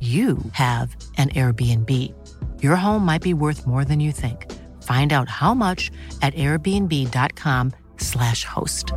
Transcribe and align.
you 0.00 0.38
have 0.52 0.96
an 1.18 1.28
Airbnb. 1.30 2.14
Your 2.62 2.76
home 2.76 3.04
might 3.04 3.20
be 3.20 3.34
worth 3.34 3.66
more 3.66 3.84
than 3.84 4.00
you 4.00 4.12
think. 4.12 4.50
Find 4.82 5.12
out 5.12 5.28
how 5.28 5.52
much 5.52 5.90
at 6.22 6.32
airbnb.com/slash 6.34 8.44
host. 8.44 8.94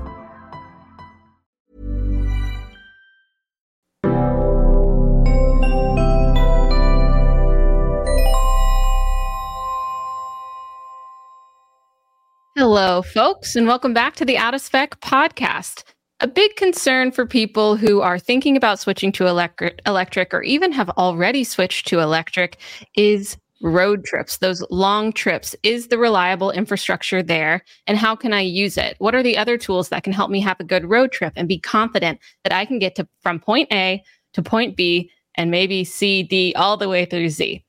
Hello, 12.55 13.01
folks, 13.01 13.57
and 13.57 13.67
welcome 13.67 13.93
back 13.93 14.15
to 14.15 14.25
the 14.25 14.37
Out 14.37 14.53
of 14.53 14.61
Spec 14.61 15.01
podcast. 15.01 15.83
A 16.23 16.27
big 16.27 16.55
concern 16.55 17.11
for 17.11 17.25
people 17.25 17.75
who 17.75 17.99
are 17.99 18.17
thinking 18.17 18.55
about 18.55 18.79
switching 18.79 19.11
to 19.11 19.27
electric, 19.27 19.81
electric 19.85 20.33
or 20.33 20.41
even 20.41 20.71
have 20.71 20.89
already 20.91 21.43
switched 21.43 21.85
to 21.87 21.99
electric 21.99 22.59
is 22.95 23.35
road 23.61 24.05
trips, 24.05 24.37
those 24.37 24.63
long 24.69 25.11
trips. 25.11 25.53
Is 25.63 25.89
the 25.89 25.97
reliable 25.97 26.49
infrastructure 26.49 27.21
there? 27.21 27.61
And 27.87 27.97
how 27.97 28.15
can 28.15 28.31
I 28.31 28.39
use 28.39 28.77
it? 28.77 28.95
What 28.99 29.13
are 29.13 29.21
the 29.21 29.37
other 29.37 29.57
tools 29.57 29.89
that 29.89 30.05
can 30.05 30.13
help 30.13 30.31
me 30.31 30.39
have 30.39 30.61
a 30.61 30.63
good 30.63 30.89
road 30.89 31.11
trip 31.11 31.33
and 31.35 31.45
be 31.45 31.59
confident 31.59 32.21
that 32.43 32.53
I 32.53 32.63
can 32.63 32.79
get 32.79 32.95
to 32.95 33.07
from 33.21 33.41
point 33.41 33.67
A 33.73 34.01
to 34.31 34.41
point 34.41 34.77
B 34.77 35.11
and 35.35 35.51
maybe 35.51 35.83
C, 35.83 36.23
D, 36.23 36.53
all 36.55 36.77
the 36.77 36.87
way 36.87 37.03
through 37.03 37.31
Z? 37.31 37.65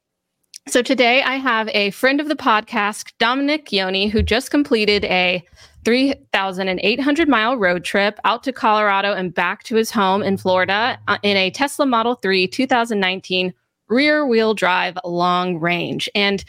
So 0.68 0.80
today 0.80 1.22
I 1.22 1.38
have 1.38 1.68
a 1.70 1.90
friend 1.90 2.20
of 2.20 2.28
the 2.28 2.36
podcast, 2.36 3.14
Domenick 3.18 3.72
Yoney, 3.72 4.06
who 4.06 4.22
just 4.22 4.52
completed 4.52 5.04
a 5.06 5.44
3,800 5.84 7.28
mile 7.28 7.56
road 7.56 7.84
trip 7.84 8.18
out 8.24 8.42
to 8.44 8.52
Colorado 8.52 9.12
and 9.12 9.34
back 9.34 9.62
to 9.64 9.76
his 9.76 9.90
home 9.90 10.22
in 10.22 10.36
Florida 10.36 10.98
uh, 11.08 11.18
in 11.22 11.36
a 11.36 11.50
Tesla 11.50 11.86
Model 11.86 12.14
3 12.16 12.46
2019 12.46 13.52
rear 13.88 14.26
wheel 14.26 14.54
drive 14.54 14.96
long 15.04 15.58
range. 15.60 16.08
And 16.14 16.44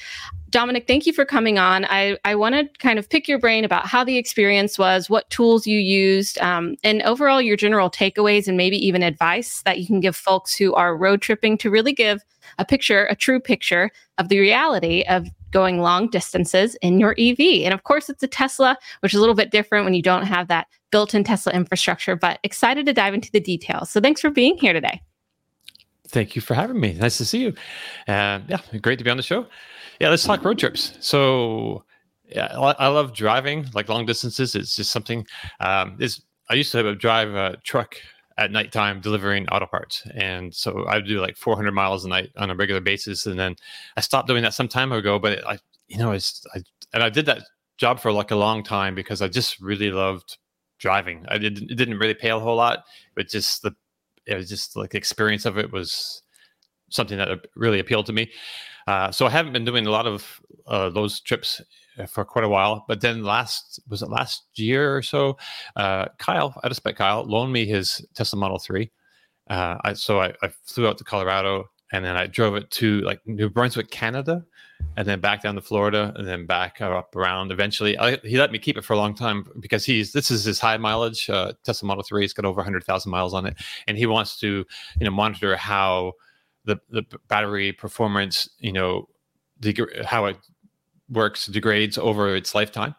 Domenick, 0.52 0.88
thank 0.88 1.06
you 1.06 1.12
for 1.12 1.26
coming 1.26 1.60
on. 1.60 1.84
I, 1.86 2.18
I 2.24 2.36
want 2.36 2.56
to 2.56 2.70
kind 2.80 2.98
of 2.98 3.10
pick 3.10 3.28
your 3.28 3.40
brain 3.40 3.66
about 3.66 3.88
how 3.88 4.06
the 4.06 4.18
experience 4.18 4.80
was, 4.80 5.10
what 5.10 5.30
tools 5.30 5.68
you 5.68 5.80
used, 5.80 6.38
um, 6.40 6.78
and 6.82 7.02
overall 7.02 7.42
your 7.42 7.58
general 7.58 7.90
takeaways 7.90 8.48
and 8.48 8.56
maybe 8.56 8.78
even 8.78 9.04
advice 9.04 9.62
that 9.64 9.80
you 9.80 9.86
can 9.86 10.00
give 10.00 10.16
folks 10.16 10.56
who 10.56 10.74
are 10.74 10.96
road 10.96 11.22
tripping 11.22 11.58
to 11.58 11.70
really 11.70 11.92
give 11.92 12.24
a 12.58 12.64
picture, 12.64 13.06
a 13.08 13.16
true 13.16 13.40
picture 13.40 13.92
of 14.18 14.30
the 14.30 14.40
reality 14.40 15.04
of 15.10 15.28
going 15.56 15.80
long 15.80 16.10
distances 16.10 16.76
in 16.82 17.00
your 17.00 17.16
EV. 17.18 17.64
And 17.64 17.74
of 17.74 17.84
course, 17.84 18.10
it's 18.10 18.22
a 18.22 18.28
Tesla, 18.28 18.78
which 19.00 19.14
is 19.14 19.18
a 19.18 19.22
little 19.22 19.36
bit 19.36 19.52
different 19.52 19.86
when 19.86 19.94
you 19.94 20.02
don't 20.02 20.26
have 20.26 20.50
that 20.50 20.68
built 20.92 21.16
in 21.16 21.24
Tesla 21.24 21.54
infrastructure, 21.54 22.14
but 22.14 22.40
excited 22.44 22.86
to 22.88 22.92
dive 22.92 23.14
into 23.14 23.32
the 23.32 23.40
details. 23.40 23.90
So 23.90 24.02
thanks 24.02 24.20
for 24.20 24.30
being 24.30 24.58
here 24.58 24.74
today. 24.74 25.02
Thank 26.10 26.36
you 26.36 26.42
for 26.42 26.56
having 26.56 26.78
me. 26.78 26.92
Nice 26.92 27.18
to 27.20 27.26
see 27.26 27.42
you. 27.42 27.54
Uh, 28.06 28.42
yeah, 28.50 28.58
great 28.82 28.98
to 28.98 29.06
be 29.06 29.10
on 29.10 29.16
the 29.16 29.24
show. 29.24 29.48
Yeah, 30.02 30.10
let's 30.10 30.26
talk 30.26 30.44
road 30.44 30.60
trips. 30.60 30.92
So, 31.00 31.86
yeah, 32.28 32.48
I 32.54 32.88
love 32.88 33.14
driving 33.14 33.66
like 33.74 33.88
long 33.88 34.06
distances. 34.06 34.56
It's 34.56 34.76
just 34.76 34.92
something. 34.92 35.26
Um, 35.62 35.96
is 36.02 36.22
I 36.50 36.56
used 36.56 36.74
to 36.74 36.96
drive 36.96 37.34
a 37.34 37.56
truck 37.64 37.96
at 38.38 38.52
nighttime 38.52 39.00
delivering 39.00 39.48
auto 39.50 39.66
parts, 39.66 40.06
and 40.14 40.54
so 40.54 40.86
I 40.86 40.96
would 40.96 41.08
do 41.08 41.22
like 41.22 41.38
400 41.38 41.72
miles 41.72 42.06
a 42.06 42.10
night 42.10 42.32
on 42.38 42.50
a 42.50 42.56
regular 42.56 42.82
basis. 42.82 43.26
And 43.26 43.40
then 43.40 43.56
I 43.96 44.02
stopped 44.02 44.28
doing 44.28 44.44
that 44.44 44.54
some 44.54 44.68
time 44.68 44.92
ago. 44.92 45.20
But 45.20 45.32
it, 45.34 45.44
I, 45.48 45.58
you 45.88 45.98
know, 45.98 46.12
it's 46.12 46.46
I 46.54 46.60
and 46.94 47.04
I 47.04 47.10
did 47.10 47.26
that 47.28 47.44
job 47.78 48.00
for 48.00 48.12
like 48.12 48.32
a 48.32 48.36
long 48.36 48.64
time 48.64 48.96
because 48.96 49.22
I 49.22 49.28
just 49.28 49.60
really 49.60 49.92
loved 49.92 50.38
driving. 50.80 51.26
I 51.30 51.38
did 51.38 51.72
it 51.72 51.76
didn't 51.76 52.00
really 52.00 52.14
pay 52.14 52.30
a 52.30 52.40
whole 52.40 52.58
lot, 52.58 52.86
but 53.16 53.28
just 53.28 53.62
the 53.62 53.74
it 54.26 54.36
was 54.36 54.50
just 54.50 54.76
like 54.76 54.92
the 54.92 54.98
experience 54.98 55.46
of 55.46 55.58
it 55.58 55.72
was 55.72 56.22
something 56.90 57.18
that 57.18 57.30
really 57.56 57.80
appealed 57.80 58.06
to 58.08 58.14
me. 58.14 58.32
Uh, 58.88 59.12
so 59.12 59.26
I 59.26 59.30
haven't 59.30 59.54
been 59.54 59.66
doing 59.66 59.88
a 59.88 59.92
lot 59.92 60.08
of 60.08 60.42
uh, 60.68 60.90
those 60.90 61.20
trips 61.20 61.62
for 62.08 62.26
quite 62.26 62.46
a 62.46 62.50
while. 62.50 62.86
But 62.88 63.02
then 63.02 63.24
last 63.24 63.80
was 63.90 64.02
it 64.02 64.10
last 64.10 64.44
year 64.56 64.96
or 64.96 65.02
so, 65.02 65.38
uh, 65.76 66.06
Kyle, 66.18 66.60
I 66.64 66.70
met 66.70 66.96
Kyle, 66.96 67.24
loaned 67.24 67.54
me 67.54 67.66
his 67.66 68.06
Tesla 68.14 68.40
Model 68.40 68.60
Three. 68.60 68.92
Uh, 69.50 69.78
I, 69.84 69.94
so 69.94 70.22
I, 70.22 70.34
I, 70.42 70.50
flew 70.64 70.88
out 70.88 70.98
to 70.98 71.04
Colorado 71.04 71.70
and 71.94 72.04
then 72.04 72.16
I 72.16 72.26
drove 72.26 72.56
it 72.56 72.72
to 72.72 73.02
like 73.02 73.20
New 73.28 73.48
Brunswick, 73.50 73.92
Canada, 73.92 74.44
and 74.98 75.08
then 75.08 75.20
back 75.20 75.44
down 75.44 75.56
to 75.56 75.62
Florida, 75.62 76.14
and 76.16 76.28
then 76.28 76.46
back 76.46 76.82
up 76.82 77.16
around. 77.16 77.52
Eventually, 77.52 77.98
I, 77.98 78.18
he 78.18 78.38
let 78.38 78.52
me 78.52 78.60
keep 78.60 78.78
it 78.78 78.84
for 78.84 78.94
a 78.94 78.98
long 78.98 79.14
time 79.14 79.46
because 79.60 79.86
he's 79.86 80.12
this 80.12 80.32
is 80.32 80.44
his 80.44 80.60
high 80.60 80.78
mileage 80.78 81.30
uh, 81.30 81.54
Tesla 81.64 81.88
Model 81.88 82.04
Three. 82.04 82.24
He's 82.24 82.34
got 82.34 82.46
over 82.46 82.64
hundred 82.64 82.84
thousand 82.84 83.12
miles 83.12 83.34
on 83.34 83.46
it, 83.46 83.58
and 83.88 83.98
he 83.98 84.06
wants 84.06 84.40
to 84.40 84.66
you 85.00 85.06
know 85.06 85.12
monitor 85.12 85.56
how 85.56 86.14
the 86.66 86.78
the 86.90 87.04
battery 87.28 87.72
performance, 87.72 88.50
you 88.60 88.74
know, 88.74 89.08
how 90.04 90.26
it 90.26 90.38
works 91.10 91.46
degrades 91.46 91.98
over 91.98 92.36
its 92.36 92.56
lifetime. 92.56 92.96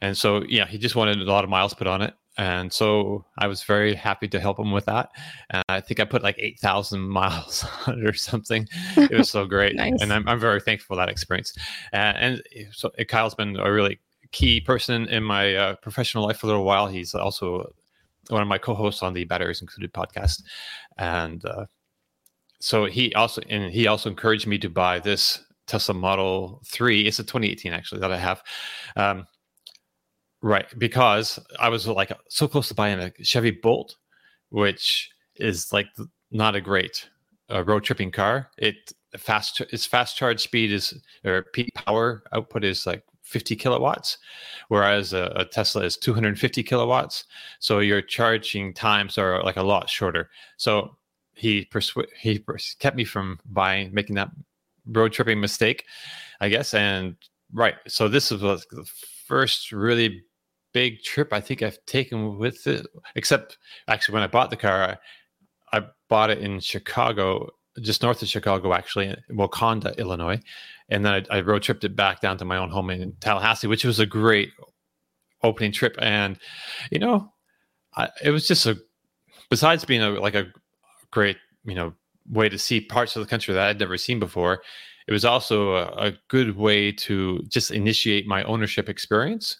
And 0.00 0.16
so, 0.16 0.42
yeah, 0.48 0.66
he 0.66 0.78
just 0.78 0.96
wanted 0.96 1.20
a 1.20 1.24
lot 1.24 1.44
of 1.44 1.50
miles 1.50 1.74
put 1.74 1.86
on 1.86 2.02
it. 2.02 2.14
And 2.38 2.72
so 2.72 3.26
I 3.38 3.46
was 3.46 3.62
very 3.62 3.94
happy 3.94 4.26
to 4.28 4.40
help 4.40 4.58
him 4.58 4.72
with 4.72 4.86
that. 4.86 5.10
And 5.50 5.62
I 5.68 5.80
think 5.80 6.00
I 6.00 6.04
put 6.04 6.22
like 6.22 6.36
8,000 6.38 7.00
miles 7.08 7.64
on 7.86 7.98
it 7.98 8.06
or 8.06 8.14
something. 8.14 8.66
It 8.96 9.12
was 9.12 9.30
so 9.30 9.44
great. 9.46 9.76
nice. 9.76 10.00
And 10.00 10.12
I'm, 10.12 10.26
I'm 10.26 10.40
very 10.40 10.60
thankful 10.60 10.96
for 10.96 11.00
that 11.00 11.10
experience. 11.10 11.54
Uh, 11.92 11.96
and 12.16 12.42
so 12.72 12.90
Kyle's 13.08 13.34
been 13.34 13.56
a 13.56 13.70
really 13.70 14.00
key 14.32 14.60
person 14.60 15.06
in 15.08 15.22
my 15.22 15.54
uh, 15.54 15.74
professional 15.76 16.24
life 16.24 16.38
for 16.38 16.46
a 16.46 16.48
little 16.48 16.64
while. 16.64 16.86
He's 16.88 17.14
also 17.14 17.74
one 18.28 18.40
of 18.40 18.48
my 18.48 18.58
co-hosts 18.58 19.02
on 19.02 19.12
the 19.12 19.24
Batteries 19.24 19.60
Included 19.60 19.92
podcast. 19.92 20.42
And 20.96 21.44
uh, 21.44 21.66
so 22.60 22.86
he 22.86 23.12
also 23.14 23.42
and 23.48 23.72
he 23.72 23.86
also 23.86 24.08
encouraged 24.08 24.46
me 24.46 24.58
to 24.58 24.70
buy 24.70 25.00
this 25.00 25.44
Tesla 25.66 25.94
Model 25.94 26.62
Three. 26.66 27.06
It's 27.06 27.18
a 27.18 27.24
2018 27.24 27.72
actually 27.72 28.00
that 28.00 28.12
I 28.12 28.18
have. 28.18 28.42
Um, 28.96 29.26
right, 30.42 30.66
because 30.78 31.38
I 31.58 31.68
was 31.68 31.86
like 31.86 32.12
so 32.28 32.48
close 32.48 32.68
to 32.68 32.74
buying 32.74 32.98
a 32.98 33.12
Chevy 33.22 33.50
Bolt, 33.50 33.96
which 34.50 35.10
is 35.36 35.72
like 35.72 35.86
not 36.30 36.54
a 36.54 36.60
great 36.60 37.08
uh, 37.50 37.64
road 37.64 37.84
tripping 37.84 38.10
car. 38.10 38.50
It 38.58 38.92
fast 39.16 39.60
its 39.60 39.86
fast 39.86 40.16
charge 40.16 40.40
speed 40.40 40.72
is 40.72 40.94
or 41.24 41.44
peak 41.52 41.70
power 41.74 42.22
output 42.32 42.64
is 42.64 42.86
like 42.86 43.04
50 43.22 43.56
kilowatts, 43.56 44.18
whereas 44.68 45.12
a, 45.12 45.32
a, 45.36 45.44
Tesla 45.44 45.84
is 45.84 45.96
250 45.96 46.62
kilowatts. 46.62 47.24
So 47.60 47.78
your 47.78 48.02
charging 48.02 48.74
times 48.74 49.16
are 49.16 49.42
like 49.42 49.56
a 49.56 49.62
lot 49.62 49.88
shorter. 49.88 50.30
So 50.56 50.96
he 51.34 51.66
persu- 51.66 52.06
he 52.18 52.38
pers- 52.38 52.76
kept 52.78 52.96
me 52.96 53.04
from 53.04 53.38
buying 53.46 53.92
making 53.92 54.16
that 54.16 54.30
road 54.86 55.12
tripping 55.12 55.40
mistake, 55.40 55.84
I 56.40 56.48
guess. 56.48 56.74
And 56.74 57.16
right, 57.52 57.74
so 57.88 58.08
this 58.08 58.30
was 58.30 58.66
the 58.70 58.84
first 59.26 59.72
really 59.72 60.22
big 60.72 61.02
trip 61.02 61.32
I 61.32 61.40
think 61.40 61.62
I've 61.62 61.84
taken 61.86 62.38
with 62.38 62.66
it. 62.66 62.86
Except 63.14 63.58
actually, 63.88 64.14
when 64.14 64.22
I 64.22 64.28
bought 64.28 64.50
the 64.50 64.56
car, 64.56 64.98
I, 65.72 65.78
I 65.78 65.82
bought 66.08 66.30
it 66.30 66.38
in 66.38 66.60
Chicago, 66.60 67.50
just 67.80 68.02
north 68.02 68.22
of 68.22 68.28
Chicago, 68.28 68.72
actually, 68.72 69.06
in 69.06 69.36
Wauconda, 69.36 69.94
Illinois, 69.98 70.40
and 70.88 71.04
then 71.04 71.26
I, 71.30 71.38
I 71.38 71.40
road 71.40 71.62
tripped 71.62 71.84
it 71.84 71.96
back 71.96 72.20
down 72.20 72.38
to 72.38 72.44
my 72.44 72.56
own 72.56 72.70
home 72.70 72.90
in 72.90 73.12
Tallahassee, 73.20 73.66
which 73.66 73.84
was 73.84 73.98
a 73.98 74.06
great 74.06 74.50
opening 75.42 75.72
trip. 75.72 75.96
And 75.98 76.38
you 76.90 76.98
know, 76.98 77.32
I, 77.96 78.08
it 78.22 78.30
was 78.30 78.46
just 78.46 78.66
a 78.66 78.78
besides 79.50 79.84
being 79.84 80.02
a 80.02 80.10
like 80.10 80.34
a 80.34 80.46
great 81.10 81.36
you 81.64 81.74
know 81.74 81.92
way 82.30 82.48
to 82.48 82.58
see 82.58 82.80
parts 82.80 83.16
of 83.16 83.22
the 83.22 83.28
country 83.28 83.54
that 83.54 83.68
I'd 83.68 83.80
never 83.80 83.96
seen 83.96 84.18
before. 84.18 84.62
It 85.06 85.12
was 85.12 85.24
also 85.24 85.74
a, 85.74 86.08
a 86.08 86.12
good 86.28 86.56
way 86.56 86.92
to 86.92 87.40
just 87.48 87.70
initiate 87.70 88.26
my 88.26 88.44
ownership 88.44 88.88
experience 88.88 89.58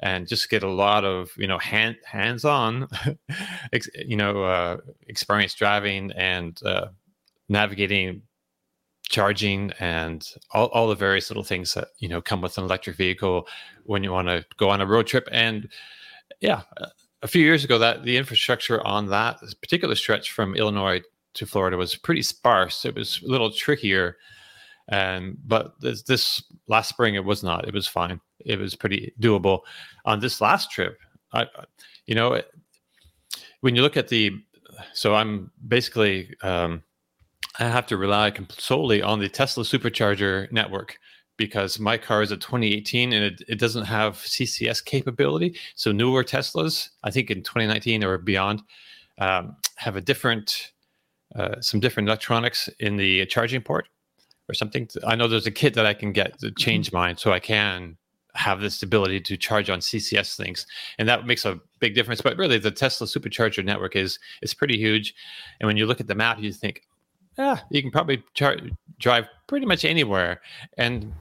and 0.00 0.28
just 0.28 0.48
get 0.48 0.62
a 0.62 0.70
lot 0.70 1.04
of 1.04 1.30
you 1.36 1.46
know 1.46 1.58
hand 1.58 1.96
hands 2.04 2.44
on 2.44 2.88
you 4.06 4.16
know 4.16 4.44
uh, 4.44 4.76
experience 5.08 5.54
driving 5.54 6.12
and 6.12 6.60
uh, 6.64 6.86
navigating 7.48 8.22
charging 9.08 9.72
and 9.80 10.34
all, 10.52 10.66
all 10.66 10.88
the 10.88 10.94
various 10.94 11.30
little 11.30 11.42
things 11.42 11.74
that 11.74 11.88
you 11.98 12.08
know 12.08 12.20
come 12.20 12.40
with 12.40 12.58
an 12.58 12.64
electric 12.64 12.96
vehicle 12.96 13.46
when 13.84 14.04
you 14.04 14.12
want 14.12 14.28
to 14.28 14.44
go 14.56 14.68
on 14.68 14.80
a 14.80 14.86
road 14.86 15.06
trip 15.06 15.28
and 15.32 15.68
yeah 16.40 16.62
a 17.22 17.26
few 17.26 17.42
years 17.42 17.64
ago 17.64 17.78
that 17.78 18.04
the 18.04 18.16
infrastructure 18.16 18.86
on 18.86 19.08
that 19.08 19.38
particular 19.60 19.94
stretch 19.94 20.30
from 20.30 20.54
illinois 20.54 21.00
to 21.38 21.46
florida 21.46 21.76
was 21.76 21.96
pretty 21.96 22.22
sparse. 22.22 22.84
It 22.84 22.94
was 22.94 23.20
a 23.22 23.28
little 23.28 23.50
trickier 23.50 24.16
and 24.90 25.36
but 25.46 25.78
this, 25.80 26.02
this 26.02 26.42
last 26.66 26.88
spring 26.88 27.14
it 27.14 27.24
was 27.24 27.42
not. 27.42 27.68
It 27.68 27.74
was 27.74 27.86
fine. 27.86 28.20
It 28.44 28.58
was 28.58 28.74
pretty 28.74 29.12
doable. 29.20 29.60
On 30.04 30.20
this 30.20 30.40
last 30.40 30.70
trip 30.70 30.98
i 31.32 31.46
you 32.06 32.14
know 32.14 32.40
when 33.60 33.74
you 33.74 33.82
look 33.82 33.96
at 33.96 34.08
the 34.08 34.32
so 34.92 35.14
i'm 35.14 35.50
basically 35.66 36.34
um, 36.42 36.82
i 37.58 37.64
have 37.64 37.86
to 37.86 37.96
rely 37.96 38.32
solely 38.56 39.02
on 39.02 39.18
the 39.18 39.28
tesla 39.28 39.64
supercharger 39.64 40.50
network 40.52 40.98
because 41.36 41.78
my 41.78 41.96
car 41.96 42.22
is 42.22 42.32
a 42.32 42.36
2018 42.36 43.12
and 43.12 43.24
it, 43.24 43.42
it 43.48 43.60
doesn't 43.60 43.84
have 43.84 44.16
ccs 44.16 44.84
capability. 44.84 45.56
So 45.74 45.92
newer 45.92 46.24
teslas 46.24 46.88
i 47.04 47.10
think 47.10 47.30
in 47.30 47.42
2019 47.42 48.04
or 48.04 48.18
beyond 48.18 48.62
um, 49.18 49.56
have 49.76 49.96
a 49.96 50.00
different 50.00 50.72
uh, 51.34 51.60
some 51.60 51.80
different 51.80 52.08
electronics 52.08 52.68
in 52.80 52.96
the 52.96 53.26
charging 53.26 53.60
port 53.60 53.88
or 54.48 54.54
something. 54.54 54.88
I 55.06 55.14
know 55.14 55.28
there's 55.28 55.46
a 55.46 55.52
kit 55.52 55.74
that 55.74 55.86
I 55.86 55.94
can 55.94 56.12
get 56.12 56.38
to 56.40 56.46
mm-hmm. 56.46 56.56
change 56.56 56.92
mine 56.92 57.16
so 57.16 57.32
I 57.32 57.40
can 57.40 57.96
have 58.34 58.60
this 58.60 58.82
ability 58.82 59.20
to 59.20 59.36
charge 59.36 59.68
on 59.68 59.80
CCS 59.80 60.36
things, 60.36 60.66
and 60.98 61.08
that 61.08 61.26
makes 61.26 61.44
a 61.44 61.60
big 61.80 61.94
difference. 61.94 62.20
But 62.20 62.36
really, 62.36 62.58
the 62.58 62.70
Tesla 62.70 63.06
supercharger 63.06 63.64
network 63.64 63.96
is 63.96 64.18
is 64.42 64.54
pretty 64.54 64.78
huge, 64.78 65.14
and 65.60 65.66
when 65.66 65.76
you 65.76 65.86
look 65.86 66.00
at 66.00 66.06
the 66.06 66.14
map, 66.14 66.38
you 66.40 66.52
think, 66.52 66.82
yeah, 67.36 67.60
you 67.70 67.82
can 67.82 67.90
probably 67.90 68.22
char- 68.34 68.58
drive 68.98 69.26
pretty 69.48 69.66
much 69.66 69.84
anywhere. 69.84 70.40
And 70.76 71.12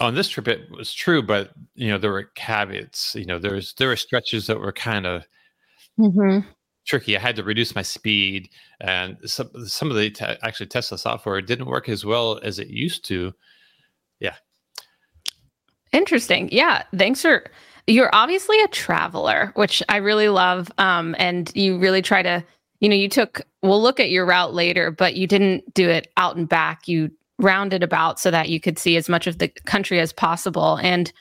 on 0.00 0.14
this 0.14 0.28
trip, 0.28 0.48
it 0.48 0.70
was 0.70 0.92
true, 0.92 1.22
but 1.22 1.50
you 1.74 1.88
know 1.88 1.98
there 1.98 2.12
were 2.12 2.30
caveats. 2.34 3.14
You 3.14 3.26
know, 3.26 3.38
there's 3.38 3.74
there 3.74 3.88
were 3.88 3.96
stretches 3.96 4.46
that 4.46 4.60
were 4.60 4.72
kind 4.72 5.06
of 5.06 5.24
mm-hmm 5.98 6.48
tricky. 6.84 7.16
I 7.16 7.20
had 7.20 7.36
to 7.36 7.42
reduce 7.42 7.74
my 7.74 7.82
speed, 7.82 8.48
and 8.80 9.16
some 9.24 9.50
some 9.66 9.90
of 9.90 9.96
the 9.96 10.10
te- 10.10 10.24
actually 10.42 10.66
Tesla 10.66 10.98
software 10.98 11.40
didn't 11.40 11.66
work 11.66 11.88
as 11.88 12.04
well 12.04 12.40
as 12.42 12.58
it 12.58 12.68
used 12.68 13.04
to. 13.06 13.32
Yeah. 14.20 14.34
Interesting. 15.92 16.48
Yeah. 16.52 16.84
Thanks 16.96 17.22
for. 17.22 17.44
You're 17.86 18.10
obviously 18.14 18.60
a 18.62 18.68
traveler, 18.68 19.52
which 19.56 19.82
I 19.90 19.96
really 19.96 20.28
love. 20.28 20.72
Um, 20.78 21.14
and 21.18 21.52
you 21.54 21.78
really 21.78 22.00
try 22.00 22.22
to, 22.22 22.42
you 22.80 22.88
know, 22.88 22.94
you 22.94 23.08
took. 23.08 23.42
We'll 23.62 23.82
look 23.82 24.00
at 24.00 24.10
your 24.10 24.26
route 24.26 24.54
later, 24.54 24.90
but 24.90 25.16
you 25.16 25.26
didn't 25.26 25.74
do 25.74 25.88
it 25.88 26.10
out 26.16 26.36
and 26.36 26.48
back. 26.48 26.88
You 26.88 27.10
rounded 27.38 27.82
about 27.82 28.20
so 28.20 28.30
that 28.30 28.48
you 28.48 28.60
could 28.60 28.78
see 28.78 28.96
as 28.96 29.08
much 29.08 29.26
of 29.26 29.38
the 29.38 29.48
country 29.48 30.00
as 30.00 30.12
possible, 30.12 30.78
and 30.82 31.12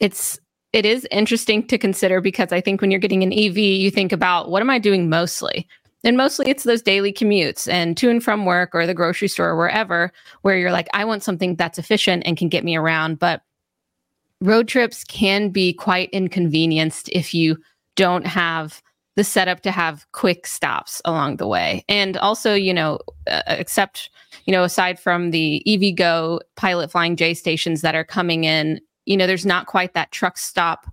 it's 0.00 0.38
it 0.76 0.84
is 0.84 1.08
interesting 1.10 1.66
to 1.68 1.78
consider 1.78 2.20
because 2.20 2.52
I 2.52 2.60
think 2.60 2.82
when 2.82 2.90
you're 2.90 3.00
getting 3.00 3.22
an 3.22 3.32
EV, 3.32 3.56
you 3.56 3.90
think 3.90 4.12
about 4.12 4.50
what 4.50 4.60
am 4.60 4.68
I 4.68 4.78
doing 4.78 5.08
mostly? 5.08 5.66
And 6.04 6.18
mostly 6.18 6.50
it's 6.50 6.64
those 6.64 6.82
daily 6.82 7.14
commutes 7.14 7.66
and 7.66 7.96
to 7.96 8.10
and 8.10 8.22
from 8.22 8.44
work 8.44 8.74
or 8.74 8.86
the 8.86 8.92
grocery 8.92 9.28
store 9.28 9.48
or 9.48 9.56
wherever, 9.56 10.12
where 10.42 10.58
you're 10.58 10.72
like, 10.72 10.88
I 10.92 11.06
want 11.06 11.22
something 11.22 11.56
that's 11.56 11.78
efficient 11.78 12.24
and 12.26 12.36
can 12.36 12.50
get 12.50 12.62
me 12.62 12.76
around. 12.76 13.18
But 13.18 13.40
road 14.42 14.68
trips 14.68 15.02
can 15.02 15.48
be 15.48 15.72
quite 15.72 16.10
inconvenienced 16.10 17.08
if 17.08 17.32
you 17.32 17.56
don't 17.94 18.26
have 18.26 18.82
the 19.16 19.24
setup 19.24 19.60
to 19.60 19.70
have 19.70 20.06
quick 20.12 20.46
stops 20.46 21.00
along 21.06 21.38
the 21.38 21.46
way. 21.46 21.86
And 21.88 22.18
also, 22.18 22.52
you 22.52 22.74
know, 22.74 22.98
uh, 23.30 23.40
except, 23.46 24.10
you 24.44 24.52
know, 24.52 24.62
aside 24.62 25.00
from 25.00 25.30
the 25.30 25.62
EVgo 25.66 26.40
pilot 26.56 26.92
flying 26.92 27.16
J 27.16 27.32
stations 27.32 27.80
that 27.80 27.94
are 27.94 28.04
coming 28.04 28.44
in 28.44 28.78
you 29.06 29.16
know, 29.16 29.26
there's 29.26 29.46
not 29.46 29.66
quite 29.66 29.94
that 29.94 30.12
truck 30.12 30.36
stop 30.36 30.86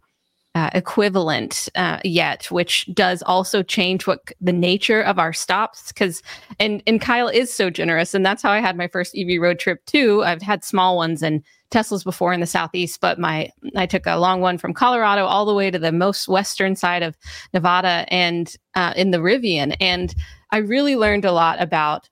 uh, 0.56 0.70
equivalent 0.74 1.68
uh, 1.76 2.00
yet, 2.04 2.46
which 2.52 2.88
does 2.94 3.24
also 3.24 3.64
change 3.64 4.06
what 4.06 4.32
the 4.40 4.54
nature 4.54 5.02
of 5.02 5.18
our 5.18 5.34
stops. 5.34 5.88
Because 5.88 6.22
and 6.60 6.84
and 6.86 7.02
Kyle 7.02 7.28
is 7.28 7.52
so 7.52 7.70
generous, 7.70 8.14
and 8.14 8.26
that's 8.26 8.44
how 8.44 8.52
I 8.52 8.60
had 8.60 8.78
my 8.78 8.88
first 8.88 9.18
EV 9.18 9.42
road 9.42 9.58
trip 9.58 9.84
too. 9.86 10.24
I've 10.24 10.44
had 10.44 10.64
small 10.64 10.96
ones 10.96 11.24
and 11.24 11.44
Teslas 11.72 12.04
before 12.04 12.34
in 12.34 12.40
the 12.40 12.46
southeast, 12.46 13.02
but 13.02 13.18
my 13.18 13.50
I 13.76 13.88
took 13.88 14.06
a 14.06 14.18
long 14.18 14.42
one 14.42 14.60
from 14.60 14.76
Colorado 14.76 15.26
all 15.26 15.46
the 15.46 15.56
way 15.56 15.72
to 15.72 15.80
the 15.80 15.92
most 15.92 16.28
western 16.28 16.76
side 16.76 17.02
of 17.02 17.18
Nevada 17.54 18.06
and 18.10 18.56
uh, 18.76 18.94
in 18.96 19.10
the 19.10 19.18
Rivian, 19.18 19.76
and 19.82 20.14
I 20.52 20.58
really 20.58 20.96
learned 20.96 21.26
a 21.26 21.32
lot 21.32 21.60
about 21.60 22.10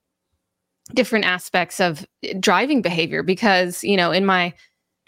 different 0.95 1.25
aspects 1.25 1.79
of 1.79 2.05
driving 2.39 2.81
behavior 2.81 3.21
because 3.21 3.83
you 3.83 3.95
know 3.95 4.11
in 4.11 4.25
my 4.25 4.51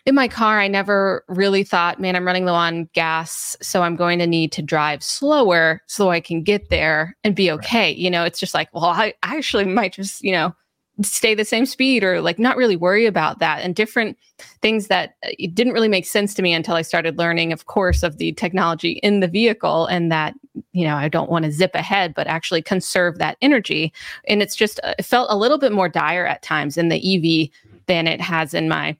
in 0.06 0.16
my 0.16 0.28
car, 0.28 0.60
I 0.60 0.68
never 0.68 1.24
really 1.28 1.64
thought, 1.64 2.00
man, 2.00 2.16
I'm 2.16 2.26
running 2.26 2.46
low 2.46 2.54
on 2.54 2.90
gas. 2.94 3.56
So 3.62 3.84
I'm 3.84 3.96
going 3.96 4.20
to 4.20 4.28
need 4.28 4.52
to 4.54 4.62
drive 4.62 5.02
slower 5.02 5.82
so 5.88 6.10
I 6.10 6.20
can 6.20 6.44
get 6.44 6.70
there 6.70 7.16
and 7.24 7.36
be 7.36 7.50
okay. 7.52 7.88
Right. 7.88 7.98
You 7.98 8.12
know, 8.12 8.24
it's 8.24 8.40
just 8.40 8.54
like, 8.54 8.70
well, 8.74 8.86
I, 8.86 9.14
I 9.24 9.38
actually 9.38 9.66
might 9.66 9.94
just, 9.94 10.22
you 10.22 10.34
know, 10.34 10.54
stay 11.02 11.34
the 11.34 11.46
same 11.46 11.66
speed 11.66 12.04
or 12.04 12.22
like 12.22 12.38
not 12.38 12.56
really 12.56 12.76
worry 12.76 13.08
about 13.08 13.40
that 13.40 13.62
and 13.62 13.76
different 13.76 14.16
things 14.62 14.88
that 14.88 15.16
uh, 15.26 15.30
it 15.40 15.56
didn't 15.56 15.74
really 15.74 15.88
make 15.88 16.06
sense 16.06 16.36
to 16.36 16.42
me 16.42 16.54
until 16.54 16.76
I 16.76 16.84
started 16.84 17.18
learning, 17.18 17.52
of 17.52 17.66
course, 17.66 18.04
of 18.04 18.18
the 18.18 18.34
technology 18.34 19.00
in 19.04 19.20
the 19.20 19.28
vehicle 19.28 19.88
and 19.88 20.12
that, 20.12 20.36
you 20.72 20.86
know, 20.86 20.96
I 20.96 21.08
don't 21.08 21.32
want 21.32 21.46
to 21.46 21.52
zip 21.52 21.74
ahead, 21.74 22.14
but 22.14 22.28
actually 22.28 22.62
conserve 22.62 23.18
that 23.18 23.38
energy. 23.42 23.92
And 24.28 24.42
it's 24.42 24.56
just, 24.56 24.80
uh, 24.84 24.94
it 25.00 25.04
felt 25.04 25.32
a 25.32 25.38
little 25.38 25.58
bit 25.58 25.72
more 25.72 25.90
dire 25.90 26.28
at 26.28 26.44
times 26.44 26.78
in 26.78 26.90
the 26.90 26.98
EV 26.98 27.50
than 27.88 28.08
it 28.08 28.22
has 28.22 28.54
in 28.54 28.70
my 28.70 28.96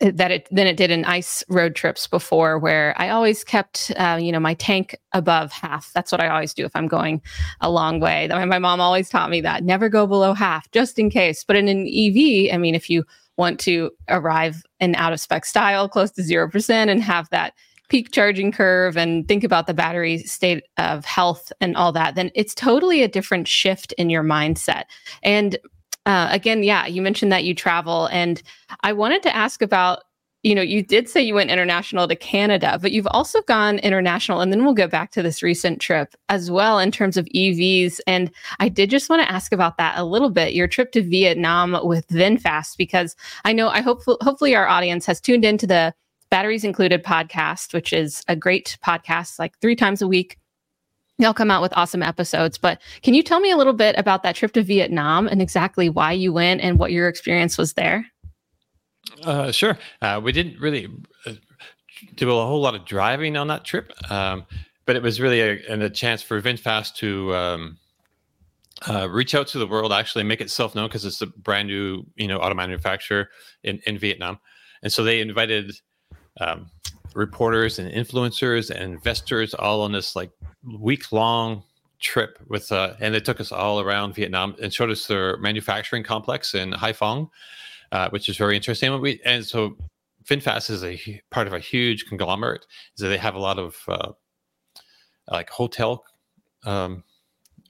that 0.00 0.30
it 0.30 0.48
than 0.50 0.66
it 0.66 0.76
did 0.76 0.90
in 0.90 1.04
ice 1.04 1.44
road 1.48 1.74
trips 1.74 2.06
before 2.06 2.58
where 2.58 2.94
i 3.00 3.08
always 3.08 3.44
kept 3.44 3.92
uh, 3.96 4.18
you 4.20 4.32
know 4.32 4.40
my 4.40 4.54
tank 4.54 4.96
above 5.12 5.52
half. 5.52 5.92
That's 5.94 6.10
what 6.12 6.20
i 6.20 6.28
always 6.28 6.54
do 6.54 6.64
if 6.64 6.72
i'm 6.74 6.88
going 6.88 7.22
a 7.60 7.70
long 7.70 8.00
way. 8.00 8.28
My 8.28 8.58
mom 8.58 8.80
always 8.80 9.08
taught 9.08 9.30
me 9.30 9.40
that 9.42 9.64
never 9.64 9.88
go 9.88 10.06
below 10.06 10.34
half 10.34 10.70
just 10.72 10.98
in 10.98 11.10
case. 11.10 11.44
But 11.44 11.56
in 11.56 11.68
an 11.68 11.86
ev 11.86 12.16
i 12.52 12.58
mean 12.58 12.74
if 12.74 12.90
you 12.90 13.04
want 13.36 13.58
to 13.60 13.90
arrive 14.08 14.62
in 14.80 14.94
out 14.94 15.12
of 15.12 15.20
spec 15.20 15.44
style 15.44 15.88
close 15.88 16.10
to 16.12 16.22
0% 16.22 16.70
and 16.70 17.02
have 17.02 17.28
that 17.30 17.52
peak 17.88 18.12
charging 18.12 18.52
curve 18.52 18.96
and 18.96 19.26
think 19.28 19.44
about 19.44 19.66
the 19.66 19.74
battery 19.74 20.18
state 20.18 20.64
of 20.78 21.04
health 21.04 21.52
and 21.60 21.76
all 21.76 21.92
that 21.92 22.14
then 22.14 22.30
it's 22.34 22.54
totally 22.54 23.02
a 23.02 23.08
different 23.08 23.46
shift 23.48 23.92
in 23.94 24.08
your 24.08 24.22
mindset. 24.22 24.84
And 25.22 25.58
uh, 26.06 26.28
again, 26.30 26.62
yeah, 26.62 26.86
you 26.86 27.02
mentioned 27.02 27.32
that 27.32 27.44
you 27.44 27.54
travel, 27.54 28.06
and 28.06 28.42
I 28.82 28.92
wanted 28.92 29.22
to 29.24 29.34
ask 29.34 29.62
about. 29.62 30.04
You 30.46 30.54
know, 30.54 30.60
you 30.60 30.82
did 30.82 31.08
say 31.08 31.22
you 31.22 31.32
went 31.32 31.50
international 31.50 32.06
to 32.06 32.14
Canada, 32.14 32.78
but 32.82 32.92
you've 32.92 33.06
also 33.12 33.40
gone 33.48 33.78
international, 33.78 34.42
and 34.42 34.52
then 34.52 34.62
we'll 34.62 34.74
get 34.74 34.90
back 34.90 35.10
to 35.12 35.22
this 35.22 35.42
recent 35.42 35.80
trip 35.80 36.14
as 36.28 36.50
well 36.50 36.78
in 36.78 36.90
terms 36.90 37.16
of 37.16 37.24
EVs. 37.34 37.98
And 38.06 38.30
I 38.60 38.68
did 38.68 38.90
just 38.90 39.08
want 39.08 39.22
to 39.22 39.32
ask 39.32 39.54
about 39.54 39.78
that 39.78 39.96
a 39.96 40.04
little 40.04 40.28
bit. 40.28 40.52
Your 40.52 40.68
trip 40.68 40.92
to 40.92 41.02
Vietnam 41.02 41.78
with 41.82 42.06
VinFast, 42.08 42.76
because 42.76 43.16
I 43.46 43.54
know 43.54 43.68
I 43.68 43.80
hope 43.80 44.02
hopefully 44.04 44.54
our 44.54 44.66
audience 44.66 45.06
has 45.06 45.18
tuned 45.18 45.46
into 45.46 45.66
the 45.66 45.94
Batteries 46.28 46.64
Included 46.64 47.02
podcast, 47.02 47.72
which 47.72 47.94
is 47.94 48.22
a 48.28 48.36
great 48.36 48.76
podcast, 48.84 49.38
like 49.38 49.58
three 49.60 49.76
times 49.76 50.02
a 50.02 50.06
week 50.06 50.36
They'll 51.18 51.34
come 51.34 51.50
out 51.50 51.62
with 51.62 51.72
awesome 51.76 52.02
episodes. 52.02 52.58
But 52.58 52.80
can 53.02 53.14
you 53.14 53.22
tell 53.22 53.40
me 53.40 53.50
a 53.50 53.56
little 53.56 53.72
bit 53.72 53.94
about 53.98 54.22
that 54.24 54.34
trip 54.34 54.52
to 54.52 54.62
Vietnam 54.62 55.28
and 55.28 55.40
exactly 55.40 55.88
why 55.88 56.12
you 56.12 56.32
went 56.32 56.60
and 56.60 56.78
what 56.78 56.92
your 56.92 57.08
experience 57.08 57.56
was 57.56 57.74
there? 57.74 58.06
Uh, 59.22 59.52
sure. 59.52 59.78
Uh, 60.02 60.20
we 60.22 60.32
didn't 60.32 60.58
really 60.58 60.88
uh, 61.26 61.32
do 62.16 62.30
a 62.30 62.46
whole 62.46 62.60
lot 62.60 62.74
of 62.74 62.84
driving 62.84 63.36
on 63.36 63.48
that 63.48 63.64
trip, 63.64 63.92
um, 64.10 64.44
but 64.86 64.96
it 64.96 65.02
was 65.02 65.20
really 65.20 65.40
a, 65.40 65.82
a 65.82 65.90
chance 65.90 66.22
for 66.22 66.40
VinFast 66.40 66.96
to 66.96 67.34
um, 67.34 67.78
uh, 68.88 69.08
reach 69.08 69.34
out 69.34 69.46
to 69.48 69.58
the 69.58 69.66
world, 69.66 69.92
actually 69.92 70.24
make 70.24 70.40
itself 70.40 70.74
known 70.74 70.88
because 70.88 71.04
it's 71.04 71.22
a 71.22 71.26
brand 71.26 71.68
new, 71.68 72.04
you 72.16 72.26
know, 72.26 72.38
auto 72.38 72.54
manufacturer 72.54 73.28
in, 73.62 73.80
in 73.86 73.98
Vietnam. 73.98 74.38
And 74.82 74.92
so 74.92 75.04
they 75.04 75.20
invited 75.20 75.72
um, 76.40 76.66
reporters 77.14 77.78
and 77.78 77.90
influencers 77.90 78.70
and 78.70 78.92
investors 78.92 79.54
all 79.54 79.82
on 79.82 79.92
this 79.92 80.14
like 80.14 80.30
week 80.78 81.12
long 81.12 81.62
trip 82.00 82.38
with, 82.48 82.70
uh, 82.70 82.94
and 83.00 83.14
they 83.14 83.20
took 83.20 83.40
us 83.40 83.52
all 83.52 83.80
around 83.80 84.14
Vietnam 84.14 84.54
and 84.60 84.72
showed 84.72 84.90
us 84.90 85.06
their 85.06 85.36
manufacturing 85.38 86.02
complex 86.02 86.54
in 86.54 86.72
Haiphong, 86.72 87.30
uh, 87.92 88.10
which 88.10 88.28
is 88.28 88.36
very 88.36 88.56
interesting. 88.56 88.92
And, 88.92 89.00
we, 89.00 89.20
and 89.24 89.44
so 89.44 89.76
VinFast 90.24 90.70
is 90.70 90.84
a 90.84 91.20
part 91.30 91.46
of 91.46 91.52
a 91.52 91.58
huge 91.58 92.06
conglomerate. 92.06 92.66
So 92.96 93.08
they 93.08 93.18
have 93.18 93.34
a 93.34 93.38
lot 93.38 93.58
of 93.58 93.76
uh, 93.88 94.12
like 95.30 95.50
hotel 95.50 96.04
um, 96.64 97.04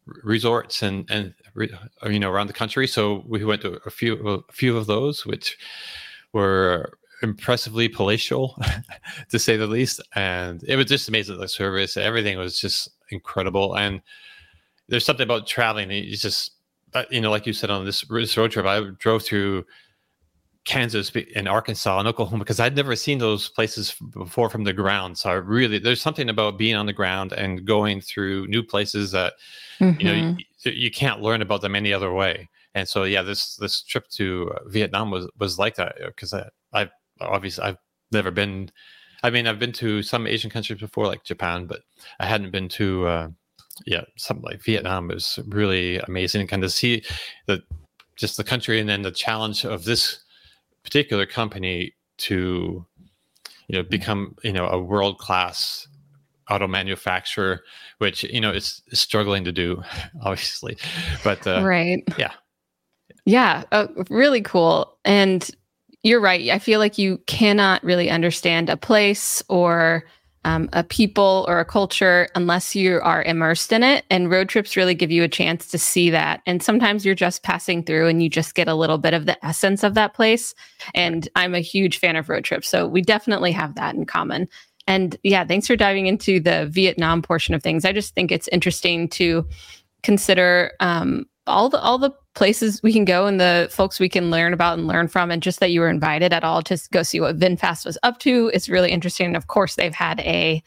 resorts 0.06 0.82
and 0.82 1.08
and 1.10 1.34
you 2.06 2.18
know 2.18 2.30
around 2.30 2.46
the 2.46 2.52
country. 2.52 2.86
So 2.86 3.24
we 3.26 3.44
went 3.44 3.62
to 3.62 3.80
a 3.86 3.90
few 3.90 4.44
a 4.48 4.52
few 4.52 4.76
of 4.76 4.86
those, 4.86 5.26
which 5.26 5.56
were 6.32 6.98
impressively 7.24 7.88
palatial, 7.88 8.56
to 9.30 9.38
say 9.38 9.56
the 9.56 9.66
least. 9.66 10.00
And 10.14 10.62
it 10.62 10.76
was 10.76 10.86
just 10.86 11.08
amazing. 11.08 11.38
The 11.38 11.48
service, 11.48 11.96
everything 11.96 12.38
was 12.38 12.60
just 12.60 12.90
incredible. 13.10 13.76
And 13.76 14.00
there's 14.88 15.04
something 15.04 15.24
about 15.24 15.48
traveling. 15.48 15.90
It's 15.90 16.22
just 16.22 16.52
uh, 16.94 17.04
you 17.10 17.20
know, 17.20 17.30
like 17.30 17.46
you 17.46 17.52
said 17.52 17.70
on 17.70 17.84
this, 17.84 18.08
road 18.08 18.50
trip, 18.50 18.66
I 18.66 18.80
drove 18.98 19.24
through 19.24 19.64
Kansas 20.64 21.12
and 21.34 21.48
Arkansas 21.48 21.98
and 21.98 22.08
Oklahoma 22.08 22.44
because 22.44 22.60
I'd 22.60 22.76
never 22.76 22.96
seen 22.96 23.18
those 23.18 23.50
places 23.50 23.94
before 24.12 24.48
from 24.48 24.64
the 24.64 24.72
ground. 24.72 25.18
So 25.18 25.30
I 25.30 25.34
really 25.34 25.78
there's 25.78 26.00
something 26.00 26.30
about 26.30 26.56
being 26.56 26.76
on 26.76 26.86
the 26.86 26.92
ground 26.92 27.32
and 27.32 27.66
going 27.66 28.00
through 28.00 28.46
new 28.46 28.62
places 28.62 29.10
that 29.10 29.34
mm-hmm. 29.78 30.00
you 30.00 30.06
know 30.06 30.14
you, 30.14 30.22
mm-hmm. 30.22 30.70
you, 30.72 30.90
can't 30.90 31.20
learn 31.20 31.42
about 31.42 31.60
them 31.60 31.74
any 31.74 31.92
other 31.92 32.12
way. 32.12 32.48
And 32.74 32.88
so 32.88 33.04
yeah, 33.04 33.22
this 33.22 33.56
this 33.56 33.82
trip 33.82 34.08
to 34.10 34.52
Vietnam 34.66 35.10
was 35.10 35.28
was 35.38 35.58
like 35.58 35.74
that 35.76 35.96
because 36.06 36.32
I 36.32 36.48
I've 36.72 36.90
obviously 37.20 37.64
I've 37.64 37.78
never 38.12 38.30
been. 38.30 38.70
I 39.22 39.30
mean, 39.30 39.46
I've 39.46 39.58
been 39.58 39.72
to 39.72 40.02
some 40.02 40.26
Asian 40.26 40.50
countries 40.50 40.80
before, 40.80 41.06
like 41.06 41.24
Japan, 41.24 41.66
but 41.66 41.80
I 42.20 42.26
hadn't 42.26 42.50
been 42.50 42.68
to 42.70 43.06
uh, 43.06 43.28
yeah 43.86 44.02
something 44.16 44.44
like 44.44 44.62
Vietnam. 44.62 45.10
It 45.10 45.14
was 45.14 45.38
really 45.48 45.98
amazing, 45.98 46.46
kind 46.46 46.64
of 46.64 46.72
see 46.72 47.02
the 47.46 47.62
just 48.16 48.36
the 48.36 48.44
country 48.44 48.80
and 48.80 48.88
then 48.88 49.02
the 49.02 49.10
challenge 49.10 49.64
of 49.64 49.84
this 49.84 50.20
particular 50.82 51.26
company 51.26 51.94
to 52.16 52.86
you 53.68 53.76
know 53.76 53.82
become 53.82 54.36
you 54.42 54.52
know 54.52 54.66
a 54.68 54.78
world 54.78 55.18
class 55.18 55.88
auto 56.50 56.66
manufacturer 56.66 57.62
which 57.98 58.22
you 58.24 58.40
know 58.40 58.52
is, 58.52 58.82
struggling 58.92 59.44
to 59.44 59.52
do 59.52 59.82
obviously 60.22 60.76
but 61.24 61.44
uh, 61.46 61.62
right 61.64 62.04
yeah 62.18 62.32
yeah 63.24 63.64
uh, 63.72 63.86
really 64.10 64.42
cool 64.42 64.98
and 65.04 65.50
you're 66.04 66.20
right 66.20 66.48
i 66.50 66.58
feel 66.58 66.78
like 66.78 66.96
you 66.96 67.18
cannot 67.26 67.82
really 67.82 68.08
understand 68.08 68.70
a 68.70 68.76
place 68.76 69.42
or 69.48 70.04
um, 70.44 70.68
a 70.72 70.84
people 70.84 71.44
or 71.48 71.58
a 71.58 71.64
culture 71.64 72.28
unless 72.34 72.74
you 72.74 73.00
are 73.02 73.22
immersed 73.22 73.72
in 73.72 73.82
it. 73.82 74.04
And 74.10 74.30
road 74.30 74.48
trips 74.48 74.76
really 74.76 74.94
give 74.94 75.10
you 75.10 75.22
a 75.22 75.28
chance 75.28 75.68
to 75.68 75.78
see 75.78 76.10
that. 76.10 76.42
And 76.46 76.62
sometimes 76.62 77.04
you're 77.04 77.14
just 77.14 77.42
passing 77.42 77.82
through 77.82 78.08
and 78.08 78.22
you 78.22 78.28
just 78.28 78.54
get 78.54 78.68
a 78.68 78.74
little 78.74 78.98
bit 78.98 79.14
of 79.14 79.26
the 79.26 79.42
essence 79.44 79.82
of 79.82 79.94
that 79.94 80.14
place. 80.14 80.54
And 80.94 81.28
I'm 81.34 81.54
a 81.54 81.60
huge 81.60 81.98
fan 81.98 82.16
of 82.16 82.28
road 82.28 82.44
trips. 82.44 82.68
So 82.68 82.86
we 82.86 83.00
definitely 83.00 83.52
have 83.52 83.74
that 83.76 83.94
in 83.94 84.04
common. 84.04 84.48
And 84.86 85.16
yeah, 85.22 85.44
thanks 85.44 85.66
for 85.66 85.76
diving 85.76 86.06
into 86.06 86.40
the 86.40 86.68
Vietnam 86.70 87.22
portion 87.22 87.54
of 87.54 87.62
things. 87.62 87.86
I 87.86 87.92
just 87.92 88.14
think 88.14 88.30
it's 88.30 88.48
interesting 88.48 89.08
to 89.10 89.46
consider 90.02 90.72
um, 90.80 91.24
all 91.46 91.70
the 91.70 91.80
all 91.80 91.98
the 91.98 92.12
places 92.34 92.82
we 92.82 92.92
can 92.92 93.04
go 93.04 93.26
and 93.26 93.40
the 93.40 93.68
folks 93.70 94.00
we 94.00 94.08
can 94.08 94.30
learn 94.30 94.52
about 94.52 94.78
and 94.78 94.86
learn 94.86 95.08
from 95.08 95.30
and 95.30 95.42
just 95.42 95.60
that 95.60 95.70
you 95.70 95.80
were 95.80 95.88
invited 95.88 96.32
at 96.32 96.44
all 96.44 96.62
to 96.62 96.78
go 96.92 97.02
see 97.02 97.20
what 97.20 97.38
VinFast 97.38 97.86
was 97.86 97.96
up 98.02 98.18
to 98.18 98.50
is 98.52 98.68
really 98.68 98.90
interesting. 98.90 99.26
And 99.26 99.36
of 99.36 99.46
course 99.46 99.76
they've 99.76 99.94
had 99.94 100.20
a 100.20 100.62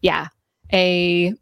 yeah, 0.00 0.28
a 0.72 1.34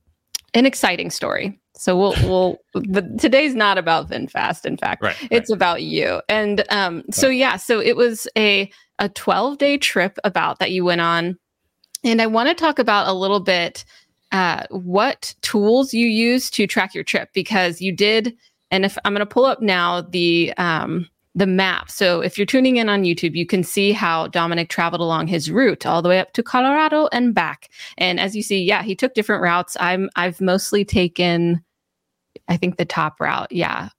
an 0.55 0.67
exciting 0.67 1.11
story. 1.11 1.59
So 1.75 1.97
we'll 1.97 2.15
we'll 2.25 2.59
but 2.91 3.19
today's 3.19 3.55
not 3.55 3.79
about 3.79 4.11
VinFast. 4.11 4.67
In 4.67 4.77
fact, 4.77 5.03
right, 5.03 5.17
it's 5.31 5.51
right. 5.51 5.57
about 5.57 5.83
you. 5.83 6.21
And 6.29 6.65
um 6.71 7.05
so 7.11 7.29
yeah, 7.29 7.57
so 7.57 7.81
it 7.81 7.97
was 7.97 8.27
a 8.37 8.71
a 8.99 9.09
12 9.09 9.59
day 9.59 9.79
trip 9.79 10.19
about 10.25 10.59
that 10.59 10.73
you 10.73 10.85
went 10.85 11.01
on. 11.01 11.39
And 12.05 12.21
I 12.21 12.27
want 12.27 12.49
to 12.49 12.55
talk 12.55 12.79
about 12.79 13.09
a 13.09 13.13
little 13.13 13.41
bit 13.41 13.85
uh, 14.31 14.65
what 14.71 15.35
tools 15.41 15.95
you 15.95 16.07
use 16.07 16.51
to 16.51 16.67
track 16.67 16.95
your 16.95 17.05
trip 17.05 17.31
because 17.33 17.81
you 17.81 17.93
did 17.93 18.37
and 18.71 18.85
if 18.85 18.99
I'm 19.05 19.13
going 19.13 19.21
to 19.21 19.27
pull 19.27 19.45
up 19.45 19.63
now 19.63 20.01
the 20.01 20.53
um, 20.57 21.09
the 21.35 21.47
map. 21.47 21.91
So 21.91 22.21
if 22.21 22.37
you're 22.37 22.47
tuning 22.47 22.77
in 22.77 22.89
on 22.89 23.05
YouTube, 23.05 23.37
you 23.37 23.47
can 23.47 23.63
see 23.63 23.93
how 23.93 24.27
Domenick 24.29 24.69
traveled 24.69 25.01
along 25.01 25.29
his 25.29 25.51
route 25.51 25.87
all 25.87 26.03
the 26.03 26.09
way 26.09 26.19
up 26.19 26.33
to 26.33 26.43
Colorado 26.43 27.09
and 27.13 27.35
back. 27.35 27.71
And 27.97 28.19
as 28.19 28.35
you 28.35 28.43
see, 28.43 28.63
yeah, 28.63 28.83
he 28.83 28.97
took 28.97 29.15
different 29.15 29.43
routes. 29.43 29.77
I'm 29.79 30.11
I've 30.17 30.41
mostly 30.41 30.85
taken, 30.85 31.63
I 32.49 32.57
think 32.57 32.77
the 32.77 32.85
top 32.85 33.21
route. 33.21 33.53
Yeah, 33.53 33.91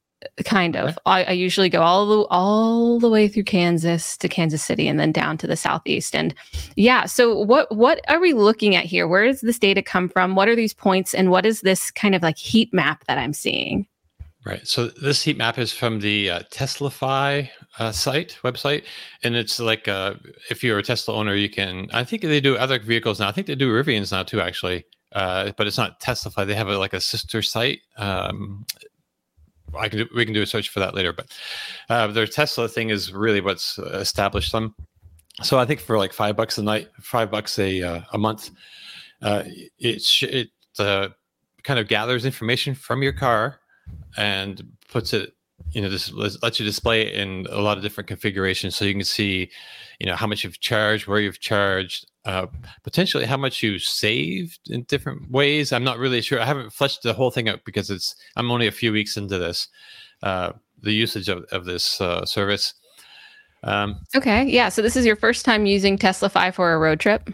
kind 0.44 0.76
of. 0.76 0.90
Okay. 0.90 0.98
I, 1.06 1.24
I, 1.26 1.32
usually 1.32 1.70
go 1.70 1.82
all 1.82 2.06
the 2.06 2.28
all 2.30 3.00
the 3.00 3.10
way 3.10 3.28
through 3.28 3.44
Kansas 3.44 4.18
to 4.18 4.28
Kansas 4.28 4.64
City 4.64 4.88
and 4.88 5.00
then 5.00 5.12
down 5.12 5.38
to 5.38 5.48
the 5.48 5.56
southeast. 5.56 6.16
And 6.16 6.36
yeah, 6.76 7.06
so 7.06 7.38
what 7.40 7.74
what 7.74 8.02
are 8.10 8.20
we 8.20 8.34
looking 8.34 8.76
at 8.76 8.86
here? 8.86 9.08
Where 9.08 9.26
does 9.26 9.42
this 9.42 9.60
data 9.60 9.82
come 9.82 10.10
from? 10.10 10.36
What 10.36 10.50
are 10.50 10.56
these 10.56 10.74
points? 10.74 11.14
And 11.14 11.32
what 11.32 11.46
is 11.46 11.62
this 11.62 11.90
kind 11.92 12.16
of 12.16 12.22
like 12.22 12.38
heat 12.38 12.74
map 12.74 13.06
that 13.08 13.18
I'm 13.18 13.34
seeing? 13.34 13.88
Right. 14.46 14.66
So 14.66 14.88
this 14.88 15.22
heat 15.22 15.38
map 15.38 15.58
is 15.58 15.74
from 15.74 16.00
the 16.00 16.30
uh, 16.30 16.40
uh, 16.40 17.92
site 17.92 18.38
website, 18.42 18.84
and 19.24 19.36
it's 19.36 19.60
like 19.60 19.88
uh, 19.90 20.14
if 20.50 20.64
you're 20.64 20.78
a 20.78 20.84
Tesla 20.84 21.14
owner, 21.14 21.36
you 21.36 21.50
can. 21.50 21.88
I 21.92 22.06
think 22.06 22.22
they 22.22 22.40
do 22.40 22.56
other 22.56 22.80
vehicles 22.80 23.20
now. 23.20 23.28
I 23.28 23.34
think 23.34 23.48
they 23.48 23.56
do 23.56 23.70
Rivians 23.70 24.14
now 24.14 24.24
too, 24.24 24.40
actually. 24.40 24.86
Uh, 25.12 25.52
but 25.58 25.68
it's 25.68 25.78
not 25.78 26.00
TeslaFi. 26.00 26.48
They 26.48 26.56
have 26.56 26.70
a, 26.70 26.78
like 26.78 26.94
a 26.94 27.02
sister 27.02 27.42
site. 27.42 27.82
Um, 27.98 28.66
I 29.78 29.90
can 29.90 30.00
do, 30.00 30.08
we 30.16 30.24
can 30.24 30.34
do 30.34 30.42
a 30.42 30.48
search 30.48 30.70
for 30.70 30.80
that 30.80 30.94
later. 30.94 31.12
But 31.12 31.38
uh, 31.90 32.08
their 32.08 32.28
Tesla 32.28 32.70
thing 32.70 32.92
is 32.92 33.12
really 33.12 33.42
what's 33.42 33.78
established 33.78 34.54
them. 34.54 34.74
So 35.42 35.60
I 35.60 35.66
think 35.66 35.82
for 35.82 35.98
like 35.98 36.14
five 36.14 36.38
bucks 36.38 36.58
a 36.58 36.64
night, 36.64 36.88
five 37.02 37.30
bucks 37.30 37.60
a 37.60 37.82
uh, 37.82 38.02
a 38.14 38.18
month, 38.18 38.52
it 39.22 40.02
it 40.22 40.50
kind 41.64 41.80
of 41.80 41.90
gathers 41.90 42.24
information 42.24 42.74
from 42.74 43.04
your 43.04 43.14
car 43.14 43.59
and 44.18 44.62
puts 44.90 45.14
it 45.14 45.34
you 45.72 45.82
know 45.82 45.90
this 45.90 46.12
lets 46.12 46.60
you 46.60 46.66
display 46.66 47.02
it 47.02 47.14
in 47.14 47.46
a 47.52 47.62
lot 47.62 47.78
of 47.78 47.84
different 47.84 48.08
configurations. 48.08 48.76
So 48.76 48.86
you 48.86 48.94
can 48.94 49.04
see 49.04 49.50
you 50.00 50.08
know 50.08 50.16
how 50.16 50.28
much 50.28 50.44
you've 50.44 50.60
charged 50.60 51.08
where 51.08 51.20
you've 51.20 51.40
charged 51.40 52.08
uh, 52.26 52.48
potentially 52.84 53.26
how 53.26 53.38
much 53.38 53.62
you 53.62 53.80
saved 53.80 54.60
in 54.70 54.84
different 54.84 55.30
ways. 55.30 55.72
I'm 55.72 55.84
not 55.84 56.00
really 56.00 56.22
sure. 56.22 56.40
I 56.40 56.46
haven't 56.46 56.74
fleshed 56.74 57.04
the 57.04 57.14
whole 57.14 57.32
thing 57.32 57.50
out 57.50 57.66
because 57.66 57.90
it's 57.90 58.16
i'm 58.36 58.52
only 58.52 58.68
a 58.68 58.72
few 58.72 58.92
weeks 58.92 59.18
into 59.18 59.38
this 59.38 59.68
uh, 60.24 60.54
the 60.82 60.94
usage 60.94 61.30
of, 61.30 61.44
of 61.52 61.66
this 61.66 62.02
uh, 62.02 62.26
service. 62.26 62.74
Um, 63.64 64.02
okay. 64.16 64.46
Yeah. 64.46 64.70
So 64.70 64.82
this 64.82 64.96
is 64.96 65.06
your 65.06 65.18
first 65.18 65.46
time 65.46 65.66
using 65.66 65.98
TeslaFi 65.98 66.54
for 66.54 66.74
a 66.74 66.80
road 66.80 67.00
trip? 67.00 67.30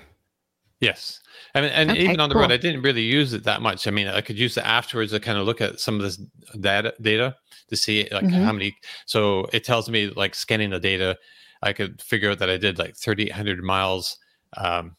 Yes 0.79 1.21
I 1.53 1.61
mean, 1.61 1.71
and 1.71 1.91
okay, 1.91 2.03
even 2.03 2.19
on 2.19 2.29
the 2.29 2.35
cool. 2.35 2.41
road, 2.41 2.51
I 2.51 2.57
didn't 2.57 2.81
really 2.81 3.01
use 3.01 3.33
it 3.33 3.43
that 3.43 3.61
much. 3.61 3.87
I 3.87 3.91
mean, 3.91 4.07
I 4.07 4.21
could 4.21 4.37
use 4.37 4.57
it 4.57 4.65
afterwards 4.65 5.11
to 5.11 5.19
kind 5.19 5.37
of 5.37 5.45
look 5.45 5.61
at 5.61 5.79
some 5.79 5.95
of 5.95 6.01
this 6.01 6.17
data 6.59 6.93
data 7.01 7.35
to 7.69 7.75
see 7.75 8.07
like 8.11 8.25
mm-hmm. 8.25 8.43
how 8.43 8.51
many. 8.51 8.75
So 9.05 9.47
it 9.53 9.63
tells 9.63 9.89
me 9.89 10.07
like 10.09 10.35
scanning 10.35 10.71
the 10.71 10.79
data, 10.79 11.17
I 11.61 11.73
could 11.73 12.01
figure 12.01 12.31
out 12.31 12.39
that 12.39 12.49
I 12.49 12.57
did 12.57 12.77
like 12.77 12.95
3,800 12.95 13.63
miles. 13.63 14.17
Um, 14.57 14.95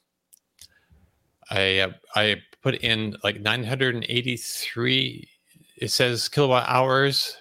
I 1.50 1.78
uh, 1.80 1.92
I 2.14 2.42
put 2.62 2.76
in 2.76 3.16
like 3.22 3.40
983. 3.40 5.28
It 5.76 5.90
says 5.90 6.28
kilowatt 6.28 6.68
hours. 6.68 7.36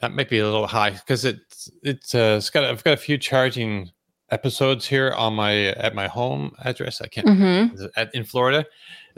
That 0.00 0.12
might 0.12 0.28
be 0.28 0.38
a 0.38 0.44
little 0.44 0.66
high 0.66 0.90
because 0.90 1.24
it's 1.24 1.70
it's 1.82 2.14
uh, 2.14 2.36
it's 2.38 2.50
got 2.50 2.64
I've 2.64 2.84
got 2.84 2.94
a 2.94 2.98
few 2.98 3.18
charging 3.18 3.90
episodes 4.30 4.86
here 4.86 5.12
on 5.12 5.34
my 5.34 5.66
at 5.74 5.94
my 5.94 6.08
home 6.08 6.52
address. 6.64 7.00
I 7.00 7.08
can't 7.08 7.26
mm-hmm. 7.26 7.86
at, 7.96 8.14
in 8.14 8.24
Florida. 8.24 8.66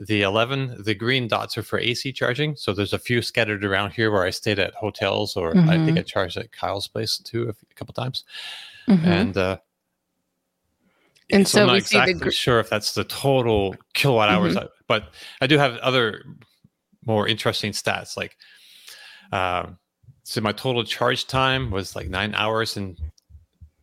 The 0.00 0.22
11, 0.22 0.84
the 0.84 0.94
green 0.94 1.26
dots 1.26 1.58
are 1.58 1.62
for 1.64 1.76
AC 1.76 2.12
charging. 2.12 2.54
So 2.54 2.72
there's 2.72 2.92
a 2.92 3.00
few 3.00 3.20
scattered 3.20 3.64
around 3.64 3.90
here 3.92 4.12
where 4.12 4.24
I 4.24 4.30
stayed 4.30 4.60
at 4.60 4.74
hotels, 4.74 5.36
or 5.36 5.52
mm-hmm. 5.52 5.68
I 5.68 5.76
think 5.76 5.88
mm-hmm. 5.88 5.98
I 5.98 6.02
charged 6.02 6.36
at 6.36 6.52
Kyle's 6.52 6.86
place 6.86 7.18
too 7.18 7.48
a, 7.48 7.52
few, 7.52 7.66
a 7.68 7.74
couple 7.74 7.94
times. 7.94 8.22
Mm-hmm. 8.88 9.06
And 9.06 9.36
uh, 9.36 9.58
and 11.30 11.48
so, 11.48 11.58
so 11.58 11.62
I'm 11.62 11.66
not 11.68 11.76
exactly 11.76 12.14
gr- 12.14 12.30
sure 12.30 12.60
if 12.60 12.70
that's 12.70 12.94
the 12.94 13.04
total 13.04 13.74
kilowatt 13.94 14.28
hours, 14.28 14.54
mm-hmm. 14.54 14.66
but 14.86 15.12
I 15.40 15.46
do 15.46 15.58
have 15.58 15.76
other 15.78 16.24
more 17.04 17.26
interesting 17.26 17.72
stats. 17.72 18.16
Like, 18.16 18.36
uh, 19.32 19.66
so 20.22 20.40
my 20.40 20.52
total 20.52 20.84
charge 20.84 21.26
time 21.26 21.70
was 21.70 21.96
like 21.96 22.08
nine 22.08 22.34
hours 22.34 22.76
and 22.76 22.98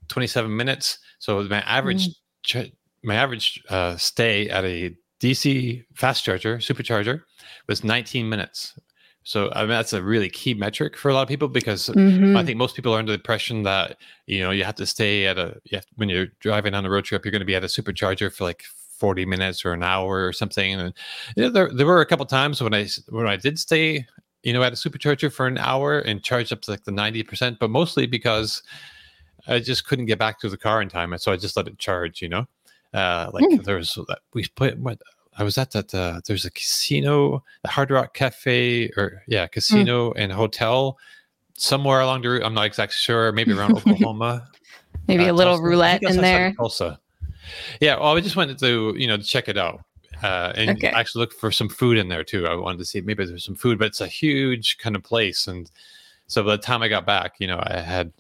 27 0.08 0.56
minutes. 0.56 1.00
So 1.20 1.44
my 1.44 1.62
average 1.62 2.08
mm. 2.08 2.14
ch- 2.44 2.72
my 3.04 3.16
average 3.16 3.62
uh, 3.70 3.98
stay 3.98 4.50
at 4.50 4.66
a 4.66 4.96
DC 5.22 5.84
fast 5.96 6.24
charger 6.24 6.58
supercharger 6.58 7.22
was 7.68 7.84
19 7.84 8.28
minutes. 8.28 8.78
So 9.24 9.52
I 9.54 9.62
mean, 9.62 9.70
that's 9.70 9.94
a 9.94 10.04
really 10.04 10.30
key 10.30 10.54
metric 10.54 10.96
for 10.96 11.10
a 11.10 11.14
lot 11.14 11.24
of 11.24 11.28
people 11.28 11.48
because 11.48 11.90
Mhm. 11.90 12.38
I 12.38 12.44
think 12.44 12.58
most 12.58 12.76
people 12.76 12.94
are 12.94 13.00
under 13.00 13.12
the 13.12 13.18
impression 13.18 13.64
that 13.64 13.98
you 14.28 14.40
know 14.42 14.52
you 14.52 14.64
have 14.64 14.76
to 14.76 14.86
stay 14.86 15.26
at 15.26 15.38
a 15.38 15.60
you 15.66 15.78
have, 15.78 15.86
when 15.96 16.10
you're 16.10 16.28
driving 16.40 16.74
on 16.76 16.86
a 16.86 16.90
road 16.90 17.06
trip, 17.06 17.26
you're 17.26 17.32
going 17.32 17.40
to 17.40 17.46
be 17.46 17.56
at 17.56 17.64
a 17.64 17.68
supercharger 17.68 18.32
for 18.32 18.44
like 18.44 18.64
40 19.00 19.26
minutes 19.26 19.66
or 19.66 19.74
an 19.74 19.84
hour 19.84 20.26
or 20.26 20.32
something. 20.32 20.74
And 20.74 20.94
you 21.36 21.44
know, 21.44 21.50
there 21.50 21.72
there 21.74 21.88
were 21.88 22.02
a 22.02 22.06
couple 22.06 22.26
times 22.28 22.62
when 22.62 22.74
I 22.74 22.88
when 23.10 23.28
I 23.28 23.36
did 23.38 23.58
stay, 23.58 24.06
you 24.44 24.54
know, 24.54 24.62
at 24.62 24.74
a 24.74 24.76
supercharger 24.76 25.32
for 25.34 25.48
an 25.48 25.58
hour 25.58 26.00
and 26.00 26.24
charged 26.24 26.54
up 26.54 26.62
to 26.62 26.72
like 26.72 26.84
the 26.84 26.92
90 26.92 27.24
percent, 27.24 27.58
but 27.60 27.70
mostly 27.72 28.06
because 28.06 28.62
I 29.48 29.60
just 29.60 29.86
couldn't 29.86 30.06
get 30.06 30.20
back 30.20 30.40
to 30.40 30.50
the 30.50 30.58
car 30.58 30.82
in 30.82 30.90
time, 30.90 31.14
and 31.14 31.22
so 31.22 31.32
I 31.32 31.38
just 31.38 31.56
let 31.58 31.68
it 31.68 31.78
charge. 31.78 32.22
You 32.22 32.30
know, 32.30 32.46
uh, 32.94 33.30
like 33.34 33.46
Hmm. 33.50 33.62
there 33.64 33.78
was 33.78 33.94
that 34.08 34.20
we 34.34 34.48
put 34.56 34.78
what. 34.78 35.00
I 35.38 35.44
was 35.44 35.58
at 35.58 35.72
that. 35.72 35.94
Uh, 35.94 36.22
there's 36.26 36.46
a 36.46 36.52
casino, 36.52 37.44
the 37.64 37.68
Hard 37.70 37.92
Rock 37.92 38.14
Cafe, 38.14 38.90
or 38.96 39.22
yeah, 39.28 39.48
casino 39.48 40.14
and 40.14 40.32
hotel 40.32 40.98
somewhere 41.58 42.00
along 42.00 42.22
the 42.22 42.30
route. 42.30 42.44
I'm 42.44 42.54
not 42.54 42.66
exactly 42.66 42.96
sure. 42.96 43.32
Maybe 43.34 43.52
around 43.52 43.74
Oklahoma. 43.78 44.48
Maybe 45.08 45.28
uh, 45.28 45.32
a 45.32 45.34
little 45.34 45.56
Tulsa. 45.56 45.68
Roulette 45.70 46.04
in 46.04 46.22
there. 46.22 46.54
Tulsa. 46.56 47.00
Yeah, 47.82 48.00
well, 48.00 48.16
I 48.16 48.22
just 48.22 48.38
wanted 48.38 48.58
to 48.60 48.96
you 48.98 49.08
know 49.08 49.18
to 49.18 49.24
check 49.24 49.50
it 49.50 49.58
out 49.58 49.82
uh, 50.24 50.54
and 50.56 50.70
Okay. 50.78 50.88
actually 50.88 51.20
look 51.22 51.34
for 51.34 51.52
some 51.52 51.68
food 51.70 51.98
in 51.98 52.08
there 52.08 52.24
too. 52.24 52.48
I 52.48 52.56
wanted 52.56 52.78
to 52.80 52.86
see 52.86 53.02
maybe 53.02 53.26
there's 53.26 53.44
some 53.46 53.56
food, 53.56 53.78
but 53.78 53.88
it's 53.88 54.02
a 54.02 54.08
huge 54.08 54.78
kind 54.78 54.96
of 54.96 55.04
place, 55.04 55.48
and 55.48 55.70
so 56.28 56.44
by 56.44 56.52
the 56.56 56.62
time 56.62 56.82
I 56.82 56.88
got 56.88 57.06
back, 57.06 57.34
you 57.40 57.48
know, 57.48 57.60
I 57.62 57.82
had 57.82 58.12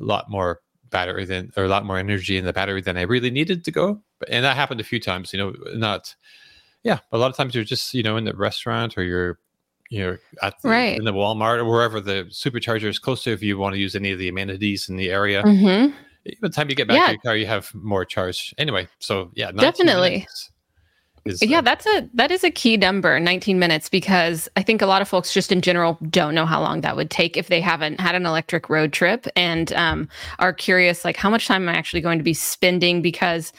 a 0.00 0.02
lot 0.02 0.30
more 0.30 0.60
battery 0.92 1.24
than 1.24 1.50
or 1.56 1.64
a 1.64 1.68
lot 1.68 1.84
more 1.84 1.98
energy 1.98 2.36
in 2.36 2.44
the 2.44 2.52
battery 2.52 2.80
than 2.80 2.96
I 2.96 3.02
really 3.02 3.30
needed 3.30 3.64
to 3.64 3.72
go. 3.72 4.00
And 4.28 4.44
that 4.44 4.54
happened 4.56 4.80
a 4.80 4.84
few 4.84 5.00
times. 5.00 5.32
You 5.32 5.38
know, 5.40 5.54
not 5.74 6.14
yeah, 6.84 6.98
a 7.10 7.18
lot 7.18 7.30
of 7.30 7.36
times 7.36 7.54
you're 7.54 7.64
just 7.64 7.92
you 7.94 8.04
know 8.04 8.16
in 8.16 8.24
the 8.24 8.34
restaurant 8.34 8.96
or 8.96 9.02
you're 9.02 9.38
you 9.90 10.00
know, 10.00 10.16
at 10.40 10.54
the, 10.62 10.70
Right. 10.70 10.96
in 10.96 11.04
the 11.04 11.12
Walmart 11.12 11.58
or 11.58 11.66
wherever 11.66 12.00
the 12.00 12.24
supercharger 12.30 12.88
is 12.88 12.98
close 12.98 13.22
to 13.24 13.30
if 13.32 13.42
you 13.42 13.58
want 13.58 13.74
to 13.74 13.78
use 13.78 13.94
any 13.94 14.10
of 14.10 14.18
the 14.18 14.28
amenities 14.28 14.88
in 14.88 14.96
the 14.96 15.10
area. 15.10 15.42
hmm 15.42 15.88
By 16.24 16.32
the 16.40 16.48
time 16.48 16.70
you 16.70 16.76
get 16.76 16.88
back 16.88 16.96
Yeah. 16.96 17.06
to 17.08 17.12
your 17.12 17.20
car, 17.20 17.36
you 17.36 17.44
have 17.46 17.74
more 17.74 18.06
charge. 18.06 18.54
Anyway, 18.56 18.88
so 19.00 19.30
yeah, 19.34 19.50
Definitely. 19.50 20.10
minutes 20.10 20.51
Is, 21.24 21.42
Yeah, 21.42 21.60
that's 21.60 21.86
a 21.86 22.08
that 22.14 22.30
is 22.30 22.42
a 22.42 22.50
key 22.50 22.76
number, 22.76 23.20
19 23.20 23.58
minutes, 23.58 23.88
because 23.88 24.48
I 24.56 24.62
think 24.62 24.82
a 24.82 24.86
lot 24.86 25.02
of 25.02 25.08
folks 25.08 25.32
just 25.32 25.52
in 25.52 25.60
general 25.60 25.98
don't 26.10 26.34
know 26.34 26.46
how 26.46 26.60
long 26.60 26.80
that 26.80 26.96
would 26.96 27.10
take 27.10 27.36
if 27.36 27.48
they 27.48 27.60
haven't 27.60 28.00
had 28.00 28.14
an 28.14 28.26
electric 28.26 28.68
road 28.68 28.92
trip. 28.92 29.26
And 29.36 29.72
um, 29.74 30.08
are 30.40 30.52
curious 30.52 31.04
like 31.04 31.16
how 31.16 31.30
much 31.30 31.46
time 31.46 31.68
am 31.68 31.74
I 31.74 31.78
actually 31.78 32.00
going 32.00 32.18
to 32.18 32.24
be 32.24 32.34
spending? 32.34 33.02
Because 33.02 33.52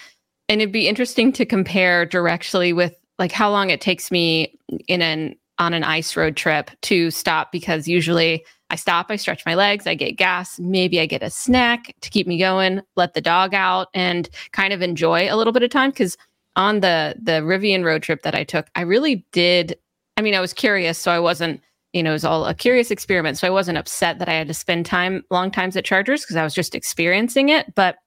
and 0.49 0.61
it'd 0.61 0.73
be 0.73 0.87
interesting 0.87 1.31
to 1.33 1.45
compare 1.45 2.05
directly 2.05 2.73
with 2.73 2.95
like 3.17 3.31
how 3.31 3.49
long 3.49 3.69
it 3.69 3.79
takes 3.79 4.11
me 4.11 4.57
in 4.87 5.01
an 5.01 5.35
on 5.59 5.73
an 5.73 5.83
ice 5.83 6.17
road 6.17 6.35
trip 6.35 6.71
to 6.81 7.11
stop 7.11 7.51
because 7.51 7.87
usually 7.87 8.43
I 8.69 8.75
stop, 8.75 9.07
I 9.09 9.17
stretch 9.17 9.45
my 9.45 9.53
legs, 9.53 9.85
I 9.85 9.93
get 9.93 10.17
gas, 10.17 10.59
maybe 10.59 10.99
I 10.99 11.05
get 11.05 11.21
a 11.21 11.29
snack 11.29 11.95
to 12.01 12.09
keep 12.09 12.25
me 12.25 12.39
going, 12.39 12.81
let 12.95 13.13
the 13.13 13.21
dog 13.21 13.53
out 13.53 13.87
and 13.93 14.27
kind 14.51 14.73
of 14.73 14.81
enjoy 14.81 15.31
a 15.31 15.37
little 15.37 15.53
bit 15.53 15.61
of 15.61 15.69
time 15.69 15.91
because 15.91 16.17
on 16.55 16.79
the 16.81 17.15
the 17.21 17.41
Rivian 17.41 17.83
road 17.83 18.03
trip 18.03 18.23
that 18.23 18.35
I 18.35 18.43
took, 18.43 18.67
I 18.75 18.81
really 18.81 19.25
did. 19.31 19.77
I 20.17 20.21
mean, 20.21 20.35
I 20.35 20.41
was 20.41 20.53
curious, 20.53 20.97
so 20.97 21.11
I 21.11 21.19
wasn't. 21.19 21.61
You 21.93 22.01
know, 22.01 22.09
it 22.09 22.13
was 22.13 22.25
all 22.25 22.45
a 22.45 22.55
curious 22.55 22.89
experiment, 22.89 23.37
so 23.37 23.45
I 23.45 23.51
wasn't 23.51 23.77
upset 23.77 24.17
that 24.17 24.27
I 24.27 24.33
had 24.33 24.47
to 24.47 24.53
spend 24.55 24.87
time, 24.87 25.23
long 25.29 25.51
times 25.51 25.77
at 25.77 25.85
chargers 25.85 26.21
because 26.21 26.35
I 26.35 26.43
was 26.43 26.55
just 26.55 26.73
experiencing 26.73 27.49
it. 27.49 27.75
But 27.75 27.97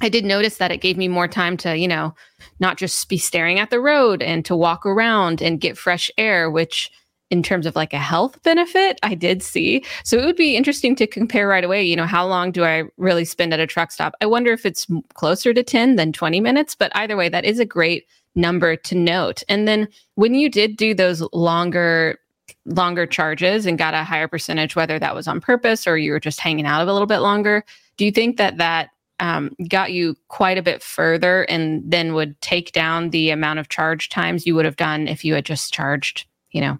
I 0.00 0.08
did 0.08 0.24
notice 0.24 0.58
that 0.58 0.70
it 0.70 0.80
gave 0.80 0.96
me 0.96 1.08
more 1.08 1.28
time 1.28 1.56
to, 1.58 1.76
you 1.76 1.88
know, 1.88 2.14
not 2.60 2.78
just 2.78 3.08
be 3.08 3.18
staring 3.18 3.58
at 3.58 3.70
the 3.70 3.80
road 3.80 4.22
and 4.22 4.44
to 4.44 4.56
walk 4.56 4.86
around 4.86 5.42
and 5.42 5.60
get 5.60 5.76
fresh 5.76 6.10
air, 6.16 6.50
which 6.50 6.90
in 7.30 7.42
terms 7.42 7.64
of 7.64 7.76
like 7.76 7.92
a 7.92 7.98
health 7.98 8.42
benefit, 8.42 8.98
I 9.02 9.14
did 9.14 9.42
see. 9.42 9.84
So 10.04 10.18
it 10.18 10.24
would 10.24 10.36
be 10.36 10.56
interesting 10.56 10.96
to 10.96 11.06
compare 11.06 11.48
right 11.48 11.64
away. 11.64 11.82
You 11.84 11.96
know, 11.96 12.06
how 12.06 12.26
long 12.26 12.50
do 12.50 12.64
I 12.64 12.84
really 12.96 13.24
spend 13.24 13.54
at 13.54 13.60
a 13.60 13.66
truck 13.66 13.92
stop? 13.92 14.14
I 14.20 14.26
wonder 14.26 14.52
if 14.52 14.66
it's 14.66 14.86
closer 15.14 15.54
to 15.54 15.62
10 15.62 15.96
than 15.96 16.12
20 16.12 16.40
minutes, 16.40 16.74
but 16.74 16.90
either 16.94 17.16
way, 17.16 17.28
that 17.28 17.44
is 17.44 17.60
a 17.60 17.64
great 17.64 18.06
number 18.34 18.76
to 18.76 18.94
note. 18.94 19.42
And 19.48 19.66
then 19.66 19.88
when 20.16 20.34
you 20.34 20.48
did 20.50 20.76
do 20.76 20.92
those 20.92 21.22
longer, 21.32 22.18
longer 22.64 23.06
charges 23.06 23.64
and 23.64 23.78
got 23.78 23.94
a 23.94 24.04
higher 24.04 24.28
percentage, 24.28 24.74
whether 24.76 24.98
that 24.98 25.14
was 25.14 25.28
on 25.28 25.40
purpose 25.40 25.86
or 25.86 25.96
you 25.96 26.12
were 26.12 26.20
just 26.20 26.40
hanging 26.40 26.66
out 26.66 26.86
a 26.86 26.92
little 26.92 27.06
bit 27.06 27.18
longer, 27.18 27.64
do 27.96 28.04
you 28.04 28.12
think 28.12 28.38
that 28.38 28.58
that 28.58 28.90
um, 29.20 29.54
got 29.68 29.92
you 29.92 30.16
quite 30.28 30.58
a 30.58 30.62
bit 30.62 30.82
further 30.82 31.42
and 31.44 31.82
then 31.84 32.14
would 32.14 32.40
take 32.40 32.72
down 32.72 33.10
the 33.10 33.30
amount 33.30 33.58
of 33.58 33.68
charge 33.68 34.08
times 34.08 34.46
you 34.46 34.54
would 34.54 34.64
have 34.64 34.76
done 34.76 35.06
if 35.06 35.24
you 35.24 35.34
had 35.34 35.44
just 35.44 35.72
charged, 35.72 36.26
you 36.50 36.60
know, 36.60 36.78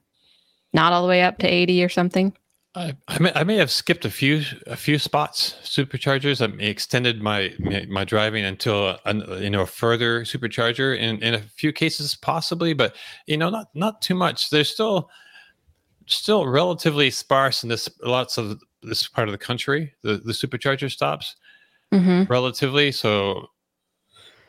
not 0.73 0.93
all 0.93 1.03
the 1.03 1.09
way 1.09 1.23
up 1.23 1.39
to 1.39 1.47
80 1.47 1.85
or 1.85 1.89
something? 1.89 2.33
I, 2.77 2.97
I, 3.09 3.19
may, 3.19 3.33
I 3.35 3.43
may 3.43 3.57
have 3.57 3.71
skipped 3.71 4.05
a 4.05 4.11
few 4.11 4.45
a 4.69 4.77
few 4.77 4.97
spots 4.97 5.57
superchargers. 5.65 6.41
I 6.41 6.47
may 6.47 6.69
extended 6.69 7.21
my 7.21 7.53
my, 7.59 7.85
my 7.89 8.05
driving 8.05 8.45
until 8.45 8.97
a, 9.05 9.41
you 9.41 9.51
know 9.51 9.63
a 9.63 9.67
further 9.67 10.21
supercharger 10.23 10.97
in 10.97 11.21
in 11.21 11.35
a 11.35 11.41
few 11.41 11.73
cases 11.73 12.15
possibly, 12.15 12.73
but 12.73 12.95
you 13.27 13.37
know 13.37 13.51
not 13.51 13.71
not 13.75 14.01
too 14.01 14.15
much. 14.15 14.51
There's 14.51 14.69
still 14.69 15.11
still 16.07 16.47
relatively 16.47 17.11
sparse 17.11 17.65
in 17.65 17.69
this 17.69 17.89
lots 18.05 18.39
of 18.39 18.61
this 18.83 19.09
part 19.09 19.27
of 19.27 19.33
the 19.33 19.39
country. 19.39 19.93
The 20.03 20.19
the 20.19 20.33
supercharger 20.33 20.91
stops 20.91 21.37
Mm-hmm. 21.93 22.31
relatively 22.33 22.93
so. 22.93 23.49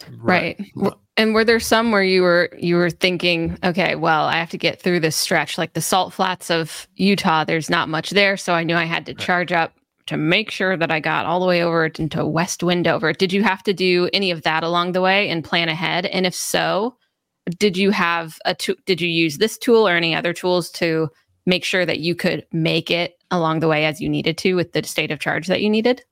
Right. 0.10 0.58
W- 0.76 0.96
And 1.18 1.34
were 1.34 1.46
there 1.46 1.60
some 1.60 1.92
where 1.92 2.04
you 2.04 2.22
were 2.24 2.50
you 2.58 2.76
were 2.78 2.90
thinking, 2.90 3.58
okay, 3.64 3.96
well, 3.96 4.26
I 4.26 4.38
have 4.38 4.50
to 4.52 4.58
get 4.58 4.82
through 4.82 5.02
this 5.02 5.16
stretch, 5.16 5.58
like 5.58 5.74
the 5.74 5.82
salt 5.82 6.14
flats 6.14 6.52
of 6.52 6.88
Utah. 6.96 7.44
There's 7.44 7.70
not 7.70 7.90
much 7.90 8.12
there, 8.12 8.38
so 8.38 8.54
I 8.54 8.64
knew 8.64 8.76
I 8.76 8.86
had 8.86 9.06
to 9.08 9.14
charge 9.14 9.52
up 9.52 9.74
to 10.08 10.18
make 10.18 10.52
sure 10.52 10.78
that 10.78 10.92
I 10.92 11.00
got 11.00 11.26
all 11.26 11.40
the 11.40 11.46
way 11.46 11.64
over 11.64 11.86
into 11.86 12.26
West 12.26 12.64
Wendover. 12.64 13.14
Did 13.14 13.34
you 13.34 13.44
have 13.44 13.64
to 13.64 13.74
do 13.74 14.10
any 14.14 14.32
of 14.32 14.44
that 14.44 14.64
along 14.64 14.94
the 14.94 15.02
way 15.02 15.30
and 15.30 15.44
plan 15.44 15.70
ahead? 15.70 16.06
And 16.08 16.26
if 16.26 16.36
so, 16.36 16.96
did 17.60 17.78
you 17.78 17.92
have 17.92 18.38
a 18.46 18.56
tool? 18.56 18.76
Did 18.86 19.02
you 19.02 19.10
use 19.10 19.38
this 19.38 19.58
tool 19.58 19.88
or 19.88 19.96
any 19.96 20.16
other 20.16 20.34
tools 20.34 20.72
to 20.72 21.10
make 21.46 21.64
sure 21.64 21.86
that 21.86 22.00
you 22.00 22.16
could 22.16 22.46
make 22.52 22.92
it 22.92 23.16
along 23.32 23.60
the 23.60 23.68
way 23.68 23.86
as 23.86 24.02
you 24.02 24.10
needed 24.10 24.38
to 24.40 24.56
with 24.56 24.74
the 24.74 24.84
state 24.84 25.12
of 25.12 25.20
charge 25.20 25.48
that 25.48 25.62
you 25.62 25.70
needed? 25.70 26.04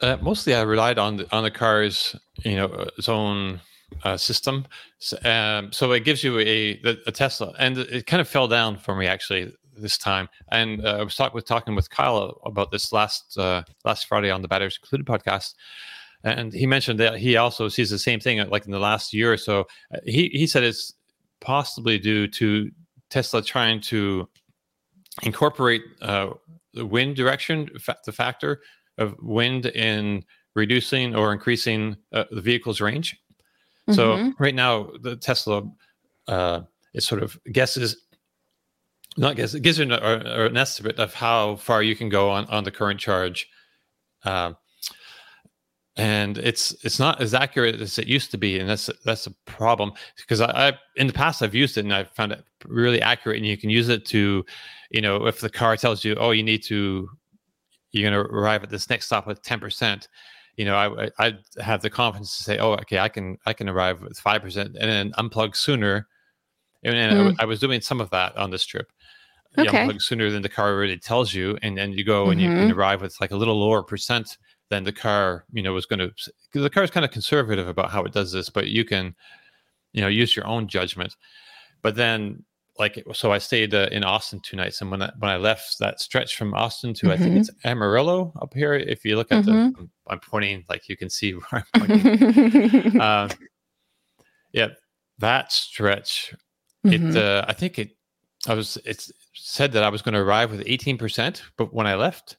Uh, 0.00 0.16
mostly, 0.20 0.54
I 0.54 0.62
relied 0.62 0.98
on 0.98 1.16
the 1.16 1.36
on 1.36 1.42
the 1.42 1.50
car's 1.50 2.14
you 2.44 2.56
know 2.56 2.66
its 2.98 3.08
own 3.08 3.60
uh, 4.04 4.16
system. 4.16 4.66
So, 4.98 5.16
um, 5.24 5.72
so 5.72 5.92
it 5.92 6.04
gives 6.04 6.22
you 6.22 6.38
a 6.38 6.80
a 7.06 7.12
Tesla, 7.12 7.54
and 7.58 7.78
it 7.78 8.06
kind 8.06 8.20
of 8.20 8.28
fell 8.28 8.48
down 8.48 8.76
for 8.76 8.94
me 8.94 9.06
actually 9.06 9.52
this 9.76 9.98
time. 9.98 10.28
And 10.50 10.84
uh, 10.84 10.98
I 10.98 11.02
was 11.02 11.16
talking 11.16 11.34
with 11.34 11.46
talking 11.46 11.74
with 11.74 11.90
Kyle 11.90 12.40
about 12.44 12.70
this 12.70 12.92
last 12.92 13.38
uh, 13.38 13.62
last 13.84 14.06
Friday 14.06 14.30
on 14.30 14.42
the 14.42 14.48
Batteries 14.48 14.78
Included 14.82 15.06
podcast. 15.06 15.54
And 16.24 16.52
he 16.52 16.66
mentioned 16.66 16.98
that 17.00 17.18
he 17.18 17.36
also 17.36 17.68
sees 17.68 17.90
the 17.90 17.98
same 17.98 18.18
thing, 18.20 18.40
uh, 18.40 18.46
like 18.50 18.64
in 18.64 18.72
the 18.72 18.78
last 18.78 19.12
year 19.12 19.32
or 19.32 19.36
so. 19.36 19.66
Uh, 19.94 19.98
He 20.04 20.28
he 20.28 20.46
said 20.46 20.64
it's 20.64 20.92
possibly 21.40 21.98
due 21.98 22.26
to 22.28 22.70
Tesla 23.10 23.42
trying 23.42 23.80
to 23.82 24.28
incorporate 25.22 25.82
uh, 26.02 26.30
the 26.74 26.84
wind 26.84 27.16
direction, 27.16 27.70
the 28.04 28.12
factor 28.12 28.60
of 28.98 29.14
wind 29.20 29.66
in 29.66 30.24
reducing 30.54 31.14
or 31.14 31.32
increasing 31.32 31.96
uh, 32.12 32.24
the 32.30 32.40
vehicle's 32.40 32.80
range. 32.80 33.16
So 33.92 34.16
Mhm. 34.16 34.34
right 34.38 34.54
now, 34.54 34.90
the 35.00 35.16
Tesla 35.16 35.62
uh, 36.28 36.62
is 36.92 37.06
sort 37.06 37.22
of 37.22 37.38
guesses, 37.52 37.96
not 39.16 39.36
guess, 39.36 39.54
it 39.54 39.60
gives 39.60 39.78
you 39.78 39.84
an, 39.84 39.92
or, 39.92 40.26
or 40.26 40.46
an 40.46 40.56
estimate 40.56 40.98
of 40.98 41.14
how 41.14 41.56
far 41.56 41.82
you 41.82 41.94
can 41.94 42.08
go 42.08 42.30
on, 42.30 42.46
on 42.46 42.64
the 42.64 42.70
current 42.70 42.98
charge. 42.98 43.48
Um, 44.24 44.56
and 45.96 46.36
it's 46.36 46.72
it's 46.84 46.98
not 46.98 47.22
as 47.22 47.32
accurate 47.32 47.80
as 47.80 47.98
it 47.98 48.06
used 48.06 48.30
to 48.32 48.38
be, 48.38 48.58
and 48.58 48.68
that's 48.68 48.90
that's 49.04 49.26
a 49.26 49.30
problem 49.46 49.92
because 50.16 50.42
I, 50.42 50.68
I 50.68 50.72
in 50.96 51.06
the 51.06 51.12
past 51.12 51.40
I've 51.42 51.54
used 51.54 51.78
it 51.78 51.84
and 51.84 51.94
I've 51.94 52.10
found 52.10 52.32
it 52.32 52.44
really 52.66 53.00
accurate, 53.00 53.38
and 53.38 53.46
you 53.46 53.56
can 53.56 53.70
use 53.70 53.88
it 53.88 54.04
to, 54.06 54.44
you 54.90 55.00
know, 55.00 55.26
if 55.26 55.40
the 55.40 55.48
car 55.48 55.74
tells 55.76 56.04
you, 56.04 56.14
oh, 56.16 56.32
you 56.32 56.42
need 56.42 56.62
to, 56.64 57.08
you're 57.96 58.10
going 58.10 58.24
to 58.24 58.30
arrive 58.32 58.62
at 58.62 58.70
this 58.70 58.88
next 58.90 59.06
stop 59.06 59.26
with 59.26 59.42
ten 59.42 59.60
percent, 59.60 60.08
you 60.56 60.64
know, 60.64 60.76
I 60.76 61.10
I 61.18 61.34
have 61.60 61.82
the 61.82 61.90
confidence 61.90 62.36
to 62.38 62.44
say, 62.44 62.58
oh, 62.58 62.72
okay, 62.74 62.98
I 62.98 63.08
can 63.08 63.36
I 63.46 63.52
can 63.52 63.68
arrive 63.68 64.02
with 64.02 64.18
five 64.18 64.42
percent 64.42 64.76
and 64.80 64.90
then 64.90 65.12
unplug 65.12 65.56
sooner, 65.56 66.06
and, 66.82 66.94
and 66.94 67.10
I 67.12 67.14
Mm. 67.14 67.18
w- 67.18 67.36
I 67.40 67.44
was 67.44 67.60
doing 67.60 67.80
some 67.80 68.00
of 68.00 68.10
that 68.10 68.36
on 68.36 68.50
this 68.50 68.64
trip. 68.64 68.90
You 69.56 69.68
Okay. 69.68 69.84
unplug 69.86 70.02
sooner 70.02 70.30
than 70.30 70.42
the 70.42 70.48
car 70.48 70.70
already 70.70 70.98
tells 70.98 71.32
you, 71.34 71.58
and 71.62 71.76
then 71.78 71.92
you 71.92 72.04
go 72.04 72.30
and 72.30 72.40
you 72.40 72.48
can 72.48 72.70
arrive 72.70 73.00
with 73.02 73.18
like 73.20 73.30
a 73.32 73.36
little 73.36 73.58
lower 73.58 73.82
percent 73.82 74.36
than 74.68 74.84
the 74.84 74.92
car, 74.92 75.44
you 75.52 75.62
know, 75.62 75.72
was 75.72 75.86
going 75.86 76.00
to. 76.00 76.08
Because 76.08 76.62
the 76.62 76.70
car 76.70 76.82
is 76.82 76.90
kind 76.90 77.04
of 77.04 77.10
conservative 77.10 77.68
about 77.68 77.90
how 77.90 78.02
it 78.04 78.12
does 78.12 78.32
this, 78.32 78.50
but 78.50 78.68
you 78.68 78.84
can, 78.84 79.14
you 79.92 80.00
know, 80.02 80.08
use 80.08 80.34
your 80.36 80.46
own 80.46 80.68
judgment. 80.68 81.14
But 81.82 81.94
then, 81.96 82.44
like, 82.78 83.02
so 83.12 83.32
I 83.32 83.38
stayed 83.38 83.74
uh, 83.74 83.88
in 83.90 84.04
Austin 84.04 84.40
two 84.40 84.56
nights, 84.56 84.80
and 84.80 84.90
when 84.90 85.02
I, 85.02 85.10
when 85.18 85.30
I 85.30 85.36
left 85.36 85.78
that 85.78 86.00
stretch 86.00 86.36
from 86.36 86.52
Austin 86.54 86.92
to 86.94 87.12
I 87.12 87.16
think 87.16 87.34
Mhm. 87.34 87.38
it's 87.38 87.50
Amarillo 87.64 88.32
up 88.42 88.52
here. 88.54 88.74
If 88.74 89.04
you 89.04 89.16
look 89.16 89.32
at 89.32 89.44
Mhm. 89.44 89.46
the, 89.46 89.52
I'm, 89.78 89.90
I'm 90.08 90.20
pointing 90.20 90.64
like 90.68 90.88
you 90.88 90.96
can 90.96 91.08
see 91.10 91.32
where 91.50 91.64
I'm 91.74 91.86
pointing. 91.88 93.00
uh, 93.00 93.28
yeah, 94.52 94.68
that 95.18 95.52
stretch. 95.52 96.34
It 96.84 97.00
Mhm. 97.02 97.16
uh, 97.16 97.44
I 97.48 97.52
think 97.52 97.78
it 97.78 97.96
I 98.46 98.54
was 98.54 98.78
it's 98.84 99.10
said 99.34 99.72
that 99.72 99.82
I 99.82 99.88
was 99.88 100.02
going 100.02 100.14
to 100.14 100.20
arrive 100.20 100.50
with 100.50 100.64
18%, 100.66 101.42
but 101.56 101.74
when 101.74 101.86
I 101.86 101.94
left, 101.94 102.36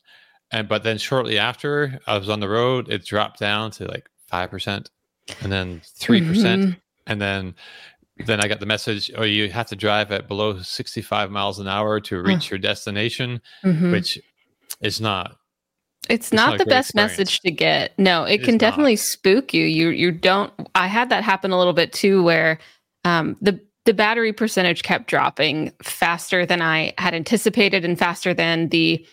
and 0.51 0.67
but 0.67 0.83
then 0.83 0.97
shortly 0.97 1.37
after 1.37 1.99
I 2.07 2.17
was 2.17 2.29
on 2.29 2.39
the 2.39 2.47
road, 2.49 2.89
it 2.89 3.05
dropped 3.05 3.39
down 3.39 3.71
to 3.71 3.85
like 3.85 4.09
5% 4.31 4.89
and 5.41 5.51
then 5.51 5.81
3%. 5.99 6.27
percent 6.27 6.75
And 7.07 7.21
then 7.21 7.55
then 8.25 8.41
I 8.41 8.47
got 8.47 8.59
the 8.59 8.65
message, 8.65 9.11
oh, 9.15 9.23
you 9.23 9.49
have 9.49 9.67
to 9.67 9.75
drive 9.75 10.11
at 10.11 10.27
below 10.27 10.59
65 10.59 11.31
miles 11.31 11.59
an 11.59 11.67
hour 11.67 11.99
to 12.01 12.21
reach 12.21 12.49
your 12.49 12.57
destination, 12.57 13.41
mm-hmm. 13.63 13.91
which 13.91 14.19
is 14.81 14.99
not 15.01 15.37
it's, 16.09 16.27
it's 16.27 16.33
not, 16.33 16.51
not 16.51 16.59
the 16.59 16.65
best 16.65 16.89
experience. 16.91 17.17
message 17.17 17.39
to 17.41 17.51
get. 17.51 17.97
No, 17.97 18.23
it, 18.23 18.35
it 18.35 18.43
can 18.43 18.57
definitely 18.57 18.93
not. 18.93 18.99
spook 18.99 19.53
you. 19.53 19.65
You 19.65 19.89
you 19.89 20.11
don't 20.11 20.53
I 20.75 20.87
had 20.87 21.09
that 21.09 21.23
happen 21.23 21.51
a 21.51 21.57
little 21.57 21.73
bit 21.73 21.91
too 21.91 22.23
where 22.23 22.59
um, 23.03 23.35
the 23.41 23.59
the 23.85 23.93
battery 23.93 24.33
percentage 24.33 24.83
kept 24.83 25.07
dropping 25.07 25.71
faster 25.81 26.45
than 26.45 26.61
I 26.61 26.93
had 26.97 27.13
anticipated 27.13 27.85
and 27.85 27.97
faster 27.97 28.33
than 28.33 28.69
the 28.69 29.05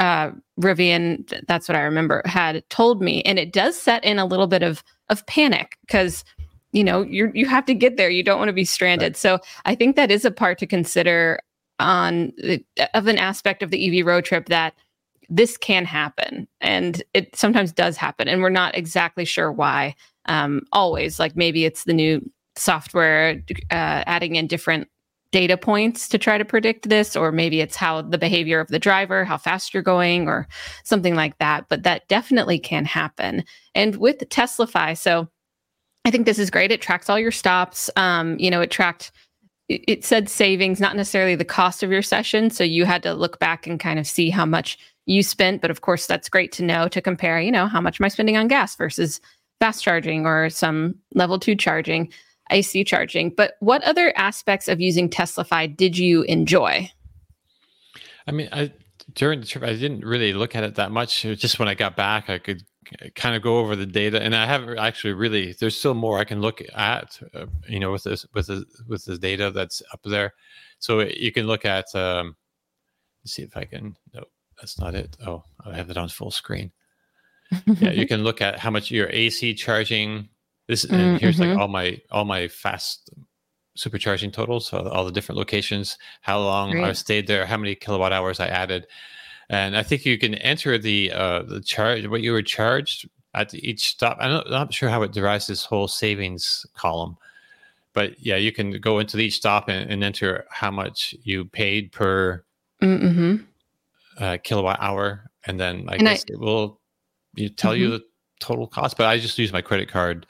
uh, 0.00 0.32
Rivian, 0.60 1.46
that's 1.46 1.68
what 1.68 1.76
I 1.76 1.82
remember, 1.82 2.22
had 2.24 2.68
told 2.70 3.00
me. 3.00 3.22
And 3.22 3.38
it 3.38 3.52
does 3.52 3.80
set 3.80 4.04
in 4.04 4.18
a 4.18 4.26
little 4.26 4.46
bit 4.46 4.62
of 4.62 4.82
of 5.08 5.24
panic 5.26 5.76
because 5.82 6.24
you 6.76 6.84
know 6.84 7.02
you 7.02 7.32
you 7.34 7.46
have 7.46 7.64
to 7.64 7.74
get 7.74 7.96
there. 7.96 8.10
You 8.10 8.22
don't 8.22 8.38
want 8.38 8.50
to 8.50 8.52
be 8.52 8.66
stranded. 8.66 9.14
Right. 9.14 9.16
So 9.16 9.38
I 9.64 9.74
think 9.74 9.96
that 9.96 10.10
is 10.10 10.24
a 10.26 10.30
part 10.30 10.58
to 10.58 10.66
consider 10.66 11.40
on 11.78 12.32
the, 12.36 12.62
of 12.94 13.06
an 13.06 13.18
aspect 13.18 13.62
of 13.62 13.70
the 13.70 14.00
EV 14.00 14.06
road 14.06 14.24
trip 14.24 14.46
that 14.46 14.74
this 15.28 15.56
can 15.56 15.84
happen 15.84 16.46
and 16.60 17.02
it 17.12 17.34
sometimes 17.34 17.72
does 17.72 17.96
happen 17.96 18.28
and 18.28 18.40
we're 18.40 18.48
not 18.48 18.76
exactly 18.76 19.24
sure 19.24 19.50
why 19.50 19.94
um, 20.26 20.62
always 20.72 21.18
like 21.18 21.34
maybe 21.34 21.64
it's 21.64 21.84
the 21.84 21.92
new 21.92 22.20
software 22.56 23.42
uh, 23.70 24.04
adding 24.06 24.36
in 24.36 24.46
different 24.46 24.88
data 25.32 25.56
points 25.56 26.08
to 26.08 26.18
try 26.18 26.38
to 26.38 26.44
predict 26.44 26.88
this, 26.88 27.16
or 27.16 27.30
maybe 27.32 27.60
it's 27.60 27.76
how 27.76 28.00
the 28.00 28.16
behavior 28.16 28.60
of 28.60 28.68
the 28.68 28.78
driver, 28.78 29.24
how 29.24 29.36
fast 29.36 29.74
you're 29.74 29.82
going, 29.82 30.28
or 30.28 30.48
something 30.84 31.14
like 31.14 31.36
that. 31.38 31.68
But 31.68 31.82
that 31.82 32.08
definitely 32.08 32.58
can 32.58 32.84
happen. 32.84 33.44
And 33.74 33.96
with 33.96 34.18
TeslaFi, 34.18 34.96
so 34.96 35.28
I 36.06 36.10
think 36.10 36.24
this 36.24 36.38
is 36.38 36.50
great. 36.50 36.70
It 36.70 36.80
tracks 36.80 37.10
all 37.10 37.18
your 37.18 37.32
stops. 37.32 37.90
Um, 37.96 38.38
you 38.38 38.50
know, 38.50 38.60
it 38.60 38.70
tracked 38.70 39.10
it 39.68 40.04
said 40.04 40.28
savings, 40.28 40.78
not 40.78 40.94
necessarily 40.94 41.34
the 41.34 41.44
cost 41.44 41.82
of 41.82 41.90
your 41.90 42.00
session. 42.02 42.50
So 42.50 42.62
you 42.62 42.84
had 42.84 43.02
to 43.02 43.12
look 43.14 43.40
back 43.40 43.66
and 43.66 43.80
kind 43.80 43.98
of 43.98 44.06
see 44.06 44.30
how 44.30 44.46
much 44.46 44.78
you 45.06 45.24
spent. 45.24 45.60
But 45.60 45.72
of 45.72 45.80
course, 45.80 46.06
that's 46.06 46.28
great 46.28 46.52
to 46.52 46.62
know 46.62 46.86
to 46.86 47.02
compare, 47.02 47.40
you 47.40 47.50
know, 47.50 47.66
how 47.66 47.80
much 47.80 48.00
am 48.00 48.04
I 48.04 48.08
spending 48.08 48.36
on 48.36 48.46
gas 48.46 48.76
versus 48.76 49.20
fast 49.58 49.82
charging 49.82 50.24
or 50.24 50.48
some 50.50 50.94
level 51.14 51.40
two 51.40 51.56
charging. 51.56 52.12
AC 52.50 52.84
charging. 52.84 53.30
But 53.30 53.54
what 53.58 53.82
other 53.82 54.12
aspects 54.16 54.68
of 54.68 54.80
using 54.80 55.10
TeslaFi 55.10 55.76
did 55.76 55.98
you 55.98 56.22
enjoy? 56.22 56.88
I 58.28 58.30
mean, 58.30 58.48
I 58.52 58.72
during 59.14 59.40
the 59.40 59.46
trip 59.46 59.64
I 59.64 59.74
didn't 59.74 60.04
really 60.04 60.32
look 60.32 60.54
at 60.54 60.62
it 60.62 60.76
that 60.76 60.92
much. 60.92 61.24
It 61.24 61.36
just 61.36 61.58
when 61.58 61.66
I 61.66 61.74
got 61.74 61.96
back, 61.96 62.30
I 62.30 62.38
could 62.38 62.62
kind 63.14 63.36
of 63.36 63.42
go 63.42 63.58
over 63.58 63.76
the 63.76 63.86
data, 63.86 64.20
and 64.20 64.34
I 64.34 64.46
haven't 64.46 64.78
actually 64.78 65.14
really. 65.14 65.52
There's 65.52 65.78
still 65.78 65.94
more 65.94 66.18
I 66.18 66.24
can 66.24 66.40
look 66.40 66.62
at, 66.74 67.18
uh, 67.34 67.46
you 67.68 67.80
know, 67.80 67.92
with 67.92 68.04
this 68.04 68.26
with 68.34 68.46
the 68.46 68.64
with 68.88 69.04
the 69.04 69.18
data 69.18 69.50
that's 69.50 69.82
up 69.92 70.00
there. 70.04 70.34
So 70.78 71.00
you 71.00 71.32
can 71.32 71.46
look 71.46 71.64
at. 71.64 71.94
Um, 71.94 72.36
let's 73.22 73.32
see 73.32 73.42
if 73.42 73.56
I 73.56 73.64
can. 73.64 73.96
No, 74.14 74.24
that's 74.60 74.78
not 74.78 74.94
it. 74.94 75.16
Oh, 75.26 75.44
I 75.64 75.76
have 75.76 75.90
it 75.90 75.96
on 75.96 76.08
full 76.08 76.30
screen. 76.30 76.72
yeah, 77.66 77.90
you 77.90 78.06
can 78.12 78.24
look 78.24 78.40
at 78.40 78.58
how 78.58 78.70
much 78.70 78.90
your 78.90 79.08
AC 79.10 79.54
charging 79.54 80.28
this 80.68 80.84
and 80.84 81.00
mm-hmm. 81.00 81.16
here's 81.16 81.38
like 81.38 81.50
mm-hmm. 81.50 81.60
all 81.60 81.68
my 81.68 82.00
all 82.10 82.24
my 82.24 82.48
fast 82.48 83.10
supercharging 83.76 84.32
totals, 84.32 84.66
so 84.66 84.88
all 84.88 85.04
the 85.04 85.12
different 85.12 85.38
locations, 85.38 85.98
how 86.22 86.40
long 86.40 86.72
Great. 86.72 86.84
I 86.84 86.92
stayed 86.92 87.26
there, 87.26 87.46
how 87.46 87.56
many 87.56 87.74
kilowatt 87.74 88.12
hours 88.12 88.40
I 88.40 88.48
added, 88.48 88.86
and 89.48 89.76
I 89.76 89.82
think 89.82 90.04
you 90.04 90.18
can 90.18 90.34
enter 90.36 90.78
the 90.78 91.12
uh, 91.12 91.42
the 91.42 91.60
charge 91.60 92.06
what 92.06 92.22
you 92.22 92.32
were 92.32 92.42
charged 92.42 93.08
at 93.34 93.54
each 93.54 93.88
stop. 93.88 94.16
I'm 94.20 94.30
not, 94.30 94.46
I'm 94.46 94.52
not 94.52 94.74
sure 94.74 94.88
how 94.88 95.02
it 95.02 95.12
derives 95.12 95.46
this 95.46 95.64
whole 95.64 95.88
savings 95.88 96.66
column, 96.74 97.16
but 97.92 98.18
yeah, 98.18 98.36
you 98.36 98.52
can 98.52 98.80
go 98.80 98.98
into 98.98 99.18
each 99.18 99.34
stop 99.34 99.68
and, 99.68 99.90
and 99.90 100.02
enter 100.02 100.46
how 100.50 100.70
much 100.70 101.14
you 101.22 101.44
paid 101.44 101.92
per 101.92 102.44
mm-hmm. 102.82 103.36
uh, 104.18 104.38
kilowatt 104.42 104.78
hour, 104.80 105.30
and 105.44 105.60
then 105.60 105.86
I 105.88 105.94
and 105.94 106.02
guess 106.02 106.24
I, 106.28 106.34
it 106.34 106.40
will 106.40 106.80
you 107.34 107.48
tell 107.48 107.72
mm-hmm. 107.72 107.82
you 107.82 107.90
the 107.90 108.04
total 108.40 108.66
cost. 108.66 108.96
But 108.96 109.06
I 109.06 109.18
just 109.18 109.38
use 109.38 109.52
my 109.52 109.62
credit 109.62 109.88
card 109.88 110.26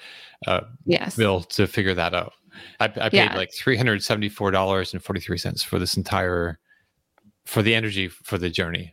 uh, 0.46 0.62
yes. 0.84 1.16
bill 1.16 1.42
to 1.42 1.66
figure 1.66 1.94
that 1.94 2.14
out. 2.14 2.32
I, 2.80 2.84
I 2.84 2.88
paid 2.88 3.14
yeah. 3.14 3.36
like 3.36 3.52
three 3.52 3.76
hundred 3.76 4.02
seventy 4.02 4.28
four 4.28 4.50
dollars 4.50 4.92
and 4.92 5.02
forty 5.02 5.20
three 5.20 5.38
cents 5.38 5.62
for 5.62 5.78
this 5.78 5.96
entire 5.96 6.58
for 7.44 7.62
the 7.62 7.74
energy 7.74 8.08
for 8.08 8.38
the 8.38 8.50
journey. 8.50 8.92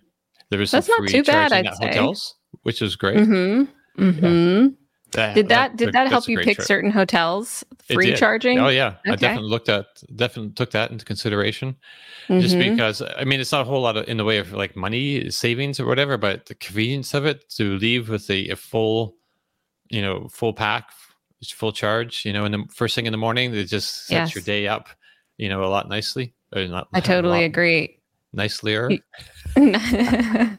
There 0.49 0.60
was 0.60 0.71
that's 0.71 0.89
not 0.89 1.08
too 1.08 1.23
bad. 1.23 1.51
I'd 1.51 1.75
say. 1.75 1.88
hotels, 1.88 2.36
which 2.63 2.82
was 2.82 2.95
great. 2.95 3.17
Mm-hmm. 3.17 4.03
Mm-hmm. 4.03 4.65
Yeah. 4.65 4.71
That, 5.12 5.36
did 5.36 5.49
that, 5.49 5.71
that 5.71 5.77
did 5.77 5.93
that 5.93 6.08
help 6.08 6.27
you 6.27 6.39
pick 6.39 6.56
trip. 6.58 6.67
certain 6.67 6.89
hotels 6.89 7.63
free 7.91 8.15
charging? 8.15 8.58
Oh 8.58 8.69
yeah, 8.69 8.95
okay. 9.01 9.12
I 9.12 9.15
definitely 9.15 9.49
looked 9.49 9.69
at 9.69 9.86
definitely 10.15 10.53
took 10.53 10.71
that 10.71 10.89
into 10.89 11.06
consideration. 11.06 11.75
Mm-hmm. 12.27 12.39
Just 12.39 12.58
because 12.58 13.01
I 13.01 13.23
mean 13.23 13.39
it's 13.39 13.51
not 13.51 13.62
a 13.62 13.65
whole 13.65 13.82
lot 13.82 13.95
of, 13.95 14.08
in 14.08 14.17
the 14.17 14.25
way 14.25 14.39
of 14.39 14.53
like 14.53 14.75
money 14.75 15.29
savings 15.29 15.79
or 15.79 15.86
whatever, 15.86 16.17
but 16.17 16.47
the 16.47 16.56
convenience 16.56 17.13
of 17.13 17.25
it 17.25 17.47
to 17.51 17.77
leave 17.77 18.10
with 18.10 18.27
a, 18.32 18.49
a 18.49 18.56
full, 18.56 19.15
you 19.89 20.01
know, 20.01 20.27
full 20.29 20.53
pack 20.53 20.89
full 21.51 21.71
charge, 21.71 22.23
you 22.25 22.32
know, 22.32 22.45
in 22.45 22.51
the 22.51 22.63
first 22.73 22.95
thing 22.95 23.06
in 23.06 23.12
the 23.12 23.17
morning, 23.17 23.53
it 23.53 23.65
just 23.65 24.08
sets 24.08 24.34
yes. 24.34 24.36
your 24.36 24.43
day 24.43 24.67
up, 24.67 24.88
you 25.38 25.49
know, 25.49 25.63
a 25.63 25.67
lot 25.67 25.89
nicely. 25.89 26.34
Not, 26.53 26.88
I 26.93 26.99
totally 27.01 27.43
agree. 27.43 27.99
Nicely. 28.32 29.01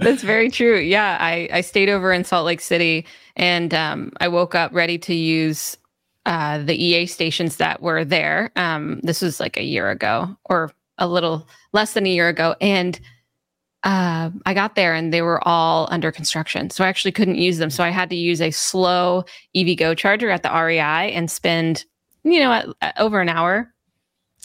That's 0.00 0.22
very 0.22 0.50
true. 0.50 0.78
Yeah, 0.78 1.16
I 1.20 1.48
I 1.52 1.60
stayed 1.60 1.88
over 1.88 2.12
in 2.12 2.24
Salt 2.24 2.46
Lake 2.46 2.60
City, 2.60 3.06
and 3.36 3.74
um, 3.74 4.12
I 4.20 4.28
woke 4.28 4.54
up 4.54 4.72
ready 4.72 4.98
to 4.98 5.14
use 5.14 5.76
uh, 6.26 6.58
the 6.58 6.74
EA 6.74 7.06
stations 7.06 7.56
that 7.56 7.82
were 7.82 8.04
there. 8.04 8.50
Um, 8.56 9.00
this 9.02 9.20
was 9.20 9.40
like 9.40 9.56
a 9.56 9.64
year 9.64 9.90
ago, 9.90 10.36
or 10.46 10.72
a 10.98 11.06
little 11.06 11.46
less 11.72 11.92
than 11.94 12.06
a 12.06 12.10
year 12.10 12.28
ago, 12.28 12.56
and 12.60 12.98
uh, 13.84 14.30
I 14.44 14.54
got 14.54 14.74
there 14.74 14.94
and 14.94 15.12
they 15.14 15.22
were 15.22 15.46
all 15.46 15.88
under 15.90 16.10
construction. 16.10 16.70
So 16.70 16.84
I 16.84 16.88
actually 16.88 17.12
couldn't 17.12 17.36
use 17.36 17.58
them. 17.58 17.70
So 17.70 17.84
I 17.84 17.90
had 17.90 18.10
to 18.10 18.16
use 18.16 18.40
a 18.40 18.50
slow 18.50 19.24
EVgo 19.56 19.96
charger 19.96 20.30
at 20.30 20.42
the 20.42 20.50
REI 20.50 21.12
and 21.12 21.30
spend, 21.30 21.84
you 22.24 22.40
know, 22.40 22.52
at, 22.52 22.66
at 22.80 22.98
over 22.98 23.20
an 23.20 23.28
hour 23.28 23.72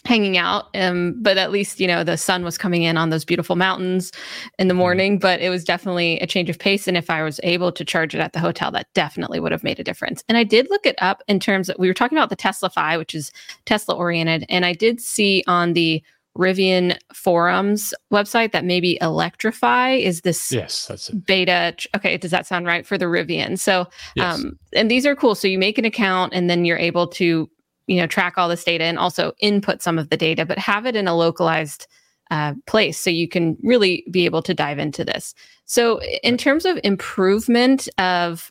hanging 0.04 0.36
out. 0.36 0.66
Um, 0.74 1.14
but 1.20 1.38
at 1.38 1.50
least, 1.50 1.80
you 1.80 1.86
know, 1.86 2.04
the 2.04 2.16
sun 2.16 2.44
was 2.44 2.58
coming 2.58 2.82
in 2.82 2.96
on 2.96 3.10
those 3.10 3.24
beautiful 3.24 3.56
mountains 3.56 4.12
in 4.58 4.68
the 4.68 4.72
mm-hmm. 4.72 4.78
morning. 4.78 5.18
But 5.18 5.40
it 5.40 5.50
was 5.50 5.64
definitely 5.64 6.18
a 6.20 6.26
change 6.26 6.50
of 6.50 6.58
pace. 6.58 6.86
And 6.86 6.96
if 6.96 7.10
I 7.10 7.22
was 7.22 7.40
able 7.42 7.72
to 7.72 7.84
charge 7.84 8.14
it 8.14 8.20
at 8.20 8.32
the 8.32 8.40
hotel, 8.40 8.70
that 8.72 8.92
definitely 8.94 9.40
would 9.40 9.52
have 9.52 9.64
made 9.64 9.80
a 9.80 9.84
difference. 9.84 10.22
And 10.28 10.36
I 10.36 10.44
did 10.44 10.68
look 10.70 10.86
it 10.86 10.96
up 11.00 11.22
in 11.28 11.40
terms 11.40 11.68
of, 11.68 11.76
we 11.78 11.88
were 11.88 11.94
talking 11.94 12.18
about 12.18 12.30
the 12.30 12.36
TeslaFi, 12.36 12.98
which 12.98 13.14
is 13.14 13.32
Tesla 13.64 13.94
oriented. 13.94 14.44
And 14.48 14.66
I 14.66 14.72
did 14.72 15.00
see 15.00 15.42
on 15.46 15.72
the 15.72 16.02
Rivian 16.36 16.98
forums 17.12 17.94
website 18.12 18.50
that 18.52 18.64
maybe 18.64 18.98
ElectraFi 19.00 20.00
is 20.00 20.22
this 20.22 20.50
yes 20.50 20.86
that's 20.86 21.08
it. 21.08 21.24
beta 21.24 21.76
okay 21.94 22.16
does 22.16 22.32
that 22.32 22.44
sound 22.44 22.66
right 22.66 22.84
for 22.84 22.98
the 22.98 23.04
Rivian 23.04 23.56
so 23.56 23.86
yes. 24.16 24.34
um 24.34 24.58
and 24.74 24.90
these 24.90 25.06
are 25.06 25.14
cool 25.14 25.36
so 25.36 25.46
you 25.46 25.60
make 25.60 25.78
an 25.78 25.84
account 25.84 26.34
and 26.34 26.50
then 26.50 26.64
you're 26.64 26.76
able 26.76 27.06
to 27.06 27.48
you 27.86 27.96
know 27.96 28.06
track 28.06 28.34
all 28.36 28.48
this 28.48 28.64
data 28.64 28.84
and 28.84 28.98
also 28.98 29.32
input 29.40 29.82
some 29.82 29.98
of 29.98 30.10
the 30.10 30.16
data 30.16 30.44
but 30.44 30.58
have 30.58 30.86
it 30.86 30.96
in 30.96 31.08
a 31.08 31.16
localized 31.16 31.86
uh, 32.30 32.54
place 32.66 32.98
so 32.98 33.10
you 33.10 33.28
can 33.28 33.56
really 33.62 34.04
be 34.10 34.24
able 34.24 34.42
to 34.42 34.54
dive 34.54 34.78
into 34.78 35.04
this 35.04 35.34
so 35.66 36.00
in 36.22 36.36
terms 36.36 36.64
of 36.64 36.78
improvement 36.82 37.88
of 37.98 38.50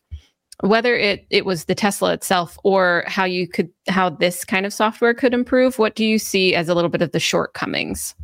whether 0.62 0.96
it 0.96 1.26
it 1.30 1.46
was 1.46 1.66
the 1.66 1.76
Tesla 1.76 2.14
itself 2.14 2.58
or 2.64 3.04
how 3.08 3.26
you 3.26 3.48
could 3.48 3.70
how 3.90 4.10
this 4.10 4.46
kind 4.46 4.66
of 4.66 4.74
software 4.74 5.14
could 5.14 5.34
improve, 5.34 5.78
what 5.78 5.96
do 5.96 6.06
you 6.06 6.18
see 6.18 6.56
as 6.56 6.70
a 6.70 6.76
little 6.76 6.90
bit 6.90 7.02
of 7.02 7.12
the 7.12 7.20
shortcomings? 7.20 8.16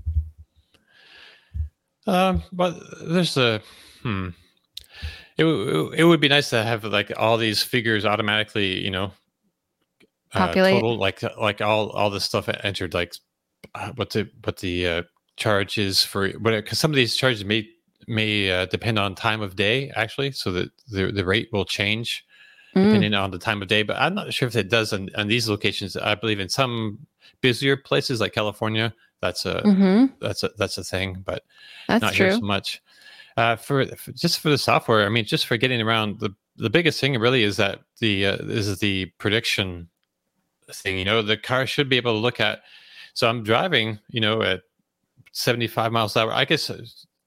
Um, 2.07 2.43
but 2.51 2.75
there's 3.01 3.35
a 3.35 3.61
hmm. 4.03 4.29
It, 5.37 5.45
it 5.45 6.03
would 6.03 6.19
be 6.19 6.27
nice 6.27 6.49
to 6.49 6.63
have 6.63 6.83
like 6.83 7.13
all 7.17 7.37
these 7.37 7.63
figures 7.63 8.05
automatically, 8.05 8.83
you 8.83 8.91
know, 8.91 9.13
uh, 10.33 10.53
total, 10.53 10.97
like 10.97 11.21
like 11.37 11.61
all 11.61 11.89
all 11.91 12.09
the 12.09 12.19
stuff 12.19 12.49
entered, 12.63 12.93
like 12.93 13.15
uh, 13.75 13.91
what 13.95 14.11
the 14.11 14.29
what 14.43 14.57
the 14.57 14.87
uh, 14.87 15.03
charge 15.37 15.77
is 15.77 16.03
for, 16.03 16.31
but 16.39 16.51
because 16.51 16.79
some 16.79 16.91
of 16.91 16.95
these 16.95 17.15
charges 17.15 17.43
may 17.45 17.67
may 18.07 18.49
uh, 18.51 18.65
depend 18.65 18.97
on 18.99 19.15
time 19.15 19.41
of 19.41 19.55
day 19.55 19.91
actually 19.95 20.31
so 20.31 20.51
that 20.51 20.71
the, 20.87 21.11
the 21.11 21.23
rate 21.23 21.47
will 21.51 21.65
change 21.65 22.25
mm. 22.75 22.83
depending 22.83 23.13
on 23.13 23.31
the 23.31 23.37
time 23.37 23.61
of 23.61 23.67
day 23.67 23.83
but 23.83 23.95
i'm 23.97 24.15
not 24.15 24.33
sure 24.33 24.47
if 24.47 24.55
it 24.55 24.69
does 24.69 24.91
on, 24.91 25.09
on 25.15 25.27
these 25.27 25.47
locations 25.47 25.95
i 25.95 26.15
believe 26.15 26.39
in 26.39 26.49
some 26.49 26.97
busier 27.41 27.77
places 27.77 28.19
like 28.19 28.33
california 28.33 28.93
that's 29.21 29.45
a 29.45 29.61
mm-hmm. 29.61 30.05
that's 30.19 30.43
a 30.43 30.49
that's 30.57 30.77
a 30.77 30.83
thing 30.83 31.21
but 31.25 31.43
that's 31.87 32.01
not 32.01 32.13
true. 32.13 32.27
here 32.27 32.35
so 32.35 32.41
much 32.41 32.81
uh, 33.37 33.55
for, 33.55 33.85
for, 33.95 34.11
just 34.11 34.39
for 34.39 34.49
the 34.49 34.57
software 34.57 35.05
i 35.05 35.09
mean 35.09 35.25
just 35.25 35.45
for 35.45 35.57
getting 35.57 35.81
around 35.81 36.19
the 36.19 36.33
the 36.57 36.69
biggest 36.69 36.99
thing 36.99 37.17
really 37.19 37.43
is 37.43 37.57
that 37.57 37.79
the 37.99 38.25
uh, 38.25 38.37
is 38.37 38.79
the 38.79 39.05
prediction 39.17 39.87
thing 40.73 40.97
you 40.97 41.05
know 41.05 41.21
the 41.21 41.37
car 41.37 41.65
should 41.65 41.89
be 41.89 41.97
able 41.97 42.13
to 42.13 42.19
look 42.19 42.39
at 42.39 42.61
So 43.13 43.27
I'm 43.27 43.43
driving, 43.43 43.99
you 44.09 44.21
know, 44.21 44.41
at 44.41 44.61
75 45.33 45.91
miles 45.91 46.15
an 46.15 46.23
hour. 46.23 46.31
I 46.31 46.45
guess 46.45 46.69
uh, 46.69 46.81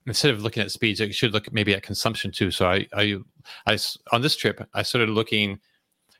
instead 0.06 0.30
of 0.30 0.42
looking 0.42 0.62
at 0.62 0.70
speeds, 0.70 1.00
I 1.00 1.10
should 1.10 1.32
look 1.32 1.52
maybe 1.52 1.74
at 1.74 1.82
consumption 1.82 2.30
too. 2.30 2.50
So 2.50 2.66
I, 2.66 2.86
I, 2.94 3.18
I 3.66 3.78
on 4.10 4.22
this 4.22 4.36
trip, 4.36 4.66
I 4.72 4.82
started 4.82 5.10
looking, 5.10 5.60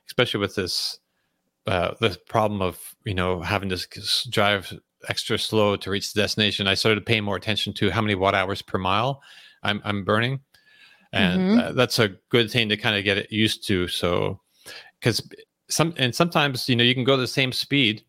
especially 0.07 0.39
with 0.39 0.53
this, 0.55 0.99
uh, 1.65 1.95
the 1.99 2.17
problem 2.27 2.61
of 2.61 2.95
you 3.05 3.13
know 3.13 3.41
having 3.41 3.69
to 3.69 3.87
drive 4.29 4.71
extra 5.09 5.39
slow 5.39 5.75
to 5.75 5.89
reach 5.89 6.13
the 6.13 6.21
destination. 6.21 6.67
I 6.67 6.75
started 6.75 7.05
paying 7.05 7.23
more 7.23 7.35
attention 7.35 7.73
to 7.73 7.89
how 7.89 8.01
many 8.01 8.15
watt 8.15 8.35
hours 8.35 8.61
per 8.61 8.77
mile 8.77 9.23
I'm, 9.63 9.81
I'm 9.83 10.03
burning, 10.03 10.41
and 11.13 11.41
mm-hmm. 11.41 11.59
uh, 11.59 11.71
that's 11.71 11.99
a 11.99 12.09
good 12.29 12.51
thing 12.51 12.69
to 12.69 12.77
kind 12.77 12.95
of 12.95 13.03
get 13.03 13.17
it 13.17 13.31
used 13.31 13.65
to. 13.67 13.87
So, 13.87 14.39
because 14.99 15.27
some 15.69 15.93
and 15.97 16.13
sometimes 16.13 16.67
you 16.67 16.75
know 16.75 16.83
you 16.83 16.93
can 16.93 17.03
go 17.03 17.17
the 17.17 17.27
same 17.27 17.51
speed 17.51 18.03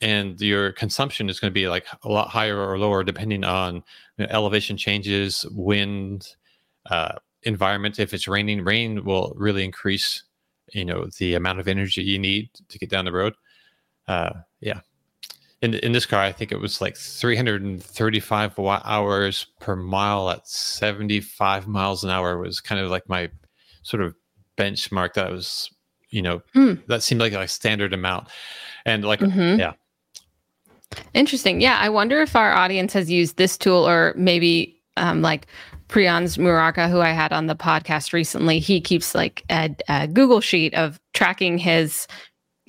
and 0.00 0.40
your 0.40 0.72
consumption 0.72 1.28
is 1.28 1.38
going 1.38 1.50
to 1.50 1.54
be 1.54 1.68
like 1.68 1.86
a 2.04 2.08
lot 2.08 2.28
higher 2.28 2.58
or 2.58 2.78
lower 2.78 3.04
depending 3.04 3.44
on 3.44 3.76
you 4.16 4.24
know, 4.24 4.26
elevation 4.30 4.76
changes, 4.76 5.44
wind, 5.50 6.36
uh, 6.90 7.16
environment. 7.42 7.98
If 7.98 8.14
it's 8.14 8.28
raining, 8.28 8.64
rain 8.64 9.04
will 9.04 9.32
really 9.36 9.64
increase, 9.64 10.24
you 10.72 10.84
know, 10.84 11.08
the 11.18 11.34
amount 11.34 11.60
of 11.60 11.68
energy 11.68 12.02
you 12.02 12.18
need 12.18 12.50
to 12.68 12.78
get 12.78 12.90
down 12.90 13.04
the 13.04 13.12
road. 13.12 13.34
Uh, 14.08 14.30
yeah. 14.60 14.80
In, 15.62 15.74
in 15.74 15.92
this 15.92 16.06
car, 16.06 16.20
I 16.20 16.32
think 16.32 16.52
it 16.52 16.60
was 16.60 16.80
like 16.80 16.96
335 16.96 18.56
watt 18.56 18.82
hours 18.86 19.46
per 19.60 19.76
mile 19.76 20.30
at 20.30 20.48
75 20.48 21.68
miles 21.68 22.02
an 22.02 22.10
hour 22.10 22.38
was 22.38 22.60
kind 22.60 22.80
of 22.80 22.90
like 22.90 23.06
my 23.08 23.28
sort 23.82 24.02
of 24.02 24.14
benchmark 24.56 25.14
that 25.14 25.26
I 25.26 25.30
was, 25.30 25.70
you 26.10 26.22
know, 26.22 26.42
mm. 26.54 26.84
that 26.86 27.02
seemed 27.02 27.20
like 27.20 27.32
a 27.32 27.48
standard 27.48 27.92
amount. 27.92 28.28
And 28.86 29.04
like, 29.04 29.20
mm-hmm. 29.20 29.60
yeah, 29.60 29.72
Interesting. 31.14 31.60
Yeah. 31.60 31.78
I 31.78 31.88
wonder 31.88 32.20
if 32.20 32.34
our 32.36 32.52
audience 32.52 32.92
has 32.94 33.10
used 33.10 33.36
this 33.36 33.56
tool 33.56 33.88
or 33.88 34.12
maybe 34.16 34.76
um, 34.96 35.22
like 35.22 35.46
Priyans 35.88 36.38
Muraka, 36.38 36.88
who 36.88 37.00
I 37.00 37.10
had 37.10 37.32
on 37.32 37.46
the 37.46 37.56
podcast 37.56 38.12
recently, 38.12 38.58
he 38.58 38.80
keeps 38.80 39.14
like 39.14 39.44
a, 39.50 39.74
a, 39.88 40.08
Google 40.08 40.40
sheet 40.40 40.74
of 40.74 41.00
tracking 41.14 41.58
his 41.58 42.06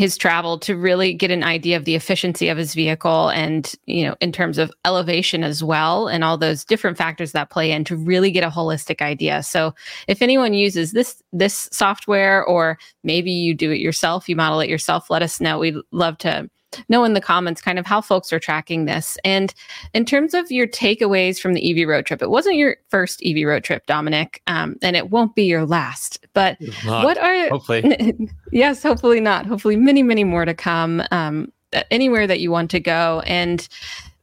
his 0.02 0.18
travel 0.18 0.58
to 0.58 0.76
really 0.76 1.14
get 1.14 1.30
an 1.30 1.44
idea 1.44 1.78
of 1.78 1.86
the 1.86 1.94
efficiency 1.94 2.50
of 2.50 2.58
his 2.58 2.74
vehicle 2.74 3.30
and 3.30 3.76
you 3.86 4.04
know 4.04 4.16
in 4.20 4.32
terms 4.32 4.58
of 4.58 4.72
elevation 4.84 5.44
as 5.44 5.64
well 5.64 6.08
and 6.08 6.24
all 6.24 6.40
those 6.40 6.66
different 6.66 6.98
factors 6.98 7.34
that 7.34 7.52
play 7.52 7.72
in 7.72 7.84
to 7.84 7.96
really 7.96 8.32
get 8.32 8.44
a 8.44 8.50
holistic 8.50 9.00
idea. 9.00 9.44
So 9.44 9.76
if 10.08 10.24
anyone 10.24 10.56
uses 10.56 10.94
this 10.94 11.22
this 11.32 11.70
software 11.72 12.44
or 12.44 12.80
maybe 13.04 13.30
you 13.30 13.54
do 13.54 13.70
it 13.70 13.80
yourself 13.80 14.28
you 14.28 14.36
model 14.36 14.60
it 14.60 14.70
yourself 14.70 15.12
let 15.12 15.22
us 15.22 15.40
know. 15.40 15.60
We'd 15.60 15.76
love 15.92 16.18
to 16.20 16.50
know 16.90 17.04
in 17.04 17.14
the 17.14 17.22
comments 17.22 17.62
kind 17.62 17.80
of 17.80 17.86
how 17.86 18.02
folks 18.02 18.32
are 18.32 18.40
tracking 18.40 18.86
this. 18.86 19.18
And 19.24 19.54
in 19.94 20.06
terms 20.06 20.34
of 20.34 20.52
your 20.52 20.68
takeaways 20.68 21.40
from 21.40 21.54
the 21.54 21.82
EV 21.82 21.88
road 21.88 22.06
trip, 22.06 22.22
it 22.22 22.30
wasn't 22.30 22.56
your 22.56 22.78
first 22.90 23.22
EV 23.26 23.48
road 23.48 23.64
trip, 23.64 23.86
Domenick, 23.88 24.40
um, 24.48 24.78
and 24.82 24.96
it 24.96 25.10
won't 25.10 25.36
be 25.36 25.44
your 25.44 25.66
last. 25.66 26.26
But 26.34 26.58
what 26.86 27.18
are 27.18 27.50
hopefully? 27.50 28.30
yes, 28.52 28.84
hopefully 28.84 29.20
not. 29.20 29.46
Hopefully, 29.46 29.76
many, 29.76 30.04
many 30.04 30.24
more 30.24 30.46
to 30.46 30.54
come. 30.54 31.04
Um, 31.12 31.52
anywhere 31.90 32.28
that 32.28 32.40
you 32.40 32.52
want 32.52 32.70
to 32.72 32.80
go 32.80 33.22
and 33.26 33.68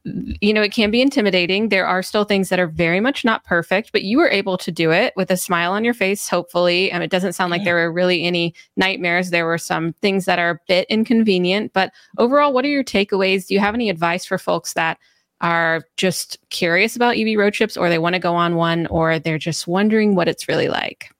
you 0.05 0.53
know, 0.53 0.61
it 0.61 0.71
can 0.71 0.91
be 0.91 1.01
intimidating. 1.01 1.69
There 1.69 1.85
are 1.85 2.01
still 2.01 2.23
things 2.23 2.49
that 2.49 2.59
are 2.59 2.67
very 2.67 2.99
much 2.99 3.25
not 3.25 3.43
perfect, 3.43 3.91
but 3.91 4.03
you 4.03 4.17
were 4.17 4.29
able 4.29 4.57
to 4.57 4.71
do 4.71 4.91
it 4.91 5.13
with 5.15 5.29
a 5.29 5.37
smile 5.37 5.71
on 5.73 5.83
your 5.83 5.93
face, 5.93 6.27
hopefully. 6.27 6.91
And 6.91 7.03
it 7.03 7.11
doesn't 7.11 7.33
sound 7.33 7.51
like 7.51 7.63
there 7.63 7.75
were 7.75 7.91
really 7.91 8.23
any 8.23 8.53
nightmares. 8.77 9.29
There 9.29 9.45
were 9.45 9.57
some 9.57 9.93
things 10.01 10.25
that 10.25 10.39
are 10.39 10.51
a 10.51 10.59
bit 10.67 10.87
inconvenient, 10.89 11.73
but 11.73 11.91
overall, 12.17 12.53
what 12.53 12.65
are 12.65 12.69
your 12.69 12.83
takeaways? 12.83 13.47
Do 13.47 13.53
you 13.53 13.59
have 13.59 13.75
any 13.75 13.89
advice 13.89 14.25
for 14.25 14.37
folks 14.37 14.73
that 14.73 14.97
are 15.41 15.83
just 15.97 16.37
curious 16.49 16.95
about 16.95 17.17
EV 17.17 17.37
road 17.37 17.53
trips 17.53 17.77
or 17.77 17.89
they 17.89 17.99
want 17.99 18.13
to 18.13 18.19
go 18.19 18.35
on 18.35 18.55
one 18.55 18.87
or 18.87 19.19
they're 19.19 19.37
just 19.37 19.67
wondering 19.67 20.15
what 20.15 20.27
it's 20.27 20.47
really 20.47 20.67
like? 20.69 21.11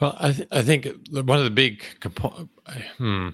Well, 0.00 0.16
I, 0.20 0.32
th- 0.32 0.48
I 0.52 0.62
think 0.62 0.88
one 1.10 1.38
of 1.38 1.44
the 1.44 1.50
big 1.50 1.82
components, 2.00 2.52
hmm, 2.98 3.30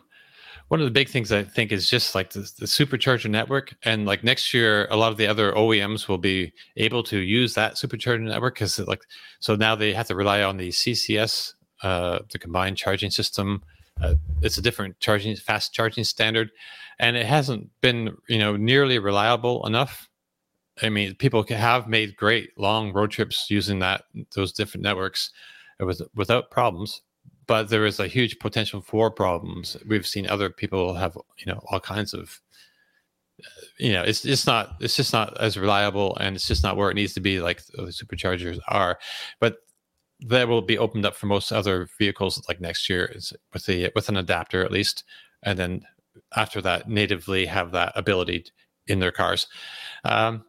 one 0.68 0.80
of 0.80 0.86
the 0.86 0.90
big 0.90 1.08
things 1.08 1.30
I 1.30 1.42
think 1.42 1.72
is 1.72 1.88
just 1.88 2.14
like 2.14 2.30
the, 2.30 2.40
the, 2.58 2.66
supercharger 2.66 3.30
network, 3.30 3.74
and 3.82 4.06
like 4.06 4.24
next 4.24 4.54
year, 4.54 4.88
a 4.90 4.96
lot 4.96 5.12
of 5.12 5.18
the 5.18 5.26
other 5.26 5.52
OEMs 5.52 6.08
will 6.08 6.18
be 6.18 6.52
able 6.76 7.02
to 7.04 7.18
use 7.18 7.54
that 7.54 7.74
supercharger 7.74 8.22
network 8.22 8.54
because 8.54 8.78
like 8.80 9.02
so 9.40 9.56
now 9.56 9.74
they 9.74 9.92
have 9.92 10.06
to 10.08 10.14
rely 10.14 10.42
on 10.42 10.56
the 10.56 10.70
CCS, 10.70 11.54
uh, 11.82 12.20
the 12.32 12.38
combined 12.38 12.76
charging 12.76 13.10
system. 13.10 13.62
Uh, 14.00 14.14
it's 14.42 14.58
a 14.58 14.62
different 14.62 14.98
charging, 15.00 15.36
fast 15.36 15.72
charging 15.72 16.02
standard, 16.02 16.50
and 16.98 17.16
it 17.16 17.26
hasn't 17.26 17.68
been 17.80 18.16
you 18.28 18.38
know 18.38 18.56
nearly 18.56 18.98
reliable 18.98 19.66
enough. 19.66 20.08
I 20.82 20.88
mean, 20.88 21.14
people 21.14 21.44
have 21.50 21.88
made 21.88 22.16
great 22.16 22.58
long 22.58 22.92
road 22.92 23.10
trips 23.10 23.50
using 23.50 23.78
that 23.80 24.04
those 24.34 24.52
different 24.52 24.82
networks 24.82 25.30
with, 25.78 26.00
without 26.14 26.50
problems 26.50 27.02
but 27.46 27.68
there 27.68 27.86
is 27.86 28.00
a 28.00 28.06
huge 28.06 28.38
potential 28.38 28.80
for 28.80 29.10
problems. 29.10 29.76
We've 29.86 30.06
seen 30.06 30.28
other 30.28 30.50
people 30.50 30.94
have, 30.94 31.16
you 31.36 31.52
know, 31.52 31.60
all 31.70 31.80
kinds 31.80 32.14
of, 32.14 32.40
you 33.78 33.92
know, 33.92 34.02
it's 34.02 34.24
it's 34.24 34.46
not 34.46 34.76
it's 34.80 34.96
just 34.96 35.12
not 35.12 35.38
as 35.40 35.58
reliable, 35.58 36.16
and 36.16 36.36
it's 36.36 36.46
just 36.46 36.62
not 36.62 36.76
where 36.76 36.90
it 36.90 36.94
needs 36.94 37.14
to 37.14 37.20
be, 37.20 37.40
like 37.40 37.64
the 37.66 37.82
superchargers 37.84 38.60
are. 38.68 38.98
But 39.40 39.58
that 40.20 40.48
will 40.48 40.62
be 40.62 40.78
opened 40.78 41.04
up 41.04 41.16
for 41.16 41.26
most 41.26 41.52
other 41.52 41.88
vehicles, 41.98 42.42
like 42.48 42.60
next 42.60 42.88
year, 42.88 43.14
with 43.52 43.66
the 43.66 43.90
with 43.94 44.08
an 44.08 44.16
adapter 44.16 44.64
at 44.64 44.70
least, 44.70 45.04
and 45.42 45.58
then 45.58 45.82
after 46.36 46.60
that, 46.62 46.88
natively 46.88 47.46
have 47.46 47.72
that 47.72 47.92
ability 47.96 48.46
in 48.86 49.00
their 49.00 49.12
cars. 49.12 49.46
Um, 50.04 50.44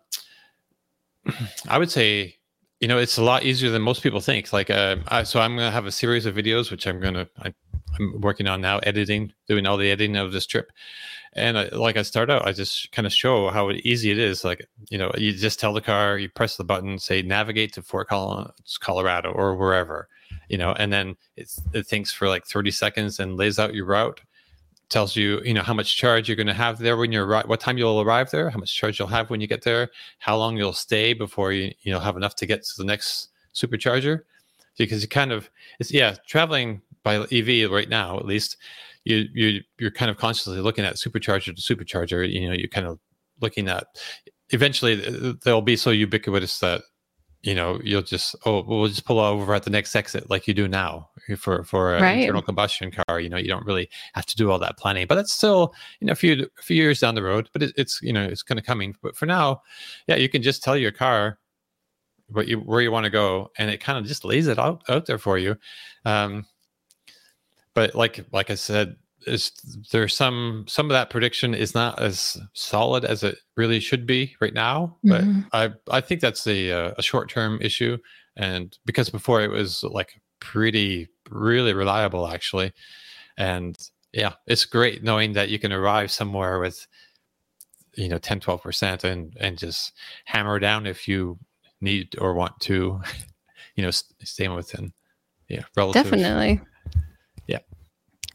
I 1.70 1.78
would 1.78 1.92
say 1.92 2.38
you 2.80 2.88
know 2.88 2.98
it's 2.98 3.18
a 3.18 3.24
lot 3.24 3.44
easier 3.44 3.70
than 3.70 3.82
most 3.82 4.04
people 4.04 4.20
think. 4.20 4.52
Like 4.52 4.70
uh, 4.70 4.98
I, 5.08 5.24
so 5.24 5.40
i'm 5.40 5.56
going 5.56 5.68
to 5.68 5.72
have 5.72 5.86
a 5.86 5.92
series 5.92 6.26
of 6.26 6.36
videos 6.36 6.72
which 6.72 6.88
i'm 6.88 7.00
going 7.00 7.14
to 7.14 7.28
i'm 7.44 7.54
working 8.20 8.48
on 8.48 8.62
now 8.62 8.80
editing 8.80 9.32
doing 9.48 9.66
all 9.66 9.78
the 9.78 9.90
editing 9.90 10.18
of 10.18 10.32
this 10.32 10.46
trip. 10.46 10.72
And 11.34 11.58
I, 11.58 11.68
like 11.70 11.98
i 11.98 12.02
start 12.02 12.30
out 12.30 12.48
i 12.48 12.52
just 12.52 12.92
kind 12.92 13.06
of 13.06 13.14
show 13.14 13.50
how 13.50 13.72
easy 13.72 14.12
it 14.12 14.20
is. 14.20 14.44
Like 14.44 14.68
you 14.90 14.98
know 14.98 15.12
you 15.18 15.34
just 15.34 15.60
tell 15.60 15.74
the 15.74 15.82
car 15.82 16.18
you 16.18 16.30
press 16.30 16.58
the 16.58 16.64
button 16.64 17.00
say 17.00 17.22
navigate 17.22 17.74
to 17.74 17.82
fort 17.82 18.08
collins 18.10 18.78
colorado 18.80 19.32
or 19.32 19.56
wherever 19.56 20.08
you 20.50 20.58
know 20.58 20.74
and 20.74 20.92
then 20.92 21.16
it 21.38 21.86
thinks 21.86 22.12
for 22.12 22.28
like 22.28 22.46
30 22.46 22.72
seconds 22.72 23.20
and 23.20 23.38
lays 23.38 23.60
out 23.60 23.74
your 23.74 23.86
route 23.86 24.22
tells 24.90 25.16
you 25.16 25.42
you 25.44 25.54
know 25.54 25.62
how 25.62 25.74
much 25.74 25.98
charge 25.98 26.28
you're 26.30 26.36
going 26.36 26.48
to 26.48 26.54
have 26.54 26.78
there 26.78 26.98
when 26.98 27.12
you're 27.12 27.28
what 27.44 27.60
time 27.60 27.78
you'll 27.78 28.02
arrive 28.02 28.30
there 28.32 28.50
how 28.50 28.60
much 28.60 28.76
charge 28.76 29.00
you'll 29.00 29.08
have 29.08 29.30
when 29.30 29.42
you 29.42 29.48
get 29.48 29.64
there 29.64 29.90
how 30.20 30.38
long 30.38 30.56
you'll 30.58 30.74
stay 30.74 31.14
before 31.14 31.52
you 31.52 31.72
you 31.82 31.92
know 31.92 32.00
have 32.00 32.18
enough 32.18 32.36
to 32.36 32.46
get 32.46 32.64
to 32.64 32.74
the 32.78 32.84
next 32.84 33.30
supercharger. 33.54 34.22
Because 34.78 35.02
you 35.02 35.08
kind 35.08 35.32
of 35.32 35.50
it's 35.80 35.92
yeah 35.92 36.16
traveling 36.28 36.82
by 37.04 37.16
ev 37.32 37.72
right 37.72 37.88
now 37.88 38.18
at 38.18 38.26
least 38.26 38.58
you 39.06 39.26
you 39.34 39.62
you're 39.80 39.92
kind 39.92 40.12
of 40.12 40.18
constantly 40.18 40.62
looking 40.62 40.84
at 40.84 40.96
supercharger 40.96 41.56
to 41.56 41.76
supercharger 41.76 42.30
you 42.30 42.50
know 42.50 42.54
you're 42.54 42.68
kind 42.68 42.86
of 42.86 43.00
looking 43.42 43.70
at 43.70 43.88
eventually 44.50 44.96
they'll 45.44 45.62
be 45.62 45.78
so 45.78 45.92
ubiquitous 45.92 46.60
that 46.60 46.82
you 47.46 47.54
know 47.54 47.80
you'll 47.84 48.02
just 48.02 48.36
oh 48.46 48.64
we'll 48.64 48.88
just 48.88 49.06
pull 49.06 49.20
over 49.20 49.54
at 49.54 49.64
the 49.64 49.70
next 49.70 49.96
exit 49.96 50.30
like 50.30 50.48
you 50.48 50.54
do 50.54 50.68
now 50.68 51.08
for 51.38 51.64
for 51.64 51.96
an 51.96 52.02
right. 52.02 52.20
internal 52.20 52.42
combustion 52.42 52.92
car 52.92 53.20
you 53.20 53.30
know 53.30 53.38
you 53.38 53.48
don't 53.48 53.66
really 53.66 53.88
have 54.14 54.26
to 54.26 54.36
do 54.36 54.50
all 54.50 54.58
that 54.58 54.78
planning 54.78 55.06
but 55.08 55.14
that's 55.16 55.32
still 55.32 55.74
you 56.00 56.08
know 56.08 56.12
a 56.12 56.16
few 56.16 56.48
a 56.58 56.62
few 56.62 56.76
years 56.76 57.00
down 57.00 57.14
the 57.14 57.22
road 57.22 57.48
but 57.54 57.62
it, 57.62 57.72
it's 57.78 58.02
you 58.02 58.12
know 58.12 58.24
it's 58.24 58.42
kind 58.42 58.60
of 58.60 58.66
coming 58.66 58.96
but 59.02 59.16
for 59.16 59.28
now 59.28 59.62
yeah 60.08 60.16
you 60.16 60.28
can 60.28 60.42
just 60.42 60.64
tell 60.64 60.76
your 60.76 60.92
car 60.92 61.38
what 62.30 62.48
you 62.48 62.58
where 62.58 62.82
you 62.82 62.92
want 62.92 63.04
to 63.04 63.12
go 63.12 63.52
and 63.60 63.70
it 63.70 63.80
kind 63.80 64.00
of 64.00 64.06
just 64.06 64.26
lays 64.26 64.48
it 64.48 64.58
out 64.58 64.82
out 64.90 65.06
there 65.06 65.20
for 65.20 65.38
you 65.38 65.56
um 66.06 66.44
but 67.76 67.94
like 67.94 68.26
like 68.32 68.50
i 68.50 68.56
said 68.56 68.96
is 69.26 69.52
there's 69.92 70.16
some 70.16 70.66
some 70.68 70.86
of 70.88 70.92
that 70.92 71.10
prediction 71.10 71.54
is 71.54 71.74
not 71.74 72.00
as 72.02 72.38
solid 72.54 73.06
as 73.06 73.24
it 73.24 73.38
really 73.58 73.80
should 73.80 74.06
be 74.06 74.36
right 74.40 74.54
now 74.54 74.96
but 75.04 75.24
mm-hmm. 75.24 75.42
i 75.54 75.72
i 75.90 76.02
think 76.02 76.22
that's 76.22 76.46
a 76.48 76.72
uh, 76.72 76.94
a 76.98 77.02
short 77.02 77.30
term 77.30 77.60
issue. 77.62 77.98
And 78.38 78.78
because 78.86 79.10
before 79.10 79.42
it 79.42 79.50
was 79.50 79.84
like 79.84 80.22
pretty 80.40 81.08
really 81.30 81.74
reliable 81.74 82.28
actually. 82.28 82.74
And 83.38 83.78
yeah 84.16 84.34
it's 84.48 84.66
great 84.66 85.04
knowing 85.04 85.34
that 85.34 85.50
you 85.50 85.60
can 85.60 85.72
arrive 85.72 86.10
somewhere 86.10 86.60
with 86.60 86.88
you 87.96 88.10
know 88.10 88.18
10 88.18 88.40
12% 88.40 89.04
and 89.04 89.36
and 89.40 89.58
just 89.58 89.94
hammer 90.26 90.58
down 90.58 90.86
if 90.86 91.08
you 91.08 91.38
need 91.82 92.16
or 92.20 92.34
want 92.34 92.58
to 92.62 93.02
you 93.76 93.84
know 93.84 93.92
stay 93.92 94.48
within 94.48 94.94
yeah 95.50 95.64
relative 95.76 96.04
definitely 96.04 96.62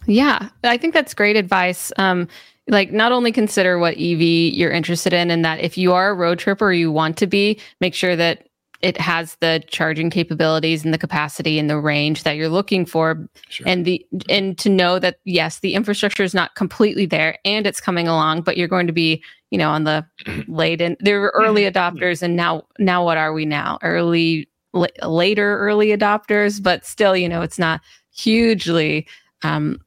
yeah, 0.07 0.49
I 0.65 0.77
think 0.77 0.95
that's 0.95 1.15
great 1.15 1.37
advice. 1.37 1.93
Um, 1.97 2.29
like 2.69 2.93
not 2.93 3.13
only 3.13 3.33
consider 3.33 3.79
what 3.79 3.95
EV 3.95 4.21
you're 4.21 4.71
interested 4.71 5.13
in, 5.13 5.31
and 5.31 5.45
that 5.45 5.61
if 5.61 5.77
you 5.77 5.93
are 5.93 6.11
a 6.11 6.15
road 6.15 6.39
tripper 6.39 6.67
or 6.67 6.73
you 6.73 6.93
want 6.93 7.17
to 7.19 7.27
be, 7.27 7.59
make 7.81 7.95
sure 7.95 8.17
that 8.17 8.47
it 8.83 8.97
has 8.97 9.37
the 9.37 9.63
charging 9.67 10.09
capabilities 10.09 10.85
and 10.85 10.95
the 10.95 10.99
capacity 10.99 11.59
and 11.59 11.69
the 11.69 11.79
range 11.79 12.23
that 12.23 12.37
you're 12.37 12.49
looking 12.49 12.87
for. 12.87 13.29
Sure. 13.49 13.69
and 13.69 13.85
the 13.85 14.05
and 14.29 14.57
to 14.59 14.69
know 14.69 14.99
that 14.99 15.19
yes 15.25 15.61
the 15.61 15.75
infrastructure 15.75 16.23
is 16.23 16.35
not 16.35 16.55
completely 16.55 17.07
there 17.07 17.39
and 17.45 17.67
it's 17.67 17.81
coming 17.81 18.09
along 18.09 18.43
but 18.43 18.57
you're 18.57 18.69
going 18.69 18.87
to 18.87 18.93
be 18.93 19.23
you 19.51 19.59
know 19.59 19.71
on 19.71 19.85
the 19.85 20.07
late 20.49 20.81
and 20.81 20.97
there 21.01 21.21
were 21.21 21.33
early 21.35 21.63
adopters 21.63 22.23
and 22.23 22.37
now 22.37 22.65
now 22.79 23.05
what 23.05 23.19
are 23.19 23.33
we 23.33 23.45
now? 23.45 23.79
Early 23.83 24.49
la- 24.73 24.87
later 25.03 25.59
early 25.59 25.89
adopters 25.89 26.63
but 26.63 26.87
still 26.87 27.17
you 27.17 27.29
know 27.29 27.43
it's 27.43 27.59
not 27.59 27.81
hugely 28.15 29.07
um 29.43 29.79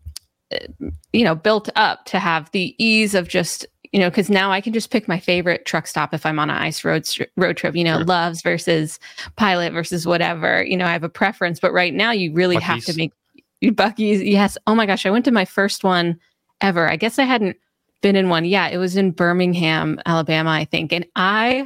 you 1.13 1.23
know 1.23 1.35
built 1.35 1.69
up 1.75 2.05
to 2.05 2.19
have 2.19 2.49
the 2.51 2.75
ease 2.83 3.15
of 3.15 3.27
just 3.27 3.65
you 3.91 3.99
know 3.99 4.09
because 4.09 4.29
now 4.29 4.51
i 4.51 4.59
can 4.59 4.73
just 4.73 4.89
pick 4.89 5.07
my 5.07 5.19
favorite 5.19 5.65
truck 5.65 5.87
stop 5.87 6.13
if 6.13 6.25
i'm 6.25 6.39
on 6.39 6.49
an 6.49 6.57
ice 6.57 6.83
road 6.83 7.07
road 7.37 7.55
trip 7.57 7.75
you 7.75 7.83
know 7.83 7.97
Sure. 7.97 8.05
loves 8.05 8.41
versus 8.41 8.99
pilot 9.35 9.71
versus 9.71 10.05
whatever 10.05 10.63
you 10.63 10.75
know 10.75 10.85
i 10.85 10.91
have 10.91 11.03
a 11.03 11.09
preference 11.09 11.59
but 11.59 11.71
right 11.71 11.93
now 11.93 12.11
you 12.11 12.33
really 12.33 12.57
have 12.57 12.83
to 12.85 12.95
make 12.95 13.11
Buc-ee's 13.63 14.21
yes. 14.21 14.57
Oh 14.67 14.75
my 14.75 14.85
gosh 14.85 15.05
i 15.05 15.09
went 15.09 15.23
to 15.25 15.31
my 15.31 15.45
first 15.45 15.83
one 15.85 16.19
ever. 16.59 16.89
I 16.89 16.95
guess 16.97 17.17
i 17.19 17.23
hadn't 17.23 17.55
been 18.01 18.15
in 18.17 18.27
one 18.29 18.43
yeah 18.43 18.67
it 18.67 18.77
was 18.77 18.97
in 18.97 19.11
birmingham 19.11 19.97
alabama 20.05 20.49
i 20.49 20.65
think 20.65 20.91
and 20.91 21.05
i 21.15 21.65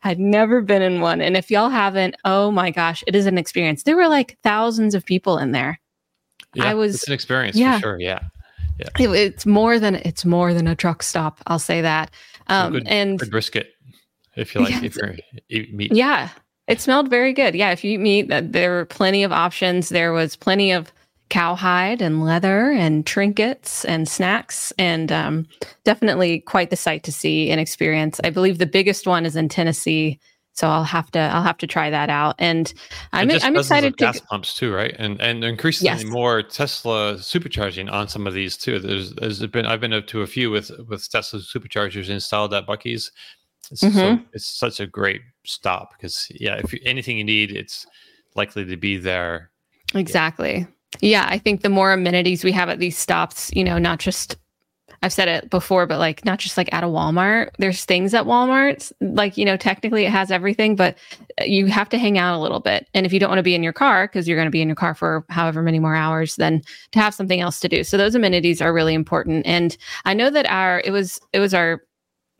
had 0.00 0.18
never 0.18 0.60
been 0.60 0.82
in 0.82 1.00
one 1.00 1.20
and 1.20 1.36
if 1.36 1.50
y'all 1.50 1.68
haven't 1.68 2.16
oh 2.24 2.50
my 2.50 2.70
gosh 2.70 3.04
it 3.06 3.14
is 3.14 3.26
an 3.26 3.38
experience. 3.38 3.82
There 3.84 3.96
were 3.96 4.08
like 4.08 4.36
thousands 4.42 4.94
of 4.94 5.04
people 5.04 5.38
in 5.38 5.52
there 5.52 5.78
yeah, 6.58 6.70
I 6.70 6.74
was- 6.74 6.94
it's 6.96 7.06
an 7.08 7.14
experience 7.14 7.56
yeah. 7.56 7.76
for 7.76 7.80
sure. 7.80 8.00
Yeah. 8.00 8.20
it, 8.78 9.10
it's 9.10 9.46
more 9.46 9.78
than 9.78 9.96
it's 9.96 10.24
more 10.24 10.54
than 10.54 10.68
a 10.68 10.76
truck 10.76 11.02
stop 11.02 11.40
i'll 11.48 11.58
say 11.58 11.80
that 11.80 12.12
um 12.46 12.74
good, 12.74 12.86
and 12.86 13.18
good 13.18 13.30
brisket 13.30 13.72
if 14.36 14.54
you 14.54 14.60
like 14.64 14.70
Yeah, 14.70 14.84
if 14.84 14.96
you're 14.96 15.16
eat 15.48 15.74
meat. 15.74 15.92
Yeah, 15.92 16.28
it 16.66 16.80
smelled 16.80 17.10
very 17.10 17.32
good. 17.32 17.54
Yeah, 17.54 17.70
if 17.70 17.82
you 17.82 17.92
eat 17.92 17.98
meat, 18.00 18.30
uh, 18.32 18.42
there 18.44 18.70
were 18.70 18.84
plenty 18.84 19.24
of 19.24 19.32
options. 19.32 19.88
There 19.88 20.12
was 20.12 20.36
plenty 20.36 20.70
of 20.70 20.92
cowhide 21.28 22.00
and 22.00 22.24
leather 22.24 22.70
and 22.70 23.04
trinkets 23.04 23.84
and 23.84 24.08
snacks, 24.08 24.72
and 24.78 25.10
um, 25.12 25.46
definitely 25.84 26.40
quite 26.40 26.70
the 26.70 26.76
sight 26.76 27.02
to 27.04 27.12
see 27.12 27.50
and 27.50 27.60
experience. 27.60 28.20
I 28.24 28.30
believe 28.30 28.58
the 28.58 28.66
biggest 28.66 29.06
one 29.06 29.26
is 29.26 29.36
in 29.36 29.48
Tennessee, 29.48 30.18
so 30.58 30.66
I'll 30.68 30.82
have 30.82 31.08
to 31.12 31.20
I'll 31.20 31.42
have 31.44 31.58
to 31.58 31.66
try 31.68 31.88
that 31.88 32.10
out. 32.10 32.34
And 32.40 32.72
I'm 33.12 33.30
I'm 33.30 33.56
excited 33.56 33.96
to. 33.96 34.04
gas 34.04 34.20
pumps 34.20 34.54
too, 34.56 34.72
right? 34.74 34.94
And 34.98 35.20
and 35.20 35.44
increasingly 35.44 36.02
Yes. 36.02 36.04
more 36.04 36.42
Tesla 36.42 37.14
supercharging 37.14 37.90
on 37.92 38.08
some 38.08 38.26
of 38.26 38.34
these 38.34 38.56
too. 38.56 38.80
There's 38.80 39.12
there's 39.14 39.46
been 39.46 39.66
I've 39.66 39.80
been 39.80 39.92
up 39.92 40.08
to 40.08 40.22
a 40.22 40.26
few 40.26 40.50
with 40.50 40.72
with 40.88 41.08
Tesla 41.08 41.38
superchargers 41.38 42.08
installed 42.08 42.52
at 42.54 42.66
Buc-ee's. 42.66 43.12
It's, 43.70 43.82
so, 43.82 43.88
Mhm. 43.88 44.24
it's 44.32 44.46
such 44.46 44.80
a 44.80 44.86
great 44.86 45.20
stop 45.44 45.92
because 45.96 46.26
yeah, 46.34 46.56
if 46.56 46.72
you, 46.72 46.80
anything 46.84 47.18
you 47.18 47.24
need, 47.24 47.52
it's 47.52 47.86
likely 48.34 48.64
to 48.64 48.76
be 48.76 48.96
there. 48.96 49.50
Exactly. 49.94 50.66
Yeah, 51.00 51.26
I 51.28 51.38
think 51.38 51.60
the 51.62 51.68
more 51.68 51.92
amenities 51.92 52.42
we 52.42 52.52
have 52.52 52.68
at 52.68 52.78
these 52.78 52.96
stops, 52.98 53.50
you 53.54 53.62
know, 53.62 53.78
not 53.78 53.98
just 54.00 54.36
I've 55.02 55.12
said 55.12 55.28
it 55.28 55.50
before, 55.50 55.86
but 55.86 55.98
like 55.98 56.24
not 56.24 56.38
just 56.38 56.56
like 56.56 56.72
at 56.72 56.84
a 56.84 56.88
Walmart. 56.88 57.50
There's 57.58 57.84
things 57.84 58.14
at 58.14 58.24
Walmart, 58.24 58.90
like 59.00 59.36
you 59.36 59.44
know, 59.44 59.56
technically 59.56 60.04
it 60.04 60.10
has 60.10 60.30
everything, 60.30 60.76
but 60.76 60.96
uh, 61.40 61.44
you 61.44 61.66
have 61.66 61.88
to 61.90 61.98
hang 61.98 62.18
out 62.18 62.36
a 62.36 62.42
little 62.42 62.60
bit. 62.60 62.88
And 62.94 63.06
if 63.06 63.12
you 63.12 63.20
don't 63.20 63.30
want 63.30 63.38
to 63.38 63.44
be 63.44 63.54
in 63.54 63.62
your 63.62 63.72
car 63.72 64.06
because 64.06 64.26
you're 64.26 64.36
going 64.36 64.46
to 64.46 64.50
be 64.50 64.62
in 64.62 64.68
your 64.68 64.76
car 64.76 64.94
for 64.94 65.24
however 65.28 65.62
many 65.62 65.78
more 65.78 65.94
hours, 65.94 66.36
then 66.36 66.62
to 66.92 66.98
have 66.98 67.14
something 67.14 67.40
else 67.40 67.60
to 67.60 67.68
do. 67.68 67.84
So 67.84 67.96
those 67.96 68.14
amenities 68.14 68.60
are 68.60 68.72
really 68.72 68.94
important. 68.94 69.46
And 69.46 69.76
I 70.04 70.14
know 70.14 70.30
that 70.30 70.46
our 70.50 70.80
it 70.84 70.90
was 70.90 71.20
it 71.32 71.38
was 71.38 71.54
our 71.54 71.82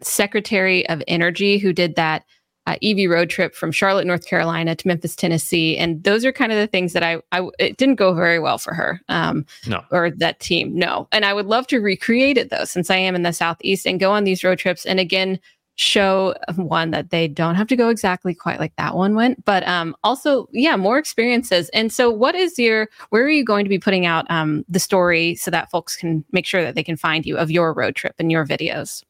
Secretary 0.01 0.89
of 0.89 1.03
Energy 1.09 1.59
who 1.59 1.73
did 1.73 1.97
that 1.97 2.25
uh, 2.69 2.77
EV 2.83 3.11
road 3.11 3.31
trip 3.31 3.55
from 3.55 3.73
Charlotte, 3.73 4.07
North 4.07 4.27
Carolina 4.27 4.75
to 4.77 4.87
Memphis, 4.87 5.17
Tennessee, 5.17 5.77
and 5.77 6.03
those 6.05 6.25
are 6.25 6.33
kind 6.33 6.53
of 6.53 6.59
the 6.59 6.67
things 6.67 6.93
that 6.93 7.03
I, 7.03 7.21
I 7.33 7.49
it 7.59 7.77
didn't 7.77 7.97
go 7.97 8.13
very 8.15 8.39
well 8.39 8.59
for 8.59 8.75
her, 8.75 9.01
um, 9.09 9.47
No. 9.67 9.83
or 9.91 10.11
that 10.11 10.41
team, 10.41 10.75
no. 10.75 11.09
And 11.13 11.25
I 11.25 11.33
would 11.33 11.47
love 11.47 11.67
to 11.69 11.79
recreate 11.81 12.37
it 12.37 12.51
though, 12.51 12.65
since 12.65 12.91
I 12.91 12.97
am 12.97 13.15
in 13.15 13.23
the 13.23 13.33
southeast, 13.33 13.87
and 13.87 13.99
go 13.99 14.13
on 14.13 14.25
these 14.25 14.45
road 14.45 14.59
trips, 14.59 14.85
and 14.85 15.01
again 15.01 15.39
show 15.79 16.35
one 16.57 16.91
that 16.91 17.11
they 17.11 17.29
don't 17.29 17.55
have 17.55 17.69
to 17.69 17.77
go 17.77 17.89
exactly 17.89 18.35
quite 18.35 18.59
like 18.59 18.75
that 18.77 18.97
one 18.97 19.15
went, 19.15 19.45
but 19.45 19.67
um, 19.67 19.97
also 20.05 20.49
yeah, 20.53 20.77
more 20.77 20.99
experiences. 20.99 21.69
And 21.71 21.93
so, 21.93 22.11
what 22.11 22.35
is 22.35 22.59
your 22.59 22.89
where 23.11 23.23
are 23.23 23.31
you 23.31 23.45
going 23.45 23.65
to 23.65 23.69
be 23.71 23.79
putting 23.79 24.05
out 24.05 24.27
um, 24.31 24.65
the 24.69 24.81
story 24.81 25.37
so 25.37 25.51
that 25.51 25.71
folks 25.71 25.97
can 25.97 26.25
make 26.33 26.47
sure 26.47 26.63
that 26.63 26.75
they 26.75 26.83
can 26.83 26.97
find 26.97 27.25
you 27.25 27.39
of 27.39 27.51
your 27.51 27.73
road 27.73 27.95
trip 27.97 28.15
and 28.19 28.31
your 28.31 28.45
videos? 28.45 29.05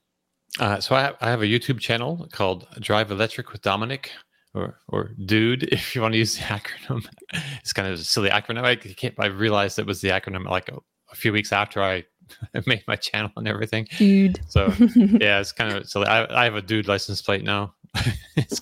Uh, 0.60 0.80
so 0.80 0.94
I 0.94 1.02
have, 1.02 1.16
I 1.20 1.30
have 1.30 1.42
a 1.42 1.46
YouTube 1.46 1.78
channel 1.78 2.28
called 2.32 2.66
Drive 2.80 3.10
Electric 3.10 3.52
with 3.52 3.62
Domenick, 3.62 4.08
or 4.54 4.78
or 4.88 5.10
Dude, 5.24 5.62
if 5.72 5.94
you 5.94 6.02
want 6.02 6.12
to 6.12 6.18
use 6.18 6.36
the 6.36 6.42
acronym. 6.42 7.06
It's 7.60 7.72
kind 7.72 7.88
of 7.88 7.94
a 7.94 8.02
silly 8.02 8.30
acronym. 8.30 8.64
I 8.64 8.76
can't. 8.76 9.14
I 9.18 9.26
realized 9.26 9.78
it 9.78 9.86
was 9.86 10.00
the 10.00 10.08
acronym 10.08 10.44
like 10.44 10.68
a, 10.68 10.78
a 11.12 11.14
few 11.14 11.32
weeks 11.32 11.52
after 11.52 11.82
I 11.82 12.04
made 12.66 12.82
my 12.86 12.96
channel 12.96 13.30
and 13.36 13.46
everything. 13.46 13.86
Dude. 13.96 14.40
So 14.48 14.72
yeah, 14.96 15.40
it's 15.40 15.52
kind 15.52 15.76
of 15.76 15.88
silly. 15.88 16.06
I, 16.06 16.42
I 16.42 16.44
have 16.44 16.54
a 16.54 16.62
Dude 16.62 16.88
license 16.88 17.22
plate 17.22 17.44
now. 17.44 17.74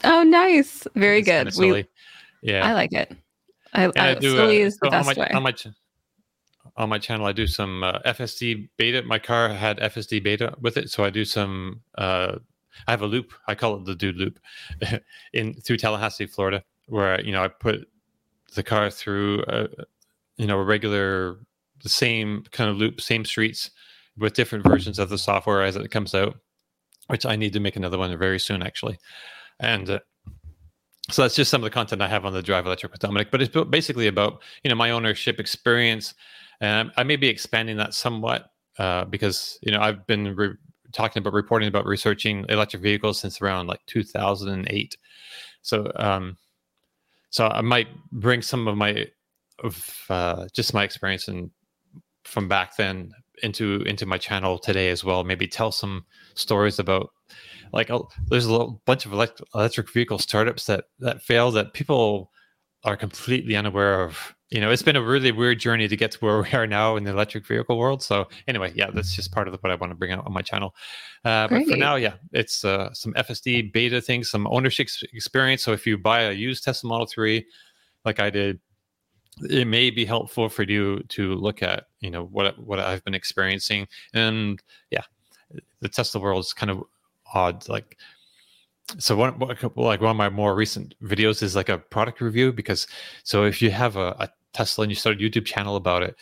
Oh, 0.05 0.22
nice. 0.22 0.87
Very 0.94 1.18
it's 1.18 1.29
kinda 1.29 1.51
good. 1.51 1.59
We, 1.59 1.68
silly. 1.68 1.88
yeah, 2.42 2.66
I 2.66 2.72
like 2.72 2.92
it. 2.92 3.16
I, 3.72 3.92
I, 3.96 4.18
silly 4.20 4.62
uh, 4.62 4.66
is 4.66 4.79
the 4.79 4.87
so 4.90 4.96
on 4.96 5.05
best 5.05 5.18
my, 5.18 5.22
way. 5.22 5.31
On 5.35 5.42
my, 5.42 5.55
on 6.77 6.89
my 6.89 6.99
channel, 6.99 7.27
I 7.27 7.33
do 7.33 7.47
some 7.47 7.83
uh, 7.83 7.99
FSD 8.01 8.69
beta. 8.77 9.03
My 9.03 9.19
car 9.19 9.49
had 9.49 9.79
FSD 9.79 10.23
beta 10.23 10.55
with 10.61 10.77
it, 10.77 10.91
so 10.91 11.05
I 11.05 11.11
do 11.11 11.25
some. 11.25 11.81
Uh, 11.97 12.37
I 12.87 12.91
have 12.91 13.03
a 13.03 13.07
loop. 13.07 13.33
I 13.47 13.55
call 13.55 13.77
it 13.77 13.85
the 13.87 13.95
dude 13.95 14.17
loop, 14.17 14.39
in 15.33 15.55
through 15.55 15.79
Tallahassee, 15.79 16.27
Florida, 16.27 16.62
where 16.87 17.21
you 17.23 17.33
know 17.33 17.43
I 17.43 17.49
put 17.49 17.89
the 18.55 18.62
car 18.62 18.91
through, 18.91 19.43
a, 19.49 19.69
you 20.37 20.47
know, 20.47 20.59
a 20.59 20.65
regular, 20.65 21.39
the 21.83 21.89
same 21.89 22.45
kind 22.53 22.71
of 22.71 22.77
loop, 22.77 23.01
same 23.01 23.25
streets, 23.25 23.71
with 24.19 24.35
different 24.35 24.67
versions 24.67 24.99
of 24.99 25.09
the 25.09 25.19
software 25.19 25.62
as 25.62 25.77
it 25.77 25.91
comes 25.91 26.15
out. 26.15 26.37
Which 27.09 27.25
I 27.25 27.37
need 27.37 27.53
to 27.53 27.61
make 27.61 27.77
another 27.77 27.99
one 27.99 28.17
very 28.19 28.41
soon, 28.41 28.62
actually, 28.62 28.99
and. 29.61 29.89
Uh, 29.89 29.99
so 31.09 31.23
that's 31.23 31.37
just 31.37 31.53
some 31.53 31.61
of 31.61 31.65
the 31.65 31.71
content 31.71 32.03
I 32.03 32.09
have 32.09 32.25
on 32.25 32.33
the 32.33 32.43
Drive 32.43 32.67
Electric 32.67 32.91
with 32.91 33.01
Domenick, 33.01 33.31
but 33.31 33.41
it's 33.41 33.55
basically 33.71 34.09
about 34.09 34.43
you 34.65 34.69
know 34.69 34.75
my 34.75 34.91
ownership 34.91 35.39
experience, 35.39 36.15
and 36.61 36.90
I 36.97 37.03
may 37.03 37.16
be 37.16 37.29
expanding 37.29 37.77
that 37.79 37.95
somewhat 37.95 38.51
uh, 38.79 39.05
because 39.05 39.59
you 39.62 39.73
know 39.73 39.81
I've 39.81 40.07
been 40.07 40.35
re- 40.35 40.55
talking 40.92 41.21
about 41.21 41.33
reporting 41.33 41.69
about 41.69 41.87
researching 41.87 42.47
electric 42.49 42.83
vehicles 42.83 43.21
since 43.21 43.40
around 43.40 43.66
like 43.66 43.81
2008. 43.87 44.97
So 45.62 45.90
um, 45.97 46.37
so 47.31 47.49
I 47.49 47.61
might 47.61 47.88
bring 48.12 48.42
some 48.42 48.69
of 48.69 48.77
my 48.77 49.07
of 49.62 50.07
uh, 50.09 50.47
just 50.53 50.75
my 50.75 50.85
experience 50.85 51.29
and 51.29 51.51
from 52.25 52.49
back 52.49 52.77
then 52.77 53.12
into 53.42 53.83
into 53.83 54.07
my 54.07 54.19
channel 54.19 54.59
today 54.59 54.90
as 54.90 55.05
well. 55.05 55.25
Maybe 55.25 55.47
tell 55.47 55.73
some 55.73 56.05
stories 56.35 56.79
about 56.79 57.11
like 57.73 57.90
there's 58.29 58.47
a 58.47 58.66
bunch 58.85 59.07
of 59.07 59.12
elect- 59.12 59.42
electric 59.55 59.90
vehicle 59.90 60.19
startups 60.19 60.66
that 60.66 60.85
that 61.01 61.23
fail 61.23 61.51
that 61.53 61.75
people 61.75 62.31
are 62.85 62.97
completely 62.97 63.57
unaware 63.57 64.03
of. 64.03 64.35
You 64.51 64.61
know, 64.61 64.71
it's 64.71 64.83
been 64.83 64.95
a 64.95 65.03
really 65.03 65.33
weird 65.33 65.59
journey 65.59 65.89
to 65.89 65.97
get 65.97 66.13
to 66.13 66.19
where 66.19 66.43
we 66.43 66.51
are 66.53 66.67
now 66.67 66.97
in 66.97 67.05
the 67.05 67.11
electric 67.11 67.47
vehicle 67.47 67.79
world. 67.79 68.03
So 68.03 68.29
anyway, 68.47 68.73
yeah, 68.75 68.91
that's 68.91 69.15
just 69.15 69.33
part 69.33 69.49
of 69.49 69.55
what 69.63 69.73
I 69.73 69.75
want 69.75 69.91
to 69.91 69.97
bring 69.97 70.13
out 70.13 70.27
on 70.27 70.33
my 70.33 70.43
channel. 70.43 70.75
Uh, 71.25 71.49
but 71.49 71.67
for 71.67 71.77
now, 71.77 71.97
yeah, 71.97 72.15
it's 72.33 72.65
uh, 72.65 72.93
some 72.93 73.13
FSD 73.15 73.73
beta 73.73 74.01
things, 74.01 74.31
some 74.31 74.47
ownership 74.47 74.89
experience. 75.13 75.63
So 75.63 75.73
if 75.73 75.87
you 75.87 75.99
buy 75.99 76.23
a 76.23 76.33
used 76.33 76.63
Tesla 76.65 76.89
Model 76.89 77.07
Three, 77.07 77.47
like 78.05 78.21
I 78.21 78.31
did, 78.31 78.61
it 79.51 79.67
may 79.67 79.91
be 79.91 80.05
helpful 80.05 80.49
for 80.49 80.63
you 80.63 81.01
to 81.09 81.35
look 81.35 81.63
at, 81.63 81.87
you 82.01 82.11
know, 82.11 82.25
what 82.27 82.59
what 82.59 82.79
I've 82.79 83.05
been 83.05 83.15
experiencing. 83.15 83.89
And 84.15 84.63
yeah, 84.91 85.03
the 85.81 85.89
Tesla 85.89 86.21
world 86.21 86.45
is 86.45 86.53
kind 86.53 86.71
of 86.71 86.85
odd. 87.35 87.69
Like, 87.69 87.99
so 88.99 89.17
one 89.17 89.39
one- 89.39 89.57
like 89.77 90.01
one 90.01 90.11
of 90.11 90.17
my 90.17 90.29
more 90.31 90.55
recent 90.55 90.95
videos 91.03 91.43
is 91.43 91.57
like 91.57 91.69
a 91.69 91.79
product 91.79 92.21
review 92.21 92.53
because 92.53 92.87
so 93.25 93.45
if 93.45 93.61
you 93.61 93.71
have 93.71 93.97
a, 93.97 94.17
a 94.21 94.29
Tesla 94.57 94.83
and 94.85 94.90
you 94.92 94.97
start 94.97 95.16
a 95.16 95.19
YouTube 95.25 95.45
channel 95.45 95.77
about 95.77 96.03
it, 96.03 96.14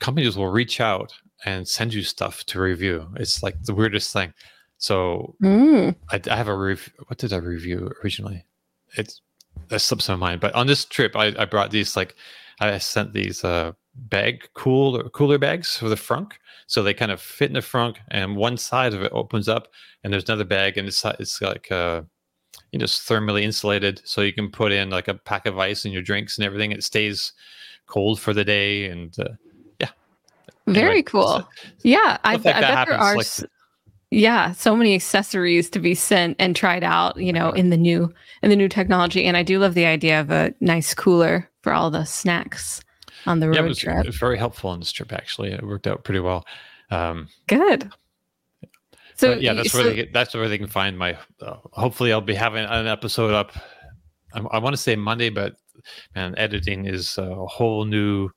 companies 0.00 0.36
will 0.36 0.48
reach 0.60 0.80
out 0.80 1.12
and 1.44 1.66
send 1.66 1.92
you 1.94 2.02
stuff 2.02 2.44
to 2.50 2.60
review. 2.60 2.96
It's 3.16 3.42
like 3.42 3.56
the 3.64 3.74
weirdest 3.74 4.12
thing. 4.12 4.32
So 4.78 5.34
Mm. 5.42 5.94
I, 6.12 6.20
I 6.32 6.36
have 6.36 6.48
a 6.48 6.56
review. 6.56 6.92
what 7.08 7.18
did 7.18 7.32
I 7.32 7.36
review 7.36 7.92
originally? 8.02 8.44
It's 8.96 9.20
that 9.68 9.80
slips 9.80 10.08
my 10.08 10.16
mind. 10.16 10.40
But 10.40 10.54
on 10.54 10.66
this 10.66 10.84
trip, 10.84 11.12
I, 11.16 11.26
I 11.38 11.44
brought 11.44 11.70
these 11.70 11.96
like 12.00 12.14
I 12.60 12.78
sent 12.78 13.12
these 13.12 13.44
uh 13.44 13.72
bag 13.94 14.48
cool 14.54 15.02
cooler 15.10 15.38
bags 15.38 15.76
for 15.76 15.88
the 15.88 15.96
frunk, 16.08 16.32
so 16.66 16.82
they 16.82 16.94
kind 16.94 17.12
of 17.12 17.20
fit 17.20 17.50
in 17.50 17.54
the 17.54 17.60
frunk, 17.60 17.96
and 18.08 18.36
one 18.36 18.56
side 18.56 18.94
of 18.94 19.02
it 19.02 19.12
opens 19.12 19.48
up, 19.48 19.68
and 20.02 20.12
there's 20.12 20.28
another 20.28 20.44
bag, 20.58 20.78
and 20.78 20.88
it's 20.88 21.04
it's 21.18 21.40
like 21.42 21.70
uh 21.70 22.02
you 22.72 22.78
know 22.78 22.84
it's 22.84 23.00
thermally 23.00 23.42
insulated, 23.42 24.00
so 24.04 24.20
you 24.20 24.32
can 24.32 24.50
put 24.50 24.72
in 24.72 24.90
like 24.90 25.08
a 25.08 25.14
pack 25.14 25.46
of 25.46 25.58
ice 25.58 25.84
in 25.84 25.92
your 25.92 26.02
drinks 26.02 26.38
and 26.38 26.44
everything. 26.44 26.72
It 26.72 26.84
stays 26.84 27.32
cold 27.86 28.20
for 28.20 28.32
the 28.32 28.44
day, 28.44 28.86
and 28.86 29.14
uh, 29.18 29.86
Very 30.66 30.86
Anyway, 30.88 31.02
cool. 31.02 31.40
so 31.40 31.48
yeah, 31.82 32.18
I, 32.24 32.34
like 32.34 32.46
I 32.46 32.60
that 32.60 32.86
bet 32.86 32.88
there 32.88 32.98
are. 32.98 33.16
like 33.16 33.26
yeah 34.10 34.52
so 34.52 34.74
many 34.74 34.94
accessories 34.94 35.70
to 35.70 35.78
be 35.78 35.94
sent 35.94 36.36
and 36.38 36.56
tried 36.56 36.82
out 36.82 37.16
you 37.16 37.32
know 37.32 37.50
in 37.52 37.70
the 37.70 37.76
new 37.76 38.12
in 38.42 38.50
the 38.50 38.56
new 38.56 38.68
technology 38.68 39.24
and 39.24 39.36
i 39.36 39.42
do 39.42 39.58
love 39.58 39.74
the 39.74 39.86
idea 39.86 40.20
of 40.20 40.30
a 40.30 40.52
nice 40.60 40.94
cooler 40.94 41.48
for 41.62 41.72
all 41.72 41.90
the 41.90 42.04
snacks 42.04 42.82
on 43.26 43.38
the 43.38 43.46
road 43.46 43.56
yeah, 43.56 43.62
it 43.62 43.68
was, 43.68 43.78
trip 43.78 43.98
it 43.98 44.06
was 44.06 44.16
very 44.16 44.36
helpful 44.36 44.70
on 44.70 44.80
this 44.80 44.90
trip 44.90 45.12
actually 45.12 45.52
it 45.52 45.62
worked 45.64 45.86
out 45.86 46.02
pretty 46.04 46.20
well 46.20 46.44
um, 46.90 47.28
good 47.46 47.88
so 49.20 49.34
but 49.34 49.42
yeah 49.42 49.52
that's 49.52 49.72
so, 49.72 49.82
where 49.82 49.92
they 49.92 50.06
that's 50.12 50.34
where 50.34 50.48
they 50.48 50.58
can 50.58 50.66
find 50.66 50.98
my 50.98 51.16
uh, 51.42 51.56
hopefully 51.72 52.12
i'll 52.12 52.20
be 52.20 52.34
having 52.34 52.64
an 52.64 52.86
episode 52.86 53.32
up 53.32 53.52
i, 54.34 54.40
I 54.40 54.58
want 54.58 54.74
to 54.74 54.80
say 54.80 54.96
monday 54.96 55.30
but 55.30 55.54
man 56.14 56.34
editing 56.36 56.86
is 56.86 57.16
a 57.18 57.46
whole 57.46 57.84
new 57.84 58.30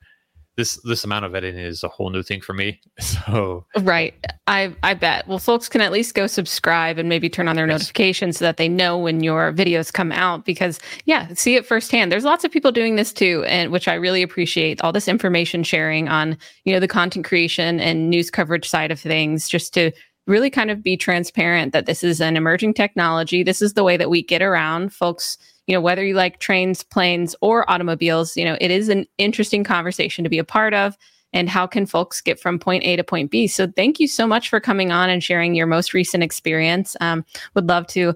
this 0.56 0.80
this 0.84 1.04
amount 1.04 1.26
of 1.26 1.34
editing 1.34 1.60
is 1.60 1.84
a 1.84 1.88
whole 1.88 2.10
new 2.10 2.22
thing 2.22 2.42
for 2.42 2.54
me. 2.54 2.80
So 3.24 3.66
right, 3.82 4.14
I 4.48 4.76
I 4.84 4.94
bet. 4.94 5.28
Well, 5.28 5.40
folks 5.40 5.70
can 5.70 5.82
at 5.82 5.92
least 5.92 6.14
go 6.14 6.28
subscribe 6.28 6.98
and 6.98 7.08
maybe 7.08 7.30
turn 7.30 7.48
on 7.48 7.56
their 7.56 7.68
yes. 7.68 7.80
notifications 7.80 8.38
so 8.38 8.46
that 8.46 8.58
they 8.58 8.68
know 8.68 8.98
when 8.98 9.24
your 9.24 9.54
videos 9.54 9.94
come 9.94 10.12
out. 10.12 10.46
Because 10.46 10.80
yeah, 11.06 11.30
see 11.34 11.56
it 11.56 11.66
firsthand. 11.66 12.12
There's 12.12 12.26
lots 12.26 12.44
of 12.44 12.52
people 12.52 12.72
doing 12.72 12.96
this 12.96 13.14
too, 13.14 13.44
and 13.48 13.72
which 13.72 13.88
I 13.88 13.94
really 13.94 14.24
appreciate. 14.24 14.82
All 14.82 14.92
this 14.92 15.08
information 15.08 15.64
sharing 15.64 16.10
on 16.10 16.38
you 16.66 16.74
know 16.74 16.80
the 16.80 16.88
content 16.88 17.26
creation 17.26 17.80
and 17.80 18.10
news 18.10 18.30
coverage 18.30 18.68
side 18.68 18.92
of 18.92 19.00
things, 19.00 19.48
just 19.48 19.74
to 19.76 19.92
really 20.28 20.50
kind 20.50 20.72
of 20.72 20.84
be 20.84 20.96
transparent 20.96 21.74
that 21.74 21.86
this 21.86 22.04
is 22.04 22.22
an 22.22 22.38
emerging 22.38 22.74
technology. 22.74 23.44
This 23.44 23.62
is 23.62 23.74
the 23.74 23.84
way 23.84 23.98
that 23.98 24.10
we 24.10 24.24
get 24.24 24.42
around 24.42 24.94
folks 24.94 25.38
you 25.68 25.74
know, 25.74 25.82
whether 25.82 26.04
you 26.04 26.14
like 26.14 26.40
trains, 26.40 26.84
planes, 26.84 27.36
or 27.42 27.70
automobiles, 27.70 28.36
you 28.36 28.46
know, 28.46 28.58
it 28.60 28.72
is 28.72 28.90
an 28.90 29.06
interesting 29.18 29.64
conversation 29.64 30.24
to 30.24 30.30
be 30.30 30.40
a 30.40 30.44
part 30.44 30.74
of. 30.74 30.98
And 31.32 31.50
how 31.50 31.66
can 31.66 31.86
folks 31.86 32.22
get 32.22 32.40
from 32.40 32.60
point 32.60 32.84
A 32.84 32.96
to 32.96 33.04
point 33.04 33.32
B? 33.32 33.48
So 33.48 33.68
thank 33.68 34.00
you 34.00 34.08
so 34.08 34.28
much 34.28 34.50
for 34.50 34.60
coming 34.60 34.92
on 34.92 35.10
and 35.10 35.24
sharing 35.24 35.56
your 35.56 35.66
most 35.66 35.94
recent 35.94 36.22
experience. 36.22 36.96
Um, 37.02 37.26
would 37.56 37.68
love 37.68 37.88
to 37.88 38.14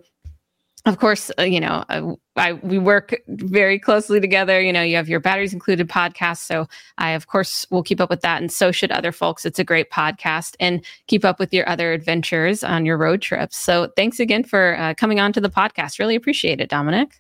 of 0.88 1.00
course, 1.00 1.30
uh, 1.38 1.44
you 1.44 1.60
know, 1.60 1.84
I, 1.90 2.02
I, 2.38 2.54
we 2.54 2.80
work 2.80 3.16
very 3.28 3.78
closely 3.78 4.22
together. 4.22 4.62
You 4.62 4.72
know, 4.72 4.82
you 4.82 4.96
have 4.96 5.10
your 5.10 5.20
batteries 5.20 5.54
included 5.54 5.90
podcast. 5.90 6.46
So 6.46 6.68
I, 6.98 7.12
of 7.12 7.28
course, 7.28 7.66
will 7.70 7.84
keep 7.84 8.00
up 8.00 8.10
with 8.10 8.22
that. 8.22 8.42
And 8.42 8.52
so 8.52 8.72
should 8.72 8.92
other 8.92 9.12
folks. 9.12 9.46
It's 9.46 9.60
a 9.60 9.64
great 9.64 9.92
podcast 9.92 10.56
and 10.60 10.84
keep 11.08 11.26
up 11.26 11.40
with 11.40 11.54
your 11.54 11.68
other 11.68 11.92
adventures 11.92 12.64
on 12.64 12.86
your 12.86 12.98
road 12.98 13.22
trips. 13.22 13.58
So 13.58 13.92
thanks 13.96 14.20
again 14.20 14.44
for 14.44 14.78
uh, 14.80 14.94
coming 14.94 15.20
on 15.20 15.34
to 15.34 15.42
the 15.42 15.50
podcast. 15.50 16.00
Really 16.00 16.16
appreciate 16.16 16.62
it, 16.62 16.70
Domenick. 16.70 17.12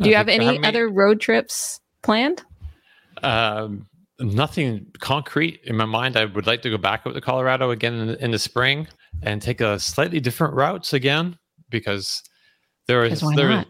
Do 0.00 0.08
you 0.08 0.16
have 0.16 0.28
any 0.28 0.62
other 0.64 0.88
road 0.88 1.20
trips 1.20 1.80
planned? 2.02 2.42
Um, 3.22 3.86
nothing 4.18 4.86
concrete 4.98 5.60
in 5.64 5.76
my 5.76 5.84
mind. 5.84 6.16
I 6.16 6.24
would 6.24 6.46
like 6.46 6.62
to 6.62 6.70
go 6.70 6.78
back 6.78 7.06
up 7.06 7.14
to 7.14 7.20
Colorado 7.20 7.70
again 7.70 7.94
in, 7.94 8.08
in 8.16 8.30
the 8.32 8.38
spring 8.38 8.88
and 9.22 9.40
take 9.40 9.60
a 9.60 9.78
slightly 9.78 10.20
different 10.20 10.54
routes 10.54 10.92
again 10.92 11.38
because 11.70 12.22
there 12.86 13.04
is 13.04 13.20
there 13.20 13.48
not? 13.48 13.66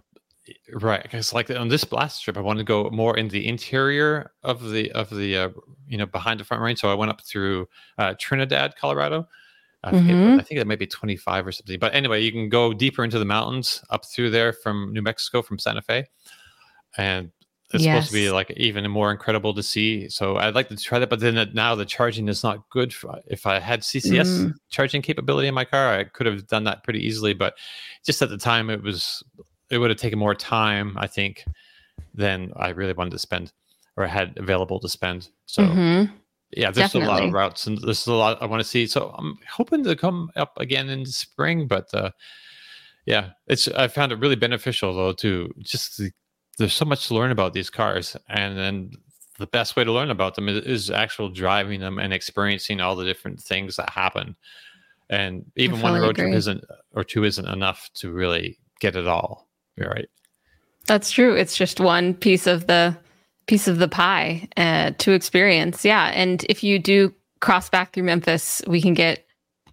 right 0.74 1.02
because 1.02 1.32
like 1.32 1.50
on 1.50 1.68
this 1.68 1.84
blast 1.84 2.22
trip 2.22 2.36
i 2.36 2.40
wanted 2.40 2.58
to 2.58 2.64
go 2.64 2.90
more 2.90 3.16
in 3.16 3.28
the 3.28 3.46
interior 3.46 4.30
of 4.42 4.70
the 4.70 4.90
of 4.92 5.08
the 5.10 5.36
uh, 5.36 5.48
you 5.86 5.96
know 5.96 6.06
behind 6.06 6.38
the 6.38 6.44
front 6.44 6.62
range 6.62 6.80
so 6.80 6.90
i 6.90 6.94
went 6.94 7.10
up 7.10 7.22
through 7.22 7.66
uh, 7.98 8.14
trinidad 8.18 8.74
colorado 8.76 9.26
I, 9.84 9.92
mm-hmm. 9.92 10.40
I 10.40 10.42
think 10.42 10.58
that 10.58 10.66
might 10.66 10.78
be 10.78 10.86
25 10.86 11.46
or 11.46 11.52
something. 11.52 11.78
But 11.78 11.94
anyway, 11.94 12.22
you 12.22 12.32
can 12.32 12.48
go 12.48 12.72
deeper 12.72 13.04
into 13.04 13.18
the 13.18 13.26
mountains 13.26 13.84
up 13.90 14.06
through 14.06 14.30
there 14.30 14.54
from 14.54 14.94
New 14.94 15.02
Mexico, 15.02 15.42
from 15.42 15.58
Santa 15.58 15.82
Fe. 15.82 16.06
And 16.96 17.30
it's 17.72 17.84
yes. 17.84 18.06
supposed 18.06 18.12
to 18.12 18.14
be 18.14 18.30
like 18.30 18.50
even 18.56 18.88
more 18.90 19.10
incredible 19.10 19.54
to 19.54 19.62
see. 19.62 20.08
So 20.08 20.36
I'd 20.36 20.54
like 20.54 20.68
to 20.68 20.76
try 20.76 20.98
that. 20.98 21.10
But 21.10 21.20
then 21.20 21.50
now 21.54 21.74
the 21.74 21.84
charging 21.84 22.28
is 22.28 22.42
not 22.42 22.68
good. 22.70 22.92
For, 22.92 23.18
if 23.26 23.46
I 23.46 23.58
had 23.58 23.80
CCS 23.80 24.44
mm. 24.44 24.54
charging 24.70 25.02
capability 25.02 25.48
in 25.48 25.54
my 25.54 25.64
car, 25.64 25.94
I 25.94 26.04
could 26.04 26.26
have 26.26 26.46
done 26.46 26.64
that 26.64 26.84
pretty 26.84 27.04
easily. 27.04 27.32
But 27.32 27.54
just 28.04 28.20
at 28.22 28.28
the 28.28 28.38
time, 28.38 28.70
it 28.70 28.82
was, 28.82 29.22
it 29.70 29.78
would 29.78 29.90
have 29.90 29.98
taken 29.98 30.18
more 30.18 30.34
time, 30.34 30.96
I 30.98 31.06
think, 31.06 31.44
than 32.14 32.52
I 32.56 32.68
really 32.68 32.92
wanted 32.92 33.10
to 33.10 33.18
spend 33.18 33.52
or 33.96 34.06
had 34.06 34.36
available 34.36 34.78
to 34.80 34.88
spend. 34.88 35.28
So. 35.46 35.62
Mm-hmm 35.62 36.14
yeah, 36.56 36.70
there's 36.70 36.92
Definitely. 36.92 37.08
a 37.08 37.10
lot 37.10 37.22
of 37.24 37.32
routes 37.32 37.66
and 37.66 37.78
there's 37.78 38.06
a 38.06 38.12
lot 38.12 38.40
I 38.40 38.46
want 38.46 38.62
to 38.62 38.68
see. 38.68 38.86
So 38.86 39.14
I'm 39.18 39.38
hoping 39.50 39.82
to 39.84 39.96
come 39.96 40.30
up 40.36 40.52
again 40.58 40.88
in 40.88 41.04
spring, 41.04 41.66
but 41.66 41.92
uh, 41.92 42.10
yeah, 43.06 43.30
it's 43.46 43.68
I 43.68 43.88
found 43.88 44.12
it 44.12 44.18
really 44.18 44.36
beneficial 44.36 44.94
though 44.94 45.12
to 45.14 45.52
just 45.58 46.00
there's 46.56 46.74
so 46.74 46.84
much 46.84 47.08
to 47.08 47.14
learn 47.14 47.30
about 47.30 47.52
these 47.52 47.70
cars, 47.70 48.16
and 48.28 48.56
then 48.58 48.92
the 49.38 49.46
best 49.46 49.76
way 49.76 49.84
to 49.84 49.92
learn 49.92 50.10
about 50.10 50.34
them 50.34 50.48
is, 50.48 50.64
is 50.64 50.90
actual 50.90 51.28
driving 51.28 51.80
them 51.80 51.98
and 51.98 52.12
experiencing 52.12 52.80
all 52.80 52.94
the 52.96 53.04
different 53.04 53.40
things 53.40 53.76
that 53.76 53.90
happen. 53.90 54.36
And 55.10 55.44
even 55.56 55.80
one 55.80 56.00
road 56.00 56.10
agree. 56.10 56.26
trip 56.26 56.34
isn't 56.36 56.64
or 56.92 57.04
two 57.04 57.24
isn't 57.24 57.46
enough 57.46 57.90
to 57.94 58.10
really 58.10 58.58
get 58.80 58.96
it 58.96 59.06
all. 59.06 59.48
You're 59.76 59.90
right. 59.90 60.08
That's 60.86 61.10
true. 61.10 61.34
It's 61.34 61.56
just 61.56 61.80
one 61.80 62.14
piece 62.14 62.46
of 62.46 62.66
the 62.66 62.96
piece 63.46 63.68
of 63.68 63.78
the 63.78 63.88
pie 63.88 64.48
uh, 64.56 64.92
to 64.98 65.12
experience. 65.12 65.84
Yeah. 65.84 66.06
And 66.14 66.44
if 66.48 66.62
you 66.62 66.78
do 66.78 67.12
cross 67.40 67.68
back 67.68 67.92
through 67.92 68.04
Memphis, 68.04 68.62
we 68.66 68.80
can 68.80 68.94
get, 68.94 69.26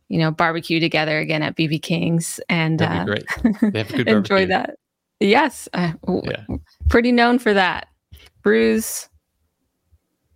you 0.09 0.19
know, 0.19 0.31
barbecue 0.31 0.79
together 0.79 1.19
again 1.19 1.41
at 1.41 1.55
BB 1.55 1.81
King's 1.81 2.39
and 2.49 2.81
uh, 2.81 3.05
great. 3.05 3.25
enjoy 4.07 4.45
that. 4.47 4.75
Yes. 5.21 5.69
Uh, 5.73 5.93
yeah. 6.23 6.45
Pretty 6.89 7.11
known 7.11 7.39
for 7.39 7.53
that. 7.53 7.87
Brews, 8.41 9.07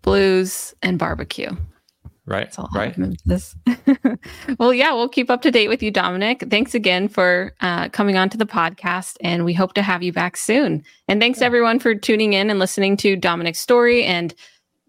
blues, 0.01 0.73
and 0.81 0.99
barbecue. 0.99 1.51
Right. 2.27 2.55
right. 2.73 2.95
This. 3.25 3.55
well, 4.59 4.73
yeah, 4.73 4.93
we'll 4.93 5.09
keep 5.09 5.29
up 5.29 5.43
to 5.43 5.51
date 5.51 5.67
with 5.67 5.83
you, 5.83 5.91
Domenick. 5.91 6.49
Thanks 6.49 6.73
again 6.73 7.07
for 7.07 7.53
uh, 7.61 7.89
coming 7.89 8.17
on 8.17 8.29
to 8.29 8.37
the 8.37 8.47
podcast, 8.47 9.17
and 9.21 9.45
we 9.45 9.53
hope 9.53 9.73
to 9.73 9.83
have 9.83 10.01
you 10.01 10.11
back 10.11 10.35
soon. 10.35 10.83
And 11.07 11.21
thanks 11.21 11.39
yeah. 11.39 11.45
everyone 11.45 11.77
for 11.79 11.93
tuning 11.93 12.33
in 12.33 12.49
and 12.49 12.57
listening 12.57 12.97
to 12.97 13.15
Domenick's 13.15 13.59
story 13.59 14.03
and 14.03 14.33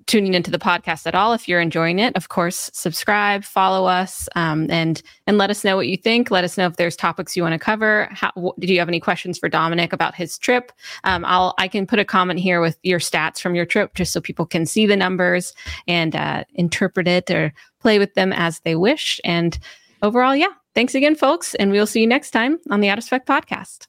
tuning 0.07 0.35
into 0.35 0.51
the 0.51 0.59
podcast 0.59 1.07
at 1.07 1.15
all. 1.15 1.33
If 1.33 1.49
you're 1.49 1.61
enjoying 1.61 1.99
it, 1.99 2.15
of 2.17 2.29
course, 2.29 2.71
subscribe, 2.73 3.45
follow 3.45 3.87
us, 3.87 4.29
um, 4.37 4.71
and 4.71 5.03
and 5.27 5.39
let 5.39 5.51
us 5.51 5.65
know 5.65 5.77
what 5.77 5.89
you 5.89 5.97
think. 5.97 6.31
Let 6.31 6.45
us 6.45 6.57
know 6.57 6.67
if 6.67 6.77
there's 6.77 6.97
topics 6.97 7.37
you 7.37 7.43
want 7.43 7.55
to 7.55 7.59
cover. 7.59 8.09
How, 8.13 8.31
wh- 8.37 8.59
you 8.63 8.79
have 8.79 8.89
any 8.89 9.01
questions 9.01 9.39
for 9.39 9.51
Domenick 9.51 9.93
about 9.93 10.15
his 10.15 10.39
trip? 10.39 10.73
Um, 11.05 11.25
I'll 11.25 11.55
I 11.59 11.69
can 11.69 11.87
put 11.87 11.99
a 11.99 12.05
comment 12.05 12.41
here 12.41 12.61
with 12.61 12.79
your 12.83 13.01
stats 13.01 13.41
from 13.41 13.55
your 13.55 13.67
trip, 13.67 13.95
just 13.95 14.13
so 14.13 14.21
people 14.21 14.47
can 14.47 14.67
see 14.67 14.87
the 14.87 14.97
numbers 14.97 15.55
and 15.89 16.15
uh, 16.15 16.45
interpret 16.55 17.09
it 17.09 17.31
or 17.31 17.53
play 17.81 17.99
with 17.99 18.15
them 18.15 18.33
as 18.33 18.61
they 18.61 18.77
wish. 18.77 19.21
And 19.25 19.59
overall, 20.03 20.37
yeah, 20.37 20.53
thanks 20.75 20.95
again, 20.95 21.17
folks, 21.17 21.55
and 21.57 21.71
we'll 21.71 21.87
see 21.87 22.01
you 22.01 22.07
next 22.07 22.31
time 22.31 22.59
on 22.71 22.81
the 22.81 22.89
Out 22.89 22.99
of 22.99 23.05
Spec 23.05 23.27
podcast. 23.27 23.87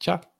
Ciao. 0.00 0.31